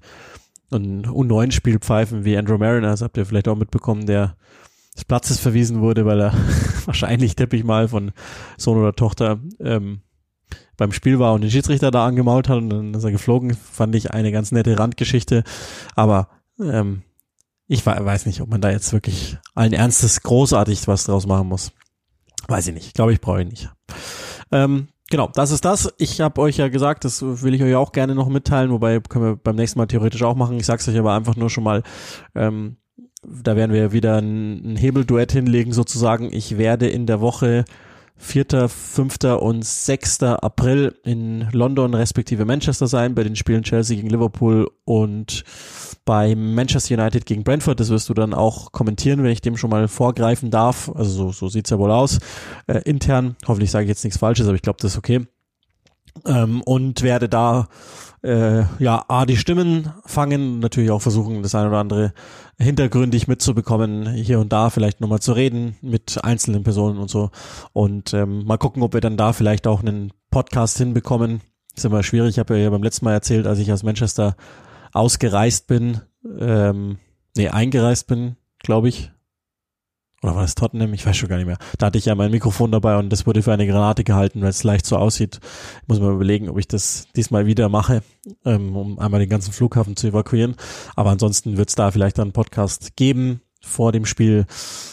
ein 0.71 1.05
U9-Spiel 1.05 1.79
pfeifen 1.79 2.25
wie 2.25 2.37
Andrew 2.37 2.57
Mariner. 2.57 2.89
Das 2.89 3.01
habt 3.01 3.17
ihr 3.17 3.25
vielleicht 3.25 3.47
auch 3.47 3.55
mitbekommen, 3.55 4.05
der 4.05 4.35
des 4.95 5.05
Platzes 5.05 5.39
verwiesen 5.39 5.81
wurde, 5.81 6.05
weil 6.05 6.21
er 6.21 6.33
wahrscheinlich, 6.85 7.35
tippe 7.35 7.57
ich 7.57 7.63
mal, 7.63 7.87
von 7.87 8.11
Sohn 8.57 8.77
oder 8.77 8.93
Tochter 8.93 9.39
ähm, 9.59 10.01
beim 10.77 10.91
Spiel 10.91 11.19
war 11.19 11.33
und 11.33 11.41
den 11.41 11.51
Schiedsrichter 11.51 11.91
da 11.91 12.05
angemault 12.05 12.49
hat 12.49 12.57
und 12.57 12.69
dann 12.69 12.93
ist 12.93 13.03
er 13.03 13.11
geflogen. 13.11 13.53
Fand 13.53 13.95
ich 13.95 14.11
eine 14.11 14.31
ganz 14.31 14.51
nette 14.51 14.77
Randgeschichte. 14.77 15.43
Aber 15.95 16.29
ähm, 16.59 17.03
ich 17.67 17.85
weiß 17.85 18.25
nicht, 18.25 18.41
ob 18.41 18.49
man 18.49 18.61
da 18.61 18.69
jetzt 18.69 18.93
wirklich 18.93 19.37
allen 19.55 19.73
Ernstes 19.73 20.21
großartig 20.21 20.87
was 20.87 21.05
draus 21.05 21.25
machen 21.25 21.47
muss. 21.47 21.71
Weiß 22.47 22.67
ich 22.67 22.73
nicht. 22.73 22.93
Glaube 22.93 23.13
ich, 23.13 23.21
brauche 23.21 23.41
ich 23.41 23.49
nicht. 23.49 23.69
Ähm, 24.51 24.87
genau, 25.09 25.29
das 25.33 25.51
ist 25.51 25.65
das. 25.65 25.91
Ich 25.97 26.21
habe 26.21 26.41
euch 26.41 26.57
ja 26.57 26.67
gesagt, 26.67 27.05
das 27.05 27.21
will 27.23 27.55
ich 27.55 27.63
euch 27.63 27.75
auch 27.75 27.91
gerne 27.91 28.13
noch 28.13 28.29
mitteilen, 28.29 28.69
wobei 28.69 28.99
können 28.99 29.25
wir 29.25 29.35
beim 29.35 29.55
nächsten 29.55 29.79
Mal 29.79 29.87
theoretisch 29.87 30.21
auch 30.21 30.35
machen. 30.35 30.59
Ich 30.59 30.65
sag's 30.67 30.87
euch 30.87 30.97
aber 30.97 31.13
einfach 31.13 31.35
nur 31.35 31.49
schon 31.49 31.63
mal, 31.63 31.81
ähm, 32.35 32.77
da 33.23 33.55
werden 33.55 33.73
wir 33.73 33.91
wieder 33.91 34.17
ein, 34.21 34.73
ein 34.73 34.75
Hebelduett 34.75 35.31
hinlegen 35.31 35.73
sozusagen. 35.73 36.31
Ich 36.31 36.59
werde 36.59 36.87
in 36.87 37.07
der 37.07 37.21
Woche 37.21 37.65
4., 38.17 38.69
5. 38.69 39.17
und 39.39 39.65
6. 39.65 40.23
April 40.23 40.95
in 41.03 41.47
London 41.51 41.93
respektive 41.93 42.45
Manchester 42.45 42.87
sein, 42.87 43.13
bei 43.13 43.23
den 43.23 43.35
Spielen 43.35 43.63
Chelsea 43.63 43.97
gegen 43.97 44.09
Liverpool 44.09 44.71
und 44.85 45.43
bei 46.05 46.35
Manchester 46.35 46.95
United 46.95 47.25
gegen 47.25 47.43
Brentford. 47.43 47.79
Das 47.79 47.89
wirst 47.89 48.07
du 48.09 48.13
dann 48.13 48.33
auch 48.33 48.71
kommentieren, 48.71 49.23
wenn 49.23 49.31
ich 49.31 49.41
dem 49.41 49.57
schon 49.57 49.69
mal 49.69 49.87
vorgreifen 49.87 50.51
darf. 50.51 50.89
Also 50.95 51.11
so, 51.11 51.31
so 51.31 51.49
sieht's 51.49 51.69
ja 51.69 51.79
wohl 51.79 51.91
aus. 51.91 52.19
Äh, 52.67 52.79
intern, 52.85 53.35
hoffentlich 53.47 53.71
sage 53.71 53.85
ich 53.85 53.89
jetzt 53.89 54.03
nichts 54.03 54.19
Falsches, 54.19 54.47
aber 54.47 54.55
ich 54.55 54.61
glaube, 54.61 54.77
das 54.81 54.93
ist 54.93 54.97
okay. 54.97 55.27
Ähm, 56.25 56.61
und 56.61 57.01
werde 57.01 57.27
da 57.27 57.67
äh, 58.23 58.63
ja 58.79 59.03
A 59.07 59.25
die 59.25 59.37
Stimmen 59.37 59.91
fangen, 60.05 60.59
natürlich 60.59 60.91
auch 60.91 61.01
versuchen, 61.01 61.43
das 61.43 61.55
eine 61.55 61.67
oder 61.69 61.79
andere 61.79 62.13
hintergründig 62.57 63.27
mitzubekommen, 63.27 64.13
hier 64.13 64.39
und 64.39 64.53
da 64.53 64.69
vielleicht 64.69 65.01
nochmal 65.01 65.19
zu 65.19 65.33
reden 65.33 65.75
mit 65.81 66.23
einzelnen 66.23 66.63
Personen 66.63 66.97
und 66.97 67.09
so. 67.09 67.31
Und 67.73 68.13
ähm, 68.13 68.45
mal 68.45 68.57
gucken, 68.57 68.83
ob 68.83 68.93
wir 68.93 69.01
dann 69.01 69.17
da 69.17 69.33
vielleicht 69.33 69.67
auch 69.67 69.81
einen 69.81 70.13
Podcast 70.31 70.77
hinbekommen. 70.77 71.41
ist 71.75 71.85
immer 71.85 72.03
schwierig. 72.03 72.31
Ich 72.31 72.39
habe 72.39 72.57
ja 72.57 72.69
beim 72.69 72.83
letzten 72.83 73.05
Mal 73.05 73.13
erzählt, 73.13 73.47
als 73.47 73.59
ich 73.59 73.71
aus 73.71 73.83
Manchester 73.83 74.35
ausgereist 74.93 75.67
bin, 75.67 76.01
ähm, 76.39 76.97
nee, 77.35 77.49
eingereist 77.49 78.07
bin, 78.07 78.37
glaube 78.59 78.89
ich. 78.89 79.11
Oder 80.25 80.33
war 80.33 80.41
das 80.41 80.55
Tottenham? 80.55 80.91
Ich 80.95 81.05
weiß 81.05 81.15
schon 81.15 81.29
gar 81.29 81.37
nicht 81.37 81.45
mehr. 81.45 81.59
Da 81.77 81.85
hatte 81.85 81.99
ich 81.99 82.05
ja 82.05 82.15
mein 82.15 82.31
Mikrofon 82.31 82.71
dabei 82.71 82.97
und 82.97 83.11
das 83.11 83.27
wurde 83.27 83.43
für 83.43 83.53
eine 83.53 83.67
Granate 83.67 84.03
gehalten, 84.03 84.41
weil 84.41 84.49
es 84.49 84.63
leicht 84.63 84.87
so 84.87 84.97
aussieht. 84.97 85.39
Ich 85.83 85.87
muss 85.87 85.99
mal 85.99 86.11
überlegen, 86.11 86.49
ob 86.49 86.57
ich 86.57 86.67
das 86.67 87.07
diesmal 87.15 87.45
wieder 87.45 87.69
mache, 87.69 88.01
ähm, 88.43 88.75
um 88.75 88.97
einmal 88.97 89.19
den 89.19 89.29
ganzen 89.29 89.53
Flughafen 89.53 89.95
zu 89.95 90.07
evakuieren. 90.07 90.55
Aber 90.95 91.11
ansonsten 91.11 91.57
wird 91.57 91.69
es 91.69 91.75
da 91.75 91.91
vielleicht 91.91 92.19
einen 92.19 92.31
Podcast 92.31 92.95
geben, 92.95 93.41
vor 93.61 93.91
dem 93.91 94.07
Spiel, 94.07 94.47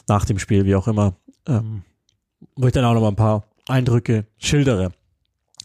nach 0.06 0.26
dem 0.26 0.38
Spiel, 0.38 0.66
wie 0.66 0.74
auch 0.74 0.86
immer, 0.86 1.14
ähm, 1.48 1.80
wo 2.54 2.66
ich 2.66 2.74
dann 2.74 2.84
auch 2.84 2.92
noch 2.92 3.00
mal 3.00 3.08
ein 3.08 3.16
paar 3.16 3.44
Eindrücke 3.66 4.26
schildere. 4.36 4.92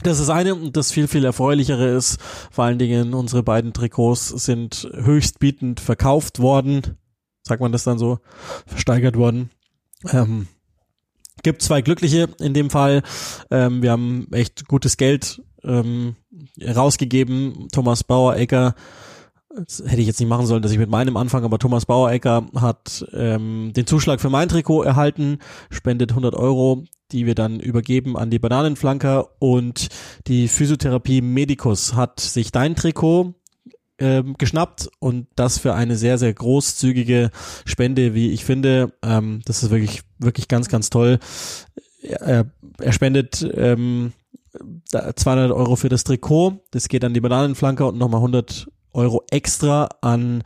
Das 0.01 0.21
ist 0.21 0.29
eine 0.29 0.55
und 0.55 0.77
das 0.77 0.93
viel, 0.93 1.09
viel 1.09 1.25
erfreulichere 1.25 1.89
ist, 1.89 2.21
vor 2.51 2.63
allen 2.63 2.79
Dingen 2.79 3.13
unsere 3.13 3.43
beiden 3.43 3.73
Trikots 3.73 4.29
sind 4.29 4.89
höchstbietend 4.93 5.81
verkauft 5.81 6.39
worden. 6.39 6.95
Sagt 7.43 7.61
man 7.61 7.73
das 7.73 7.83
dann 7.83 7.97
so? 7.97 8.19
Versteigert 8.65 9.17
worden. 9.17 9.49
Ähm, 10.11 10.47
gibt 11.43 11.61
zwei 11.61 11.81
Glückliche 11.81 12.29
in 12.39 12.53
dem 12.53 12.69
Fall. 12.69 13.03
Ähm, 13.51 13.81
wir 13.81 13.91
haben 13.91 14.27
echt 14.31 14.67
gutes 14.67 14.97
Geld 14.97 15.41
ähm, 15.63 16.15
rausgegeben. 16.61 17.67
Thomas 17.71 18.03
Bauer-Ecker, 18.03 18.75
das 19.55 19.83
hätte 19.85 20.01
ich 20.01 20.07
jetzt 20.07 20.19
nicht 20.19 20.29
machen 20.29 20.45
sollen, 20.45 20.61
dass 20.61 20.71
ich 20.71 20.77
mit 20.77 20.89
meinem 20.89 21.17
anfange, 21.17 21.45
aber 21.45 21.59
Thomas 21.59 21.85
Bauer-Ecker 21.85 22.47
hat 22.55 23.05
ähm, 23.13 23.71
den 23.75 23.87
Zuschlag 23.87 24.21
für 24.21 24.29
mein 24.29 24.49
Trikot 24.49 24.83
erhalten, 24.83 25.39
spendet 25.69 26.11
100 26.11 26.35
Euro, 26.35 26.83
die 27.11 27.25
wir 27.25 27.35
dann 27.35 27.59
übergeben 27.59 28.17
an 28.17 28.29
die 28.29 28.39
Bananenflanker 28.39 29.29
und 29.39 29.87
die 30.27 30.47
Physiotherapie 30.47 31.21
Medicus 31.21 31.95
hat 31.95 32.19
sich 32.19 32.51
dein 32.51 32.75
Trikot 32.75 33.33
ähm, 33.99 34.35
geschnappt 34.37 34.89
und 34.99 35.27
das 35.35 35.57
für 35.57 35.73
eine 35.73 35.95
sehr, 35.95 36.17
sehr 36.17 36.33
großzügige 36.33 37.31
Spende, 37.65 38.13
wie 38.13 38.31
ich 38.31 38.45
finde. 38.45 38.93
Ähm, 39.03 39.41
das 39.45 39.63
ist 39.63 39.69
wirklich, 39.69 40.01
wirklich 40.19 40.47
ganz, 40.47 40.69
ganz 40.69 40.89
toll. 40.89 41.19
Er, 42.01 42.45
er 42.79 42.93
spendet 42.93 43.47
ähm, 43.53 44.13
200 44.91 45.51
Euro 45.51 45.75
für 45.75 45.89
das 45.89 46.03
Trikot. 46.03 46.63
Das 46.71 46.87
geht 46.87 47.03
an 47.03 47.13
die 47.13 47.21
Bananenflanker 47.21 47.87
und 47.87 47.97
nochmal 47.97 48.19
100 48.19 48.67
Euro 48.93 49.23
extra 49.29 49.89
an 50.01 50.43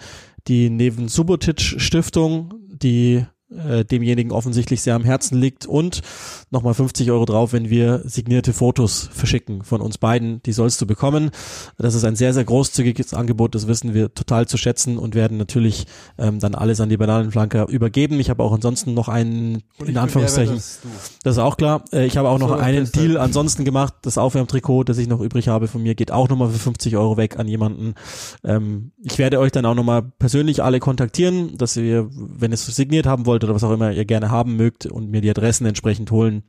die 0.48 0.70
Neven 0.70 1.08
Subotic 1.08 1.62
Stiftung, 1.62 2.54
die 2.68 3.26
äh, 3.52 3.86
demjenigen 3.86 4.32
offensichtlich 4.32 4.82
sehr 4.82 4.96
am 4.96 5.04
Herzen 5.04 5.38
liegt 5.38 5.66
und 5.66 6.02
nochmal 6.50 6.74
50 6.74 7.12
Euro 7.12 7.26
drauf, 7.26 7.54
wenn 7.54 7.70
wir 7.70 8.02
signierte 8.06 8.54
Fotos 8.54 9.10
verschicken 9.12 9.64
von 9.64 9.82
uns 9.82 9.98
beiden. 9.98 10.42
Die 10.44 10.54
sollst 10.54 10.82
du 10.82 10.86
bekommen. 10.86 11.32
Das 11.78 11.96
ist 11.96 12.04
ein 12.04 12.16
sehr, 12.16 12.34
sehr 12.34 12.44
großzügiges 12.44 13.14
Angebot. 13.14 13.56
Das 13.56 13.68
wissen 13.68 13.94
wir 13.94 14.14
total 14.14 14.48
zu 14.48 14.58
schätzen 14.58 14.98
und 14.98 15.16
werden 15.16 15.38
natürlich 15.38 15.86
ähm, 16.18 16.40
dann 16.40 16.56
alles 16.56 16.80
an 16.82 16.90
die 16.90 16.98
Bananenflanke 16.98 17.66
übergeben. 17.70 18.20
Ich 18.20 18.30
habe 18.30 18.44
auch 18.44 18.54
ansonsten 18.54 18.94
noch 18.94 19.10
einen, 19.10 19.64
in 19.86 19.98
Anführungszeichen, 19.98 20.56
das, 20.56 20.80
das, 21.24 21.36
ist 21.36 21.40
auch 21.40 21.58
klar. 21.58 21.84
Äh, 21.92 22.06
ich 22.06 22.18
habe 22.18 22.30
auch 22.30 22.40
noch 22.40 22.52
einen 22.52 22.92
Deal 22.92 23.18
ansonsten 23.18 23.66
gemacht. 23.66 23.94
Das 24.04 24.18
Aufwärmtrikot, 24.18 24.84
das 24.86 24.98
ich 24.98 25.08
noch 25.08 25.22
übrig 25.22 25.48
habe 25.48 25.68
von 25.68 25.82
mir, 25.82 25.96
geht 25.96 26.12
auch 26.12 26.30
nochmal 26.30 26.50
für 26.50 26.60
50 26.60 26.98
Euro 26.98 27.18
weg 27.18 27.40
an 27.40 27.48
jemanden. 27.48 27.96
Ähm, 28.44 28.92
ich 29.04 29.18
werde 29.18 29.40
euch 29.40 29.52
dann 29.52 29.66
auch 29.66 29.76
nochmal 29.76 30.02
persönlich 30.02 30.64
alle 30.64 30.80
kontaktieren, 30.80 31.58
dass 31.58 31.76
ihr, 31.78 32.10
wenn 32.12 32.52
ihr 32.52 32.56
es 32.56 32.66
signiert 32.66 33.06
haben 33.06 33.26
wollt, 33.26 33.41
oder 33.44 33.56
was 33.56 33.64
auch 33.64 33.72
immer 33.72 33.92
ihr 33.92 34.06
gerne 34.06 34.32
haben 34.32 34.56
mögt 34.56 34.86
und 34.86 35.10
mir 35.10 35.22
die 35.22 35.30
Adressen 35.30 35.66
entsprechend 35.66 36.12
holen 36.12 36.44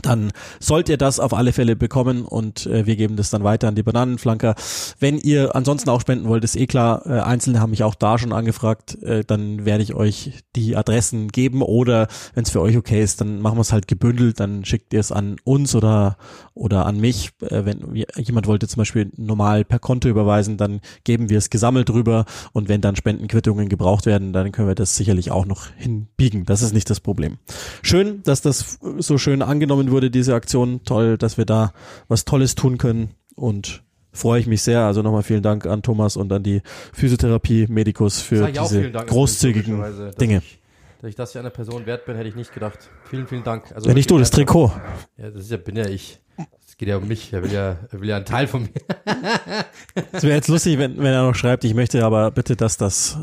dann 0.00 0.32
sollt 0.58 0.88
ihr 0.88 0.96
das 0.96 1.20
auf 1.20 1.34
alle 1.34 1.52
Fälle 1.52 1.76
bekommen 1.76 2.24
und 2.24 2.66
äh, 2.66 2.86
wir 2.86 2.96
geben 2.96 3.16
das 3.16 3.28
dann 3.28 3.44
weiter 3.44 3.68
an 3.68 3.74
die 3.74 3.82
Bananenflanker. 3.82 4.54
Wenn 4.98 5.18
ihr 5.18 5.54
ansonsten 5.54 5.90
auch 5.90 6.00
spenden 6.00 6.28
wollt, 6.28 6.44
ist 6.44 6.56
eh 6.56 6.66
klar, 6.66 7.06
äh, 7.06 7.20
Einzelne 7.20 7.60
haben 7.60 7.70
mich 7.70 7.84
auch 7.84 7.94
da 7.94 8.18
schon 8.18 8.32
angefragt, 8.32 9.00
äh, 9.02 9.22
dann 9.22 9.66
werde 9.66 9.82
ich 9.82 9.94
euch 9.94 10.44
die 10.56 10.76
Adressen 10.76 11.28
geben 11.28 11.60
oder 11.60 12.08
wenn 12.34 12.44
es 12.44 12.50
für 12.50 12.62
euch 12.62 12.78
okay 12.78 13.02
ist, 13.02 13.20
dann 13.20 13.42
machen 13.42 13.58
wir 13.58 13.62
es 13.62 13.72
halt 13.72 13.86
gebündelt, 13.86 14.40
dann 14.40 14.64
schickt 14.64 14.94
ihr 14.94 15.00
es 15.00 15.12
an 15.12 15.36
uns 15.44 15.74
oder 15.74 16.16
oder 16.54 16.86
an 16.86 16.98
mich. 16.98 17.30
Äh, 17.42 17.66
wenn 17.66 17.94
jemand 18.16 18.46
wollte 18.46 18.68
zum 18.68 18.80
Beispiel 18.80 19.10
normal 19.16 19.64
per 19.64 19.78
Konto 19.78 20.08
überweisen, 20.08 20.56
dann 20.56 20.80
geben 21.04 21.28
wir 21.28 21.36
es 21.36 21.50
gesammelt 21.50 21.90
drüber 21.90 22.24
und 22.52 22.68
wenn 22.70 22.80
dann 22.80 22.96
Spendenquittungen 22.96 23.68
gebraucht 23.68 24.06
werden, 24.06 24.32
dann 24.32 24.52
können 24.52 24.68
wir 24.68 24.74
das 24.74 24.96
sicherlich 24.96 25.30
auch 25.30 25.44
noch 25.44 25.66
hinbiegen. 25.76 26.46
Das 26.46 26.62
ist 26.62 26.72
nicht 26.72 26.88
das 26.88 27.00
Problem. 27.00 27.38
Schön, 27.82 28.22
dass 28.22 28.40
das 28.40 28.78
so 28.98 29.18
schön 29.18 29.42
angenommen 29.42 29.81
angenommen 29.82 29.92
wurde, 29.92 30.10
diese 30.10 30.34
Aktion. 30.34 30.80
Toll, 30.84 31.18
dass 31.18 31.38
wir 31.38 31.44
da 31.44 31.72
was 32.08 32.24
Tolles 32.24 32.54
tun 32.54 32.78
können 32.78 33.10
und 33.34 33.82
freue 34.12 34.40
ich 34.40 34.46
mich 34.46 34.62
sehr. 34.62 34.80
Also 34.82 35.02
nochmal 35.02 35.22
vielen 35.22 35.42
Dank 35.42 35.66
an 35.66 35.82
Thomas 35.82 36.16
und 36.16 36.32
an 36.32 36.42
die 36.42 36.62
Physiotherapie 36.92 37.66
Medikus 37.68 38.20
für 38.20 38.50
diese 38.50 38.90
großzügigen 38.90 40.12
Dinge. 40.20 40.38
Ich, 40.38 40.60
dass 41.00 41.08
ich 41.10 41.16
das 41.16 41.34
ja 41.34 41.40
einer 41.40 41.50
Person 41.50 41.86
wert 41.86 42.04
bin, 42.06 42.16
hätte 42.16 42.28
ich 42.28 42.36
nicht 42.36 42.54
gedacht. 42.54 42.78
Vielen, 43.10 43.26
vielen 43.26 43.42
Dank. 43.42 43.72
Also 43.74 43.88
Wenn 43.88 43.94
nicht 43.94 44.10
du, 44.10 44.18
das 44.18 44.30
Trikot. 44.30 44.72
Ja, 45.16 45.30
das 45.30 45.44
ist 45.44 45.50
ja, 45.50 45.56
bin 45.56 45.76
ja 45.76 45.86
ich. 45.86 46.20
Es 46.66 46.76
geht 46.78 46.88
ja 46.88 46.96
um 46.96 47.06
mich. 47.06 47.32
Er 47.32 47.42
will 47.42 47.52
ja, 47.52 47.76
er 47.90 48.00
will 48.00 48.08
ja 48.08 48.16
einen 48.16 48.24
Teil 48.24 48.46
von 48.46 48.62
mir. 48.62 48.70
Es 50.12 50.22
wäre 50.22 50.34
jetzt 50.34 50.48
lustig, 50.48 50.78
wenn, 50.78 50.96
wenn 50.96 51.12
er 51.12 51.22
noch 51.26 51.34
schreibt, 51.34 51.64
ich 51.64 51.74
möchte 51.74 52.02
aber 52.04 52.30
bitte, 52.30 52.56
dass 52.56 52.78
das 52.78 53.18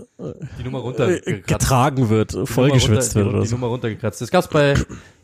Die 0.60 0.64
Nummer 0.64 0.78
äh, 0.78 0.82
runtergekratzt. 0.82 1.48
getragen 1.48 2.10
wird, 2.10 2.32
vollgeschwitzt 2.44 3.16
Nummer 3.16 3.26
wird 3.26 3.26
runter, 3.26 3.30
oder 3.30 3.42
die, 3.42 3.48
so. 3.48 3.56
Die 3.56 3.60
Nummer 3.60 3.68
runtergekratzt. 3.72 4.22
Das 4.22 4.30
gab's 4.30 4.48
bei, 4.50 4.76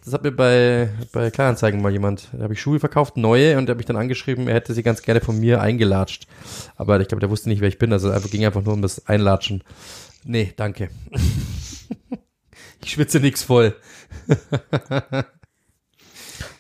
das 0.06 0.14
hat 0.14 0.24
mir 0.24 0.32
bei, 0.32 0.90
bei 1.12 1.32
Kleinanzeigen 1.32 1.82
mal 1.82 1.92
jemand, 1.92 2.30
da 2.32 2.44
habe 2.44 2.54
ich 2.54 2.62
Schuhe 2.62 2.80
verkauft, 2.80 3.18
neue, 3.18 3.58
und 3.58 3.66
der 3.66 3.74
hat 3.74 3.78
mich 3.78 3.88
dann 3.88 3.98
angeschrieben, 3.98 4.48
er 4.48 4.54
hätte 4.54 4.74
sie 4.76 4.84
ganz 4.84 5.02
gerne 5.02 5.20
von 5.20 5.40
mir 5.40 5.62
eingelatscht. 5.62 6.28
Aber 6.76 7.00
ich 7.02 7.08
glaube, 7.08 7.22
der 7.22 7.32
wusste 7.32 7.50
nicht, 7.50 7.60
wer 7.60 7.68
ich 7.68 7.80
bin, 7.80 7.92
also 7.92 8.12
einfach 8.12 8.30
ging 8.30 8.46
einfach 8.46 8.64
nur 8.64 8.74
um 8.74 8.84
das 8.84 9.08
Einlatschen. 9.08 9.64
Nee, 10.24 10.54
danke. 10.56 10.90
ich 12.84 12.92
schwitze 12.92 13.20
nix 13.20 13.44
voll. 13.44 13.76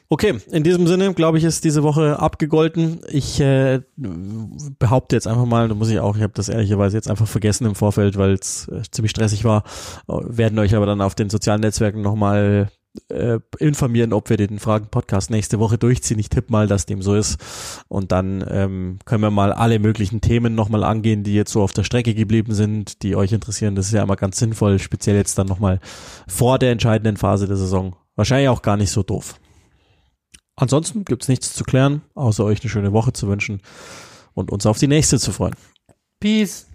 Okay, 0.07 0.39
in 0.51 0.63
diesem 0.63 0.85
Sinne, 0.85 1.15
glaube 1.15 1.39
ich, 1.39 1.43
ist 1.43 1.63
diese 1.63 1.81
Woche 1.81 2.19
abgegolten. 2.19 3.01
Ich 3.09 3.39
äh, 3.39 3.81
behaupte 3.97 5.15
jetzt 5.15 5.27
einfach 5.27 5.45
mal, 5.45 5.67
da 5.67 5.73
muss 5.73 5.89
ich 5.89 5.99
auch, 5.99 6.15
ich 6.15 6.21
habe 6.21 6.33
das 6.33 6.47
ehrlicherweise 6.47 6.95
jetzt 6.95 7.09
einfach 7.09 7.27
vergessen 7.27 7.65
im 7.65 7.73
Vorfeld, 7.73 8.15
weil 8.15 8.33
es 8.33 8.67
äh, 8.67 8.83
ziemlich 8.91 9.09
stressig 9.09 9.45
war, 9.45 9.63
äh, 10.07 10.13
werden 10.25 10.59
euch 10.59 10.75
aber 10.75 10.85
dann 10.85 11.01
auf 11.01 11.15
den 11.15 11.31
sozialen 11.31 11.61
Netzwerken 11.61 12.01
nochmal 12.01 12.69
äh, 13.09 13.39
informieren, 13.59 14.13
ob 14.13 14.29
wir 14.29 14.37
den 14.37 14.59
Fragen-Podcast 14.59 15.29
nächste 15.29 15.59
Woche 15.59 15.77
durchziehen. 15.77 16.19
Ich 16.19 16.29
tippe 16.29 16.51
mal, 16.51 16.67
dass 16.67 16.85
dem 16.85 17.01
so 17.01 17.15
ist. 17.15 17.37
Und 17.87 18.11
dann 18.11 18.45
ähm, 18.49 18.99
können 19.05 19.21
wir 19.21 19.31
mal 19.31 19.53
alle 19.53 19.79
möglichen 19.79 20.21
Themen 20.21 20.55
nochmal 20.55 20.83
angehen, 20.83 21.23
die 21.23 21.33
jetzt 21.33 21.51
so 21.51 21.61
auf 21.61 21.73
der 21.73 21.83
Strecke 21.83 22.13
geblieben 22.13 22.53
sind, 22.53 23.03
die 23.03 23.15
euch 23.15 23.31
interessieren. 23.31 23.75
Das 23.75 23.87
ist 23.87 23.93
ja 23.93 24.03
immer 24.03 24.15
ganz 24.15 24.37
sinnvoll, 24.37 24.79
speziell 24.79 25.15
jetzt 25.15 25.37
dann 25.37 25.47
nochmal 25.47 25.79
vor 26.27 26.59
der 26.59 26.71
entscheidenden 26.71 27.17
Phase 27.17 27.47
der 27.47 27.57
Saison. 27.57 27.95
Wahrscheinlich 28.15 28.49
auch 28.49 28.61
gar 28.61 28.77
nicht 28.77 28.91
so 28.91 29.03
doof. 29.03 29.35
Ansonsten 30.55 31.03
gibt's 31.03 31.27
nichts 31.27 31.53
zu 31.53 31.63
klären, 31.65 32.01
außer 32.13 32.45
euch 32.45 32.61
eine 32.61 32.69
schöne 32.69 32.93
Woche 32.93 33.11
zu 33.11 33.27
wünschen 33.27 33.61
und 34.33 34.51
uns 34.51 34.65
auf 34.65 34.79
die 34.79 34.87
nächste 34.87 35.19
zu 35.19 35.31
freuen. 35.31 35.55
Peace. 36.19 36.67